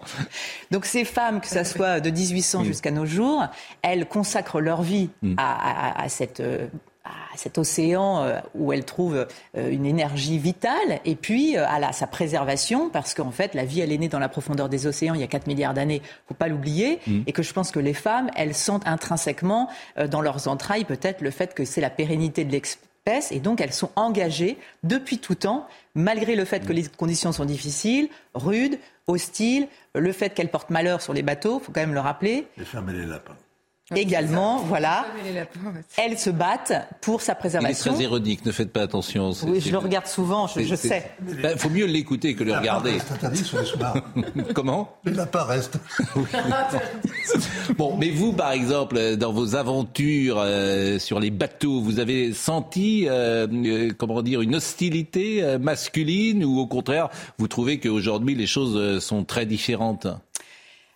[0.71, 2.65] Donc ces femmes, que ce soit de 1800 hmm.
[2.65, 3.43] jusqu'à nos jours,
[3.81, 5.35] elles consacrent leur vie hmm.
[5.37, 6.67] à, cette euh,
[7.05, 9.27] à cet océan euh, où elle trouve
[9.57, 13.65] euh, une énergie vitale et puis euh, à la, sa préservation parce qu'en fait la
[13.65, 16.01] vie elle est née dans la profondeur des océans il y a 4 milliards d'années,
[16.27, 17.21] faut pas l'oublier mm.
[17.27, 19.69] et que je pense que les femmes elles sentent intrinsèquement
[20.09, 23.73] dans leurs entrailles peut-être le fait que c'est la pérennité de l'espèce et donc elles
[23.73, 26.75] sont engagées depuis tout temps malgré le fait que mm.
[26.75, 31.73] les conditions sont difficiles, rudes, hostiles, le fait qu'elles portent malheur sur les bateaux, faut
[31.73, 32.47] quand même le rappeler.
[32.57, 33.35] Les femmes et les lapins
[33.95, 35.05] également, voilà.
[35.97, 37.91] Elles se battent pour sa préservation.
[37.91, 39.31] Il est très ironique, ne faites pas attention.
[39.45, 41.11] Oui, je le regarde souvent, je, sais.
[41.27, 42.97] Il ben, faut mieux l'écouter que le regarder.
[43.11, 44.97] interdit sur les Comment?
[45.05, 45.79] Les lapins restent.
[47.77, 53.07] bon, mais vous, par exemple, dans vos aventures euh, sur les bateaux, vous avez senti,
[53.07, 58.99] euh, euh, comment dire, une hostilité masculine ou au contraire, vous trouvez qu'aujourd'hui les choses
[58.99, 60.07] sont très différentes?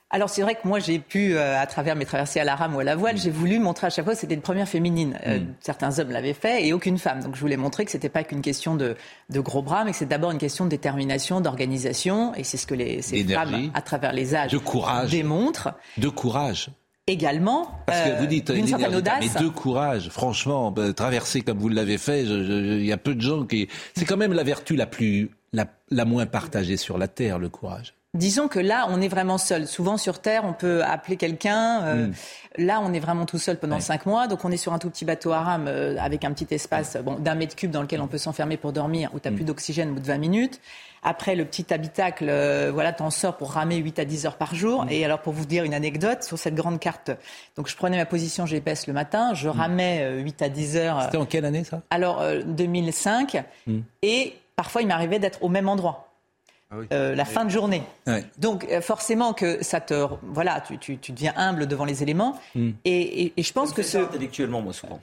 [0.09, 2.75] Alors c'est vrai que moi j'ai pu, euh, à travers mes traversées à la rame
[2.75, 5.19] ou à la voile, j'ai voulu montrer à chaque fois que c'était une première féminine.
[5.27, 5.55] Euh, mm.
[5.59, 7.21] Certains hommes l'avaient fait et aucune femme.
[7.21, 8.95] Donc je voulais montrer que c'était pas qu'une question de,
[9.29, 12.33] de, gros bras, mais que c'est d'abord une question de détermination, d'organisation.
[12.35, 15.11] Et c'est ce que les, ces femmes, à travers les âges, de courage.
[15.11, 15.73] démontrent.
[15.97, 16.69] De courage
[17.07, 17.71] également.
[17.85, 19.19] Parce que vous euh, dites une certaine audace.
[19.21, 23.21] Mais de courage, franchement, bah, traverser comme vous l'avez fait, il y a peu de
[23.21, 23.67] gens qui.
[23.95, 27.49] C'est quand même la vertu la plus, la, la moins partagée sur la terre, le
[27.49, 27.93] courage.
[28.17, 29.67] Disons que là, on est vraiment seul.
[29.67, 31.83] Souvent sur Terre, on peut appeler quelqu'un.
[31.83, 32.13] Euh, hmm.
[32.57, 34.25] Là, on est vraiment tout seul pendant cinq mois.
[34.25, 36.97] Donc, on est sur un tout petit bateau à rame euh, avec un petit espace
[36.97, 39.35] bon, d'un mètre cube dans lequel on peut s'enfermer pour dormir, où tu n'as hmm.
[39.35, 40.59] plus d'oxygène au bout de 20 minutes.
[41.03, 44.55] Après, le petit habitacle, euh, voilà, t'en sors pour ramer 8 à 10 heures par
[44.55, 44.85] jour.
[44.85, 44.89] Hmm.
[44.89, 47.11] Et alors, pour vous dire une anecdote, sur cette grande carte,
[47.55, 51.03] donc je prenais ma position GPS le matin, je ramais 8 à 10 heures.
[51.03, 51.81] C'était en quelle année, ça?
[51.91, 53.43] Alors, 2005.
[54.01, 56.06] Et parfois, il m'arrivait d'être au même endroit.
[56.69, 57.81] Ah euh, la fin de journée.
[58.39, 62.37] Donc euh, forcément que ça te voilà, tu, tu, deviens humble devant les éléments.
[62.55, 62.71] Hmm.
[62.83, 64.99] Et, et, je pense que ce intellectuellement moi souvent.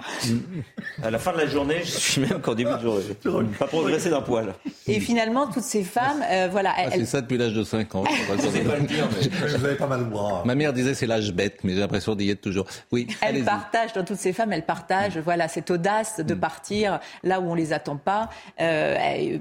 [1.02, 2.80] à la fin de la journée, je suis même qu'au début de
[3.22, 4.52] journée, pas progressé d'un poil.
[4.86, 6.74] Et finalement, toutes ces femmes, euh, voilà.
[6.76, 8.04] Ah, c'est ça depuis l'âge de 5 ans.
[8.04, 12.42] Je pas mal le Ma mère disait c'est l'âge bête, mais j'ai l'impression d'y être
[12.42, 12.66] toujours.
[12.92, 13.06] Oui.
[13.22, 16.40] Elles partagent dans toutes ces femmes, elles partagent voilà cette audace de hmm.
[16.40, 18.28] partir là où on les attend pas.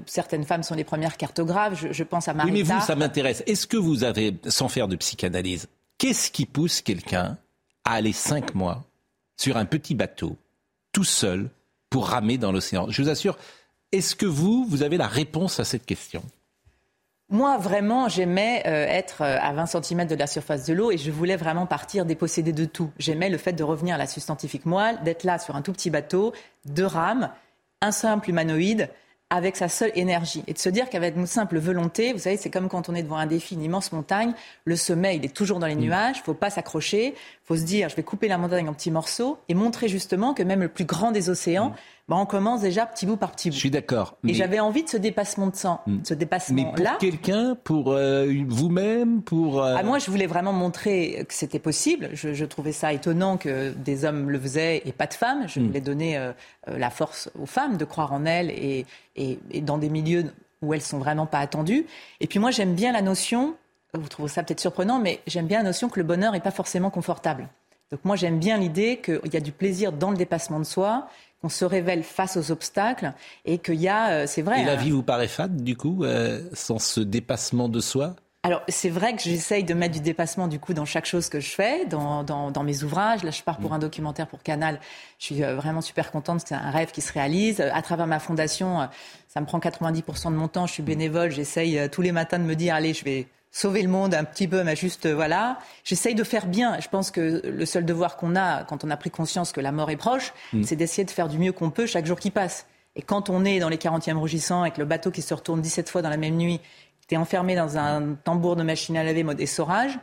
[0.06, 1.78] certaines femmes sont les premières cartographes.
[1.78, 2.13] Je, je
[2.44, 3.42] oui, mais vous, ça m'intéresse.
[3.46, 7.38] Est-ce que vous avez, sans faire de psychanalyse, qu'est-ce qui pousse quelqu'un
[7.84, 8.84] à aller cinq mois
[9.36, 10.36] sur un petit bateau,
[10.92, 11.50] tout seul,
[11.90, 12.86] pour ramer dans l'océan?
[12.90, 13.38] Je vous assure,
[13.92, 16.22] est-ce que vous, vous avez la réponse à cette question?
[17.30, 20.98] Moi, vraiment, j'aimais euh, être euh, à 20 cm de la surface de l'eau et
[20.98, 22.90] je voulais vraiment partir dépossédé de tout.
[22.98, 25.90] J'aimais le fait de revenir à la substantifique moelle, d'être là sur un tout petit
[25.90, 26.34] bateau,
[26.66, 27.30] de rame,
[27.80, 28.90] un simple humanoïde,
[29.34, 30.44] avec sa seule énergie.
[30.46, 33.02] Et de se dire qu'avec une simple volonté, vous savez, c'est comme quand on est
[33.02, 34.32] devant un défi, une immense montagne,
[34.64, 35.80] le sommet, il est toujours dans les mm.
[35.80, 38.68] nuages, il ne faut pas s'accrocher, il faut se dire, je vais couper la montagne
[38.68, 41.74] en petits morceaux et montrer justement que même le plus grand des océans, mm.
[42.06, 43.54] Bah, on commence déjà petit bout par petit bout.
[43.54, 44.18] Je suis d'accord.
[44.26, 45.98] Et j'avais envie de ce dépassement de sang, mm.
[46.04, 46.72] ce dépassement-là.
[46.76, 49.62] Mais pour quelqu'un, pour euh, vous-même, pour...
[49.62, 52.10] Euh, ah, moi, je voulais vraiment montrer que c'était possible.
[52.12, 55.48] Je, trouvais ça étonnant que des hommes le faisaient et pas de femmes.
[55.48, 56.32] Je voulais donner euh,
[56.66, 58.84] la force aux femmes de croire en elles et,
[59.16, 60.26] et, dans des milieux
[60.60, 61.86] où elles sont vraiment pas attendues.
[62.20, 63.54] Et puis moi, j'aime bien la notion,
[63.94, 66.50] vous trouvez ça peut-être surprenant, mais j'aime bien la notion que le bonheur n'est pas
[66.50, 67.48] forcément confortable.
[67.90, 71.08] Donc moi, j'aime bien l'idée qu'il y a du plaisir dans le dépassement de soi,
[71.44, 73.12] qu'on se révèle face aux obstacles
[73.44, 74.62] et qu'il y a, euh, c'est vrai.
[74.62, 78.16] Et la vie vous paraît fade, du coup, euh, sans ce dépassement de soi?
[78.44, 81.40] Alors, c'est vrai que j'essaye de mettre du dépassement du coup dans chaque chose que
[81.40, 83.22] je fais, dans, dans, dans mes ouvrages.
[83.24, 83.74] Là, je pars pour mm.
[83.74, 84.80] un documentaire pour Canal.
[85.18, 86.40] Je suis euh, vraiment super contente.
[86.46, 87.60] C'est un rêve qui se réalise.
[87.60, 88.88] À travers ma fondation,
[89.28, 90.66] ça me prend 90% de mon temps.
[90.66, 91.30] Je suis bénévole.
[91.30, 94.48] J'essaye tous les matins de me dire, allez, je vais sauver le monde un petit
[94.48, 95.58] peu, mais juste, voilà.
[95.84, 96.80] J'essaye de faire bien.
[96.80, 99.70] Je pense que le seul devoir qu'on a quand on a pris conscience que la
[99.70, 100.64] mort est proche, mm.
[100.64, 102.66] c'est d'essayer de faire du mieux qu'on peut chaque jour qui passe.
[102.96, 105.88] Et quand on est dans les 40e rougissants avec le bateau qui se retourne 17
[105.88, 106.60] fois dans la même nuit
[107.08, 109.98] tu es enfermé dans un tambour de machine à laver mode essorage,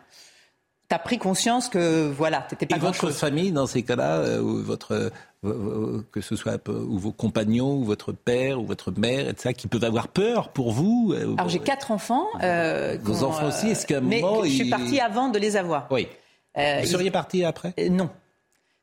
[0.89, 4.41] tu as pris conscience que voilà, t'étais pas Et votre famille dans ces cas-là, euh,
[4.41, 5.12] ou votre
[5.44, 9.84] que ce soit ou vos compagnons, ou votre père, ou votre mère, etc., qui peuvent
[9.84, 12.28] avoir peur pour vous euh, Alors j'ai quatre enfants.
[12.44, 14.44] Euh, vos enfants aussi, est-ce qu'à un mais moment...
[14.44, 15.88] je suis partie avant de les avoir.
[15.92, 16.08] Oui.
[16.56, 17.74] vous seriez partie après?
[17.89, 18.10] Non.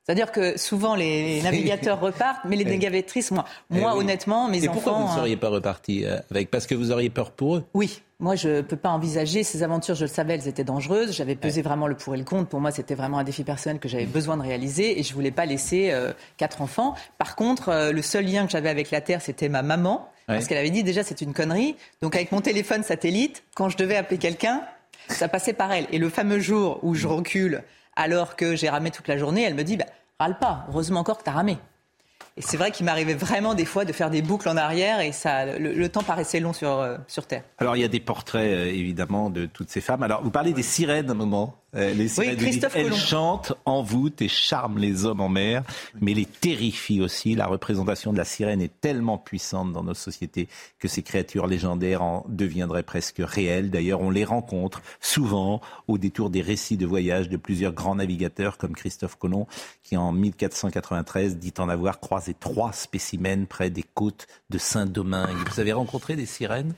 [0.08, 4.64] C'est-à-dire que souvent les navigateurs repartent, mais les navigatrices, moi, eh moi honnêtement, mes enfants.
[4.64, 6.50] Et pourquoi vous ne seriez pas reparti avec?
[6.50, 9.62] Parce que vous auriez peur pour eux Oui, moi, je ne peux pas envisager ces
[9.62, 9.94] aventures.
[9.94, 11.12] Je le savais, elles étaient dangereuses.
[11.12, 12.48] J'avais pesé vraiment le pour et le contre.
[12.48, 15.30] Pour moi, c'était vraiment un défi personnel que j'avais besoin de réaliser et je voulais
[15.30, 16.96] pas laisser euh, quatre enfants.
[17.18, 20.10] Par contre, euh, le seul lien que j'avais avec la Terre, c'était ma maman.
[20.26, 21.74] Parce qu'elle avait dit déjà, c'est une connerie.
[22.02, 24.62] Donc, avec mon téléphone satellite, quand je devais appeler quelqu'un,
[25.08, 25.86] ça passait par elle.
[25.90, 27.62] Et le fameux jour où je recule,
[27.96, 29.86] alors que j'ai ramé toute la journée, elle me dit, bah,
[30.18, 30.66] râle pas.
[30.68, 31.58] Heureusement encore que tu as ramé.
[32.36, 35.10] Et c'est vrai qu'il m'arrivait vraiment des fois de faire des boucles en arrière et
[35.10, 37.42] ça, le, temps paraissait long sur, euh, sur Terre.
[37.58, 40.04] Alors il y a des portraits euh, évidemment de toutes ces femmes.
[40.04, 41.56] Alors vous parlez des sirènes à un moment.
[41.74, 45.64] Euh, les sirènes, oui, elles chantent, envoûtent et charment les hommes en mer,
[46.00, 47.34] mais les terrifient aussi.
[47.34, 50.48] La représentation de la sirène est tellement puissante dans nos sociétés
[50.78, 53.70] que ces créatures légendaires en deviendraient presque réelles.
[53.70, 58.56] D'ailleurs, on les rencontre souvent au détour des récits de voyage de plusieurs grands navigateurs
[58.56, 59.46] comme Christophe Colomb,
[59.82, 65.36] qui en 1493 dit en avoir croisé trois spécimens près des côtes de Saint-Domingue.
[65.52, 66.74] Vous avez rencontré des sirènes?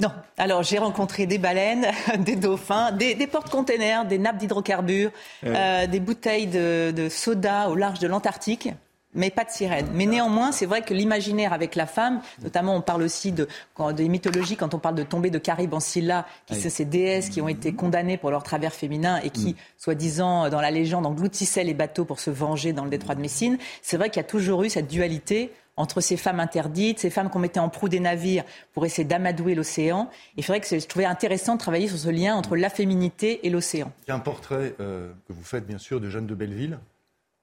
[0.00, 0.10] Non.
[0.38, 1.86] Alors, j'ai rencontré des baleines,
[2.18, 5.12] des dauphins, des, porte-containers, des nappes d'hydrocarbures,
[5.44, 8.70] euh, des bouteilles de, soda au large de l'Antarctique
[9.16, 9.86] mais pas de sirène.
[9.92, 13.46] Mais néanmoins, c'est vrai que l'imaginaire avec la femme, notamment on parle aussi de,
[13.92, 17.28] des mythologies quand on parle de tomber de Caribe en Scylla, qui sont ces déesses
[17.28, 19.56] qui ont été condamnées pour leur travers féminin et qui, mm.
[19.78, 23.56] soi-disant, dans la légende, engloutissaient les bateaux pour se venger dans le détroit de Messine.
[23.82, 27.30] C'est vrai qu'il y a toujours eu cette dualité entre ces femmes interdites, ces femmes
[27.30, 30.10] qu'on mettait en proue des navires pour essayer d'amadouer l'océan.
[30.36, 33.50] C'est vrai que je trouvais intéressant de travailler sur ce lien entre la féminité et
[33.50, 33.92] l'océan.
[34.06, 36.78] Il y a un portrait euh, que vous faites bien sûr de Jeanne de Belleville.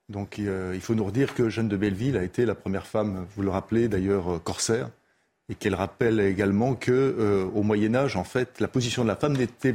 [0.08, 3.26] Donc euh, il faut nous redire que Jeanne de Belleville a été la première femme,
[3.34, 4.90] vous le rappelez d'ailleurs, euh, corsaire,
[5.48, 9.38] et qu'elle rappelle également que au Moyen Âge, en fait, la position de la femme
[9.38, 9.74] était,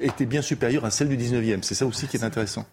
[0.00, 1.62] était bien supérieure à celle du 19e.
[1.62, 2.66] C'est ça aussi qui est intéressant.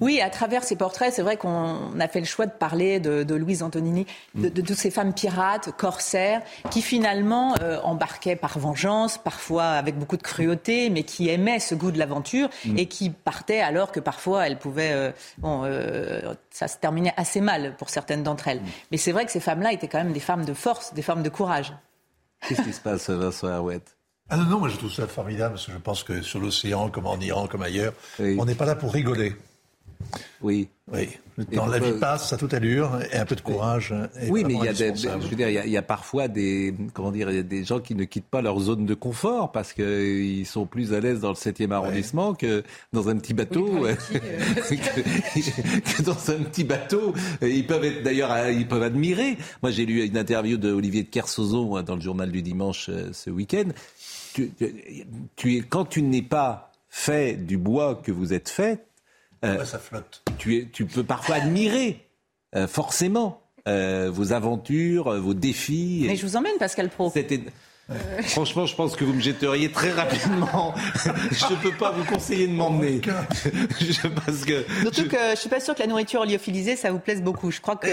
[0.00, 3.34] Oui, à travers ces portraits, c'est vrai qu'on a fait le choix de parler de,
[3.34, 9.64] Louise Antonini, de, toutes ces femmes pirates, corsaires, qui finalement euh, embarquaient par vengeance, parfois
[9.64, 12.78] avec beaucoup de cruauté, mais qui aimaient ce goût de l'aventure mm.
[12.78, 14.92] et qui partaient alors que parfois elles pouvaient.
[14.92, 18.60] Euh, bon, euh, ça se terminait assez mal pour certaines d'entre elles.
[18.60, 18.66] Mm.
[18.92, 21.22] Mais c'est vrai que ces femmes-là étaient quand même des femmes de force, des femmes
[21.22, 21.72] de courage.
[22.48, 23.98] Qu'est-ce qui se passe, Vincent Arouette
[24.30, 26.90] ah non, non, moi je trouve ça formidable parce que je pense que sur l'océan,
[26.90, 29.34] comme en Iran, comme ailleurs, on n'est pas là pour rigoler.
[30.40, 30.68] Oui.
[30.90, 31.08] Oui.
[31.52, 33.94] Dans la vie passe à toute allure et un peu de courage.
[34.28, 37.12] Oui, mais il y, a des, je veux dire, il y, a, parfois des, comment
[37.12, 40.94] dire, des gens qui ne quittent pas leur zone de confort parce qu'ils sont plus
[40.94, 43.66] à l'aise dans le 7e arrondissement que dans un petit bateau.
[44.60, 47.12] que, dans un petit bateau.
[47.42, 49.36] Ils peuvent être d'ailleurs, ils peuvent admirer.
[49.62, 53.10] Moi, j'ai lu une interview de Olivier de Kersauzon dans le journal du dimanche euh,
[53.12, 53.68] ce week-end.
[54.32, 54.52] Tu,
[55.36, 58.87] tu, quand tu n'es pas fait du bois que vous êtes fait,
[59.44, 60.22] euh, ça flotte.
[60.38, 62.06] Tu, tu peux parfois admirer,
[62.54, 66.04] euh, forcément, euh, vos aventures, vos défis.
[66.06, 67.10] Mais je vous emmène, Pascal Pro.
[68.24, 70.74] Franchement, je pense que vous me jetteriez très rapidement.
[71.04, 73.00] je ne peux pas vous conseiller de m'emmener.
[73.80, 76.98] je, parce que Surtout que je suis pas sûr que la nourriture lyophilisée, ça vous
[76.98, 77.50] plaise beaucoup.
[77.50, 77.88] Je crois que.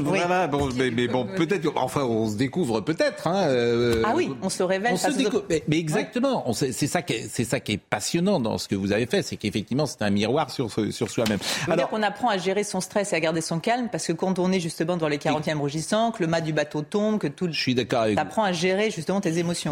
[0.00, 1.70] Voilà, bon, mais, bon, peut-être.
[1.76, 3.26] Enfin, on se découvre peut-être.
[3.26, 4.92] Hein, euh, ah oui, on se révèle.
[4.94, 6.50] On se découvre, mais, exactement.
[6.54, 9.22] C'est ça qui est, c'est ça qui est passionnant dans ce que vous avez fait,
[9.22, 11.38] c'est qu'effectivement, c'est un miroir sur sur soi-même.
[11.70, 14.38] Alors, qu'on apprend à gérer son stress et à garder son calme, parce que quand
[14.38, 17.48] on est justement dans les 40e rougissants, que le mât du bateau tombe, que tout.
[17.50, 18.16] Je suis d'accord avec.
[18.16, 19.09] T'apprends à gérer justement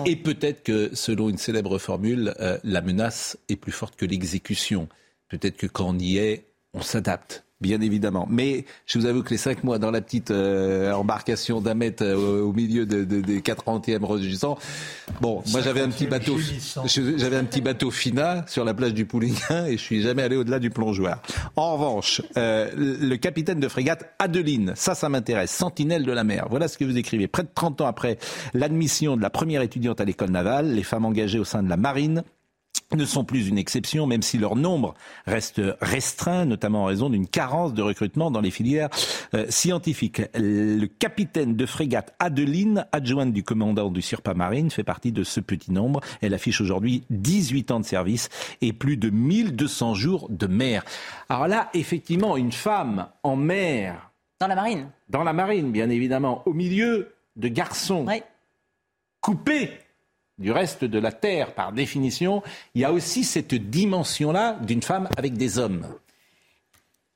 [0.06, 4.88] Et peut-être que, selon une célèbre formule, euh, la menace est plus forte que l'exécution.
[5.28, 8.26] Peut-être que quand on y est, on s'adapte bien évidemment.
[8.30, 12.42] Mais je vous avoue que les cinq mois dans la petite euh, embarcation d'Amet euh,
[12.42, 14.58] au milieu de, de, des 40e rugissants,
[15.20, 16.38] bon, moi j'avais un petit bateau,
[16.86, 20.36] j'avais un petit bateau Fina sur la plage du Pouliguen et je suis jamais allé
[20.36, 21.20] au-delà du plongeoir.
[21.56, 26.46] En revanche, euh, le capitaine de frégate Adeline, ça, ça m'intéresse, sentinelle de la mer.
[26.50, 27.26] Voilà ce que vous écrivez.
[27.26, 28.18] Près de 30 ans après
[28.54, 31.76] l'admission de la première étudiante à l'école navale, les femmes engagées au sein de la
[31.76, 32.22] marine
[32.96, 34.94] ne sont plus une exception, même si leur nombre
[35.26, 38.88] reste restreint, notamment en raison d'une carence de recrutement dans les filières
[39.34, 40.22] euh, scientifiques.
[40.34, 45.40] Le capitaine de frégate Adeline, adjointe du commandant du Surpa Marine, fait partie de ce
[45.40, 46.00] petit nombre.
[46.22, 48.30] Elle affiche aujourd'hui 18 ans de service
[48.62, 50.82] et plus de 1200 jours de mer.
[51.28, 54.10] Alors là, effectivement, une femme en mer.
[54.40, 54.88] Dans la marine.
[55.08, 58.06] Dans la marine, bien évidemment, au milieu de garçons
[59.20, 59.70] coupés
[60.38, 62.42] du reste de la Terre, par définition,
[62.74, 65.86] il y a aussi cette dimension-là d'une femme avec des hommes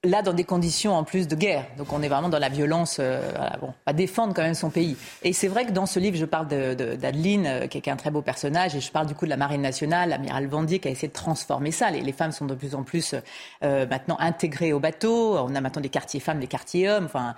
[0.05, 1.65] là dans des conditions en plus de guerre.
[1.79, 3.21] Donc on est vraiment dans la violence, euh,
[3.61, 4.97] bon, à défendre quand même son pays.
[5.23, 8.11] Et c'est vrai que dans ce livre, je parle d'Adeline, euh, qui est un très
[8.11, 10.91] beau personnage, et je parle du coup de la Marine nationale, l'amiral Vandier, qui a
[10.91, 11.91] essayé de transformer ça.
[11.91, 13.15] Les, femmes sont de plus en plus
[13.63, 15.39] euh, maintenant intégrées au bateau.
[15.39, 17.05] On a maintenant des quartiers femmes, des quartiers hommes.
[17.05, 17.35] Enfin,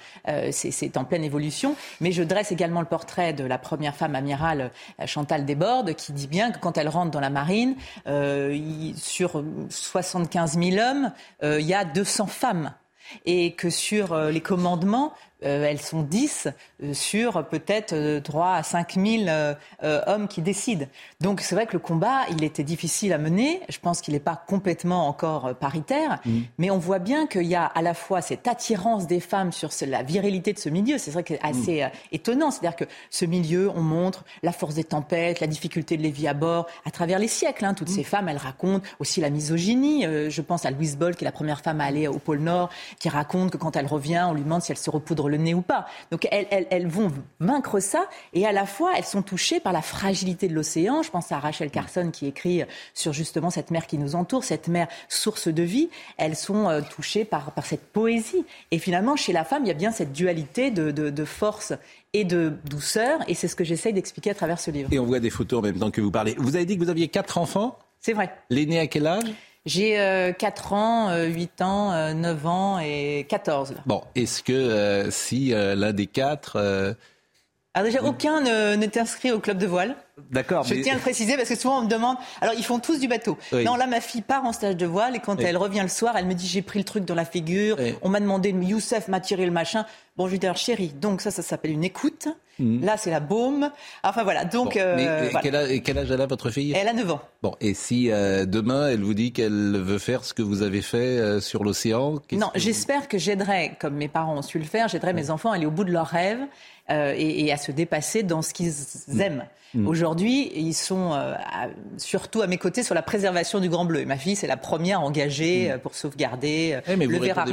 [0.50, 1.76] c'est en pleine évolution.
[2.00, 4.70] Mais je dresse également le portrait de la première femme amirale,
[5.06, 7.76] Chantal Desbordes, qui dit bien que quand elle rentre dans la marine,
[8.96, 11.12] sur 75 000 hommes,
[11.42, 12.53] il y a 200 femmes
[13.24, 15.12] et que sur euh, les commandements,
[15.44, 16.48] elles sont 10
[16.92, 19.24] sur peut-être 3 à 5 000
[20.06, 20.86] hommes qui décident.
[21.20, 23.60] Donc c'est vrai que le combat, il était difficile à mener.
[23.68, 26.40] Je pense qu'il n'est pas complètement encore paritaire, mm.
[26.58, 29.70] mais on voit bien qu'il y a à la fois cette attirance des femmes sur
[29.86, 30.98] la virilité de ce milieu.
[30.98, 31.90] C'est vrai que c'est assez mm.
[32.12, 32.50] étonnant.
[32.50, 36.28] C'est-à-dire que ce milieu, on montre la force des tempêtes, la difficulté de les vies
[36.28, 37.64] à bord à travers les siècles.
[37.64, 37.74] Hein.
[37.74, 37.94] Toutes mm.
[37.94, 40.04] ces femmes, elles racontent aussi la misogynie.
[40.04, 42.70] je pense à Louise Boll, qui est la première femme à aller au pôle Nord,
[42.98, 45.54] qui raconte que quand elle revient, on lui demande si elle se repoudre le nez
[45.54, 45.86] ou pas.
[46.10, 50.48] Donc elles, vont vaincre ça et à la fois elles sont touchées par la fragilité
[50.48, 51.02] de l'océan.
[51.02, 52.62] Je pense à Rachel Carson qui écrit
[52.92, 55.88] sur justement cette mer qui nous entoure, cette mer source de vie.
[56.16, 58.44] Elles sont euh, touchées par, par cette poésie.
[58.70, 61.72] Et finalement, chez la femme, il y a bien cette dualité de, de, force
[62.12, 63.20] et de douceur.
[63.28, 64.88] Et c'est ce que j'essaye d'expliquer à travers ce livre.
[64.92, 66.34] Et on voit des photos en même temps que vous parlez.
[66.38, 67.78] Vous avez dit que vous aviez quatre enfants?
[68.00, 68.30] C'est vrai.
[68.50, 69.24] L'aîné à quel âge?
[69.66, 73.72] J'ai 4 euh, ans, 8 euh, ans, 9 euh, ans et 14.
[73.72, 73.78] Là.
[73.86, 76.96] Bon, est-ce que si l'un des quatre...
[77.76, 78.40] Alors déjà, aucun
[78.76, 79.96] n'est inscrit au club de voile.
[80.30, 80.62] D'accord.
[80.62, 82.16] Je tiens à le préciser parce que souvent on me demande.
[82.40, 83.36] Alors ils font tous du bateau.
[83.52, 86.16] Non, là ma fille part en stage de voile et quand elle revient le soir,
[86.16, 87.76] elle me dit j'ai pris le truc dans la figure.
[88.02, 89.86] On m'a demandé, Youssef m'a tiré le machin.
[90.16, 92.28] Bon, je lui dis alors chérie, donc ça, ça s'appelle une écoute.
[92.58, 92.84] Mhm.
[92.84, 93.70] Là, c'est la baume.
[94.02, 94.44] Enfin voilà.
[94.44, 94.76] Donc.
[94.76, 94.96] Euh,
[95.42, 96.72] quel, âge, quel, âge, elle a votre fille?
[96.74, 97.20] Elle a 9 ans.
[97.42, 100.82] Bon, et si euh, demain elle vous dit qu'elle veut faire ce que vous avez
[100.82, 104.88] fait euh, sur l'océan Non, j'espère que j'aiderai, comme mes parents ont su le faire,
[104.88, 106.42] j'aiderai mes enfants à aller au bout de leurs rêves
[106.90, 108.72] et, et, à se dépasser dans ce qu'ils
[109.08, 109.20] mm.
[109.20, 109.44] aiment.
[109.72, 109.88] Mm.
[109.88, 111.18] Aujourd'hui, ils sont
[111.96, 114.00] surtout à mes côtés sur la préservation du Grand Bleu.
[114.00, 115.78] Et ma fille, c'est la première engagée mm.
[115.78, 117.46] pour sauvegarder eh, mais le verre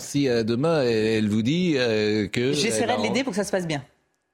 [0.00, 1.76] Si demain elle vous dit
[2.32, 2.52] que...
[2.52, 3.82] J'essaierai de l'aider pour que ça se passe bien.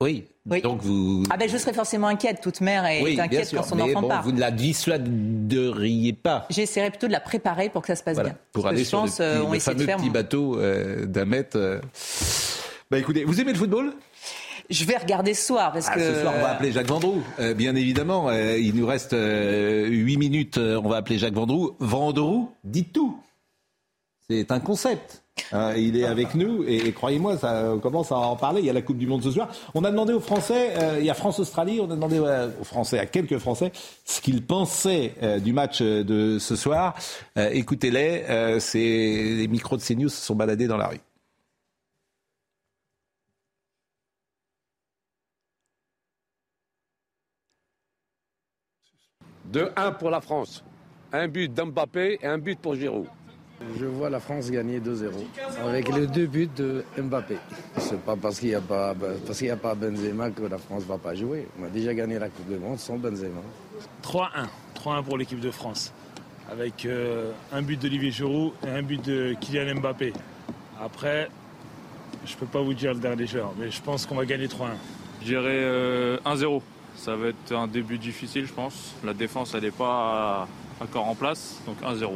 [0.00, 0.26] Oui.
[0.62, 1.24] Donc vous.
[1.28, 2.40] Ah ben je serais forcément inquiète.
[2.40, 4.22] Toute mère est inquiète quand son enfant part.
[4.22, 6.46] Vous ne la dissuaderiez pas.
[6.50, 8.36] J'essaierai plutôt de la préparer pour que ça se passe bien.
[8.52, 11.56] Pour aller sur le, euh, fameux petit bateau euh, d'un mètre.
[11.56, 11.80] Euh.
[12.90, 13.92] Bah écoutez, vous aimez le football?
[14.70, 17.22] Je vais regarder ce soir parce ah, que ce soir on va appeler Jacques Vendroux,
[17.56, 18.30] bien évidemment.
[18.30, 20.58] il nous reste huit minutes.
[20.58, 21.74] on va appeler Jacques Vendroux.
[21.80, 23.18] Vendroux, dites tout.
[24.30, 25.22] C'est un concept.
[25.52, 28.60] Hein, il est avec nous et, croyez-moi, ça on commence à en parler.
[28.60, 29.48] Il y a la Coupe du Monde ce soir.
[29.74, 32.98] On a demandé aux Français, euh, il y a France-Australie, on a demandé aux Français,
[32.98, 33.73] à quelques Français,
[34.05, 36.94] ce qu'ils pensaient euh, du match euh, de ce soir.
[37.36, 41.01] Écoutez-les, les micros de CNews se sont baladés dans la rue.
[49.47, 50.62] De 1 pour la France.
[51.12, 53.06] Un but d'Mbappé et un but pour Giroud.
[53.78, 55.10] Je vois la France gagner 2-0
[55.64, 57.36] avec les deux buts de Mbappé.
[57.78, 58.94] C'est pas parce qu'il n'y a pas
[59.26, 61.48] parce qu'il a pas Benzema que la France va pas jouer.
[61.60, 63.40] On a déjà gagné la Coupe du Monde sans Benzema.
[64.05, 65.93] 3-1, 3-1 pour l'équipe de France,
[66.51, 70.12] avec euh, un but d'Olivier Giroud et un but de Kylian Mbappé.
[70.80, 71.28] Après,
[72.24, 74.68] je peux pas vous dire le dernier joueur, mais je pense qu'on va gagner 3-1.
[75.20, 76.62] Je dirais 1-0.
[76.97, 78.94] Ça va être un début difficile, je pense.
[79.05, 80.48] La défense, elle n'est pas
[80.80, 82.10] encore en place, donc 1-0.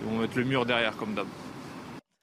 [0.00, 1.26] Ils vont mettre le mur derrière comme d'hab.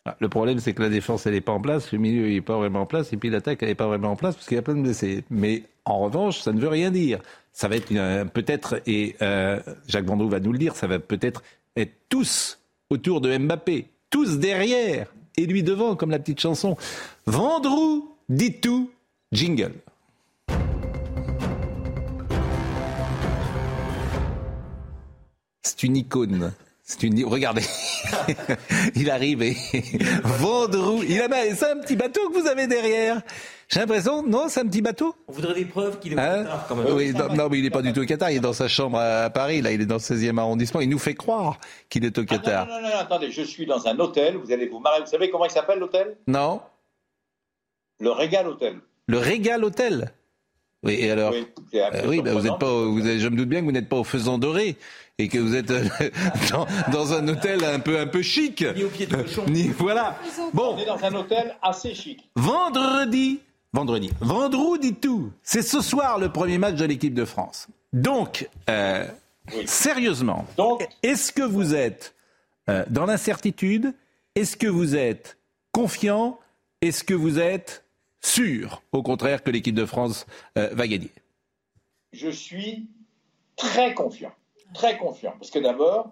[0.06, 2.42] Ah, le problème, c'est que la défense, elle n'est pas en place, le milieu, n'est
[2.42, 4.56] pas vraiment en place, et puis l'attaque, elle n'est pas vraiment en place, parce qu'il
[4.56, 5.26] y a plein de blessés.
[5.30, 7.20] Mais en revanche, ça ne veut rien dire.
[7.52, 7.90] Ça va être
[8.32, 11.44] peut-être, et euh, Jacques Vendroux va nous le dire, ça va peut-être
[11.76, 12.60] être tous
[12.90, 16.78] autour de Mbappé, tous derrière, et lui devant, comme la petite chanson.
[17.26, 18.90] Vendroux, dit tout,
[19.34, 19.74] jingle.
[25.64, 26.54] C'est une icône.
[26.90, 27.26] C'est une.
[27.26, 27.64] Regardez,
[28.96, 29.58] il arrive et
[30.24, 31.04] Vendroux.
[31.04, 33.22] Il a c'est un petit bateau que vous avez derrière.
[33.68, 35.14] J'ai l'impression, non, c'est un petit bateau.
[35.28, 36.94] On voudrait des preuves qu'il est au hein Qatar quand même.
[36.94, 38.32] Oui, non, mais il n'est pas du tout au Qatar.
[38.32, 39.62] Il est dans sa chambre à Paris.
[39.62, 40.80] Là, il est dans le 16e arrondissement.
[40.80, 41.60] Il nous fait croire
[41.90, 42.68] qu'il est au ah, Qatar.
[42.68, 43.32] non, non, non, non, attendez.
[43.32, 44.38] Je suis dans un hôtel.
[44.38, 45.02] Vous allez vous marrer.
[45.02, 46.16] Vous savez comment il s'appelle l'hôtel?
[46.26, 46.62] Non.
[48.00, 48.80] Le Régal Hôtel.
[49.08, 50.14] Le Régal Hôtel.
[50.88, 51.46] Oui, et alors Oui,
[51.76, 52.72] euh, bah, vous êtes pas.
[52.72, 54.78] Vous je me doute bien que vous n'êtes pas au Faisan Doré
[55.20, 55.84] et que vous êtes euh,
[56.92, 58.64] dans, un hôtel un peu un peu chic.
[58.76, 59.44] Ni au pied de cochon.
[59.50, 60.18] Ni, voilà.
[60.54, 60.76] Bon.
[60.76, 62.30] On est dans un hôtel assez chic.
[62.36, 63.40] Vendredi,
[63.74, 65.32] vendredi, vendredi tout.
[65.44, 67.68] C'est ce soir le premier match de l'équipe de France.
[67.94, 69.06] Donc, euh,
[69.66, 70.46] sérieusement,
[71.04, 72.14] est-ce que vous êtes
[72.70, 73.94] euh, dans l'incertitude?
[74.36, 75.38] Est-ce que vous êtes
[75.72, 76.40] confiant?
[76.82, 77.84] Est-ce que vous êtes
[78.28, 80.26] sûr, au contraire, que l'équipe de France
[80.56, 81.12] va gagner
[82.14, 82.88] Je suis
[83.56, 84.32] très confiant
[84.74, 85.34] très confiant.
[85.40, 86.12] Parce que d'abord,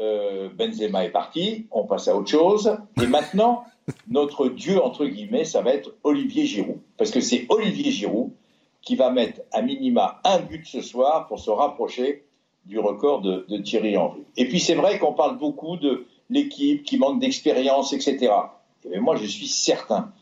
[0.00, 2.76] euh, Benzema est parti, on passe à autre chose.
[3.02, 3.64] Et maintenant,
[4.08, 6.78] notre Dieu, entre guillemets, ça va être Olivier Giroud.
[6.96, 8.30] Parce que c'est Olivier Giroud
[8.82, 12.24] qui va mettre à minima un but ce soir pour se rapprocher
[12.66, 14.22] du record de, Thierry Henry.
[14.36, 18.32] Et puis c'est vrai qu'on parle beaucoup de l'équipe qui manque d'expérience, etc.
[18.90, 20.12] Et moi, je suis certain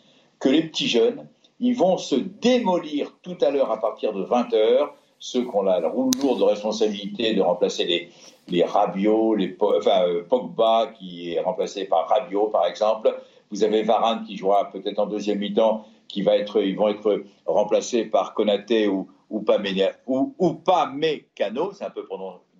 [0.43, 1.29] que les petits jeunes,
[1.61, 4.89] ils vont se démolir tout à l'heure à partir de 20h,
[5.21, 8.11] ceux qui ont la, lourde responsabilité de remplacer les,
[8.49, 13.17] les Rabiot, les, enfin, euh, Pogba qui est remplacé par Rabiot par exemple.
[13.53, 17.23] Vous avez Varane qui jouera peut-être en deuxième mi-temps, qui va être, ils vont être
[17.47, 19.59] remplacés par Konaté ou, ou pas
[20.07, 22.05] ou, ou c'est un peu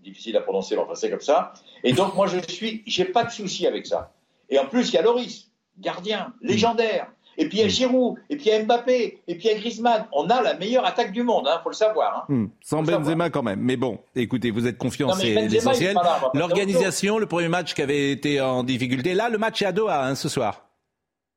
[0.05, 1.53] difficile à prononcer en français comme ça.
[1.83, 4.13] Et donc moi je suis, j'ai pas de souci avec ça.
[4.51, 7.09] Et en plus il y a Loris, gardien, légendaire.
[7.39, 9.53] Et puis il y a Giroud, et puis il y a Mbappé, et puis il
[9.53, 10.07] y a Griezmann.
[10.13, 12.27] On a la meilleure attaque du monde, il hein, faut le savoir.
[12.29, 12.35] Hein.
[12.35, 12.47] Hmm.
[12.61, 13.61] Sans Benzema quand même.
[13.61, 15.97] Mais bon, écoutez, vous êtes confiant, c'est l'essentiel.
[16.35, 19.15] L'organisation, le premier match qui avait été en difficulté.
[19.15, 20.67] Là, le match est à Doha hein, ce soir.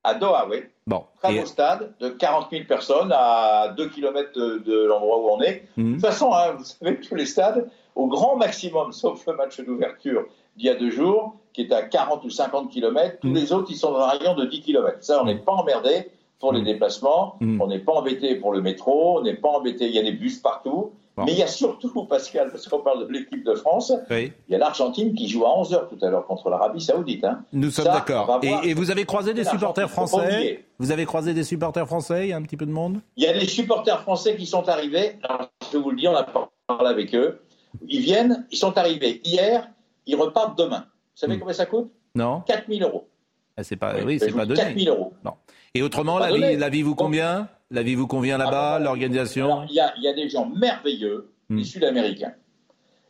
[0.04, 0.58] À Doha, oui.
[0.86, 1.04] Bon.
[1.20, 5.66] Très beau stade de 40 000 personnes à 2 km de, l'endroit où on est.
[5.76, 5.88] Hmm.
[5.88, 10.26] De toute façon, vous savez, tous les stades, au grand maximum, sauf le match d'ouverture
[10.56, 13.16] d'il y a deux jours, qui est à 40 ou 50 km.
[13.20, 13.34] Tous mm.
[13.34, 14.98] les autres, ils sont dans un rayon de 10 km.
[15.00, 16.64] Ça, on n'est pas emmerdé pour les mm.
[16.64, 17.36] déplacements.
[17.40, 17.62] Mm.
[17.62, 19.18] On n'est pas embêté pour le métro.
[19.18, 19.86] On n'est pas embêté.
[19.86, 20.92] Il y a des bus partout.
[21.16, 24.54] Mais il y a surtout, Pascal, parce qu'on parle de l'équipe de France, il y
[24.54, 27.24] a l'Argentine qui joue à 11h tout à l'heure contre l'Arabie Saoudite.
[27.24, 27.42] Hein.
[27.54, 28.38] Nous sommes d'accord.
[28.42, 32.32] Et, vous avez croisé des supporters français Vous avez croisé des supporters français Il y
[32.34, 33.00] a un petit peu de monde?
[33.16, 35.18] Il y a des supporters français qui sont arrivés.
[35.22, 36.26] Alors, je vous le dis, on a
[36.66, 37.40] parlé avec eux.
[37.88, 39.70] Ils viennent, ils sont arrivés hier,
[40.04, 40.84] ils repartent demain.
[41.16, 41.40] Vous savez hmm.
[41.40, 41.90] combien ça coûte?
[42.14, 42.42] Non.
[42.42, 43.08] 4 000 euros.
[43.56, 44.60] Ah, c'est pas, oui, c'est pas donné.
[44.60, 45.14] 4 000 euros.
[45.24, 45.32] Non.
[45.72, 47.48] Et autrement, la vie, la vie, vous convient?
[47.70, 49.64] La vie vous convient là-bas, ah, l'organisation?
[49.70, 51.64] Il y, y, a des gens merveilleux, les hmm.
[51.64, 52.34] Sud-Américains,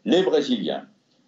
[0.05, 0.87] les Brésiliens,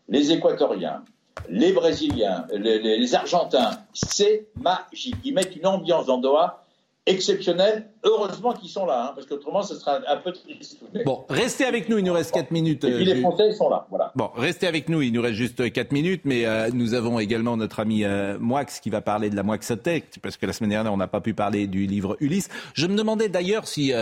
[0.08, 1.02] les Équatoriens,
[1.48, 3.82] les Brésiliens, les, les, les Argentins.
[3.92, 5.16] C'est magique.
[5.24, 6.64] Ils mettent une ambiance dans Doha
[7.08, 7.90] exceptionnels.
[8.04, 10.78] Heureusement qu'ils sont là, hein, parce qu'autrement, ce sera un peu triste.
[11.04, 12.84] Bon, restez avec nous, il nous reste 4 minutes.
[12.84, 14.12] Et puis les euh, Français, sont là, voilà.
[14.14, 17.56] Bon, restez avec nous, il nous reste juste 4 minutes, mais euh, nous avons également
[17.56, 20.92] notre ami euh, Moix qui va parler de la Moixotech, parce que la semaine dernière,
[20.92, 22.48] on n'a pas pu parler du livre Ulysse.
[22.74, 23.92] Je me demandais d'ailleurs si,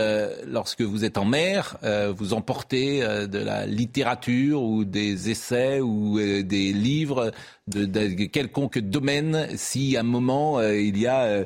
[0.45, 1.77] lorsque vous êtes en mer,
[2.15, 7.31] vous emportez de la littérature ou des essais ou des livres
[7.67, 11.45] de, de, quelconque domaine, si à un moment, il y a...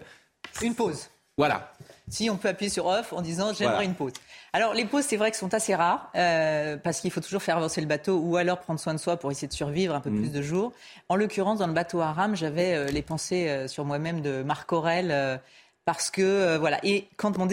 [0.62, 1.12] Une pause.
[1.42, 1.72] Voilà.
[2.08, 4.14] Si on peut appuyer sur off en disant j'aimerais une pause.
[4.54, 7.58] Alors les pauses, c'est vrai que sont assez rares euh, parce qu'il faut toujours faire
[7.58, 10.12] avancer le bateau ou alors prendre soin de soi pour essayer de survivre un peu
[10.12, 10.34] plus mm.
[10.34, 10.72] de jours.
[11.10, 14.44] En l'occurrence, dans le bateau à rame, j'avais euh, les pensées euh, sur moi-même de
[14.44, 15.42] Marc Aurel
[15.84, 16.78] parce que voilà.
[16.84, 17.48] Et quand mon,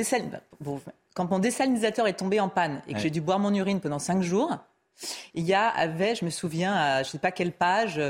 [1.15, 3.98] quand mon désalinisateur est tombé en panne et que j'ai dû boire mon urine pendant
[3.98, 4.55] cinq jours,
[5.32, 8.02] il y avait, je me souviens, à je sais pas quelle page,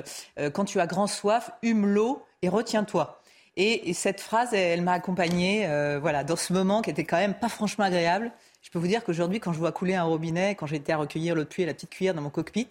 [0.54, 3.17] quand tu as grand soif, hume l'eau et retiens-toi.
[3.60, 7.34] Et, cette phrase, elle, m'a accompagnée euh, voilà, dans ce moment qui était quand même
[7.34, 8.30] pas franchement agréable.
[8.62, 11.34] Je peux vous dire qu'aujourd'hui, quand je vois couler un robinet, quand j'étais à recueillir
[11.34, 12.68] l'eau de pluie et la petite cuillère dans mon cockpit,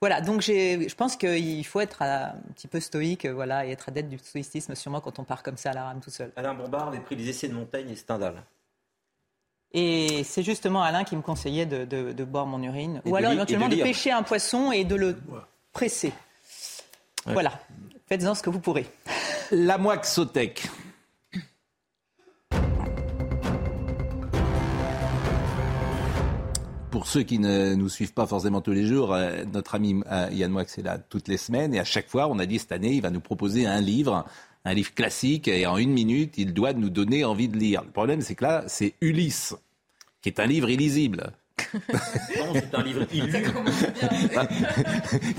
[0.00, 4.08] voilà, donc je pense qu'il faut être un petit peu stoïque voilà, et être adepte
[4.08, 6.32] du stoïcisme, sûrement quand on part comme ça à la rame tout seul.
[6.34, 8.42] Alain Bombard avait pris les essais de Montaigne et Stendhal.
[9.74, 13.02] Et c'est justement Alain qui me conseillait de, boire mon urine.
[13.04, 15.16] ou alors éventuellement de, pêcher un poisson et de le
[15.72, 16.12] presser.
[17.26, 17.52] Voilà.
[18.08, 18.86] Faites-en ce que vous pourrez.
[19.54, 20.66] La Moixotech.
[26.90, 30.30] Pour ceux qui ne nous suivent pas forcément tous les jours, euh, notre ami euh,
[30.32, 32.72] Yann Moix est là toutes les semaines et à chaque fois, on a dit cette
[32.72, 34.24] année, il va nous proposer un livre,
[34.64, 37.82] un livre classique et en une minute, il doit nous donner envie de lire.
[37.82, 39.54] Le problème, c'est que là, c'est Ulysse,
[40.22, 41.34] qui est un livre illisible
[41.74, 43.04] non, c'est un livre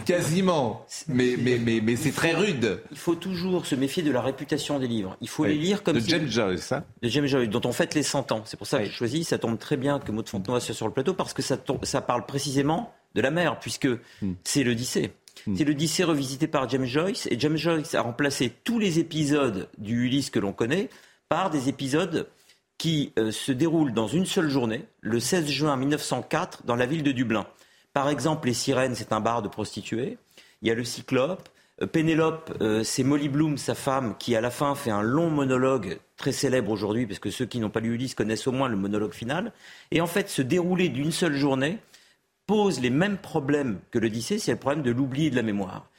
[0.05, 0.85] Quasiment.
[1.07, 2.81] Mais, mais, mais, mais c'est très rude.
[2.91, 5.17] Il faut toujours se méfier de la réputation des livres.
[5.21, 7.95] Il faut les lire comme de James Joyce, hein De James Joyce, dont on fête
[7.95, 8.41] les 100 ans.
[8.45, 9.23] C'est pour ça que j'ai choisi.
[9.23, 12.01] Ça tombe très bien que Maud Fontenoy soit sur le plateau parce que ça, ça
[12.01, 14.33] parle précisément de la mer, puisque hmm.
[14.43, 15.11] c'est l'Odyssée.
[15.47, 15.55] Hmm.
[15.55, 17.27] C'est l'Odyssée revisité par James Joyce.
[17.31, 20.89] Et James Joyce a remplacé tous les épisodes du Ulysse que l'on connaît
[21.29, 22.27] par des épisodes
[22.77, 27.03] qui euh, se déroule dans une seule journée, le 16 juin 1904, dans la ville
[27.03, 27.45] de Dublin.
[27.93, 30.17] Par exemple, les sirènes, c'est un bar de prostituées.
[30.61, 31.49] Il y a le cyclope.
[31.81, 35.29] Euh, Pénélope, euh, c'est Molly Bloom, sa femme, qui à la fin fait un long
[35.29, 38.69] monologue très célèbre aujourd'hui, parce que ceux qui n'ont pas lu Ulysse connaissent au moins
[38.69, 39.51] le monologue final.
[39.91, 41.79] Et en fait, se dérouler d'une seule journée
[42.47, 45.89] pose les mêmes problèmes que l'Odyssée, c'est le problème de l'oubli et de la mémoire.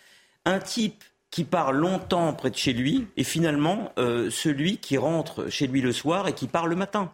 [0.44, 1.02] Un type
[1.34, 5.80] qui part longtemps près de chez lui et finalement euh, celui qui rentre chez lui
[5.80, 7.10] le soir et qui part le matin.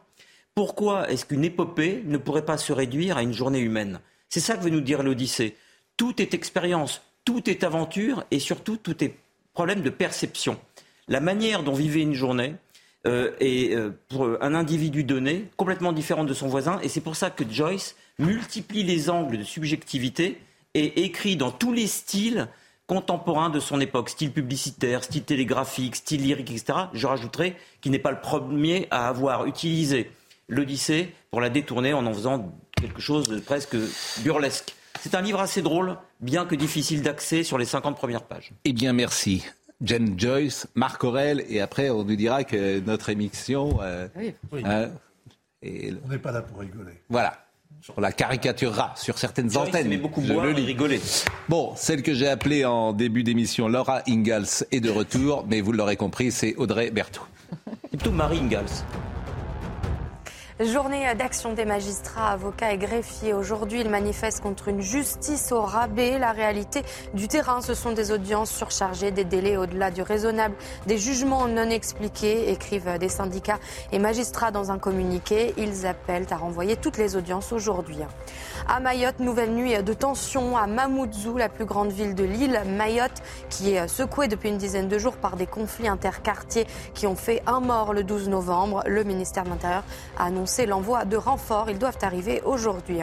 [0.54, 3.98] Pourquoi est-ce qu'une épopée ne pourrait pas se réduire à une journée humaine?
[4.28, 5.56] C'est ça que veut nous dire l'Odyssée.
[5.96, 9.16] Tout est expérience, tout est aventure et surtout tout est
[9.54, 10.60] problème de perception.
[11.08, 12.56] La manière dont vivait une journée
[13.06, 17.16] euh, est euh, pour un individu donné complètement différente de son voisin et c'est pour
[17.16, 20.38] ça que Joyce multiplie les angles de subjectivité
[20.74, 22.48] et écrit dans tous les styles
[22.90, 26.76] contemporain de son époque, style publicitaire, style télégraphique, style lyrique, etc.
[26.92, 30.10] Je rajouterais qu'il n'est pas le premier à avoir utilisé
[30.48, 33.76] l'Odyssée pour la détourner en en faisant quelque chose de presque
[34.24, 34.74] burlesque.
[34.98, 38.50] C'est un livre assez drôle, bien que difficile d'accès sur les 50 premières pages.
[38.64, 39.46] Eh bien, merci.
[39.80, 43.78] Jen Joyce, Marc Aurel, et après on nous dira que notre émission.
[43.82, 44.34] Euh, oui.
[44.64, 44.90] Hein,
[45.62, 47.00] On n'est pas là pour rigoler.
[47.08, 47.38] Voilà.
[47.96, 49.86] On la caricaturera sur certaines antennes.
[49.86, 51.00] aimait beaucoup boire le rigoler.
[51.48, 55.72] Bon, celle que j'ai appelée en début d'émission Laura Ingalls est de retour, mais vous
[55.72, 57.22] l'aurez compris, c'est Audrey Berthaud.
[57.82, 58.66] C'est plutôt Marie Ingalls.
[60.60, 63.32] Journée d'action des magistrats, avocats et greffiers.
[63.32, 66.18] Aujourd'hui, ils manifestent contre une justice au rabais.
[66.18, 66.82] La réalité
[67.14, 70.54] du terrain, ce sont des audiences surchargées, des délais au-delà du raisonnable,
[70.86, 73.58] des jugements non expliqués, écrivent des syndicats
[73.90, 75.54] et magistrats dans un communiqué.
[75.56, 77.96] Ils appellent à renvoyer toutes les audiences aujourd'hui.
[78.68, 82.60] À Mayotte, nouvelle nuit de tension à Mamoudzou, la plus grande ville de l'île.
[82.76, 87.16] Mayotte, qui est secouée depuis une dizaine de jours par des conflits interquartiers qui ont
[87.16, 88.82] fait un mort le 12 novembre.
[88.86, 89.84] Le ministère de l'Intérieur
[90.18, 91.70] a annoncé l'envoi de renforts.
[91.70, 93.00] Ils doivent arriver aujourd'hui.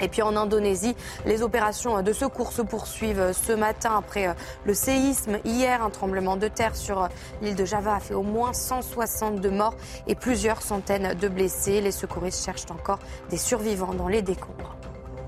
[0.00, 0.94] Et puis en Indonésie,
[1.26, 4.34] les opérations de secours se poursuivent ce matin après
[4.64, 5.38] le séisme.
[5.44, 7.08] Hier, un tremblement de terre sur
[7.42, 9.76] l'île de Java a fait au moins 162 morts
[10.06, 11.80] et plusieurs centaines de blessés.
[11.80, 13.00] Les secouristes cherchent encore
[13.30, 14.76] des survivants dans les décombres.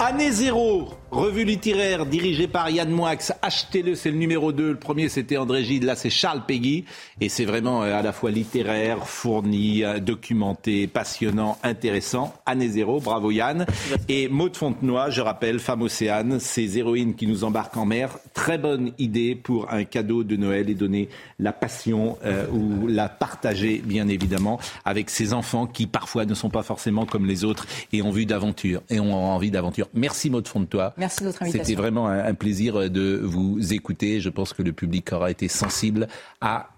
[0.03, 3.13] Année zéro, revue littéraire dirigée par Yann Moix.
[3.43, 4.71] Achetez-le, c'est le numéro 2.
[4.71, 5.85] Le premier, c'était André Gide.
[5.85, 6.87] Là, c'est Charles Peggy.
[7.21, 12.33] Et c'est vraiment euh, à la fois littéraire, fourni, euh, documenté, passionnant, intéressant.
[12.47, 13.67] Année zéro, bravo Yann.
[14.09, 18.17] Et Maud Fontenoy, je rappelle, femme océane, ces héroïnes qui nous embarquent en mer.
[18.33, 23.11] Très bonne idée pour un cadeau de Noël et donner la passion euh, ou la
[23.11, 27.67] partager, bien évidemment, avec ces enfants qui parfois ne sont pas forcément comme les autres
[27.93, 29.89] et ont vu d'aventure et ont envie d'aventure.
[29.95, 30.93] Merci Maud Fontenoy.
[30.97, 31.65] Merci de votre invitation.
[31.65, 34.21] C'était vraiment un, un plaisir de vous écouter.
[34.21, 36.09] Je pense que le public aura été sensible
[36.41, 36.69] à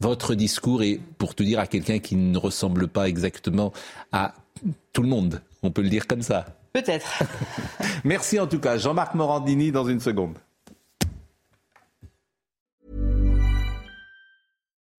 [0.00, 3.72] votre discours et pour te dire à quelqu'un qui ne ressemble pas exactement
[4.12, 4.34] à
[4.92, 5.42] tout le monde.
[5.62, 6.46] On peut le dire comme ça.
[6.72, 7.22] Peut-être.
[8.04, 8.78] Merci en tout cas.
[8.78, 10.38] Jean-Marc Morandini dans une seconde.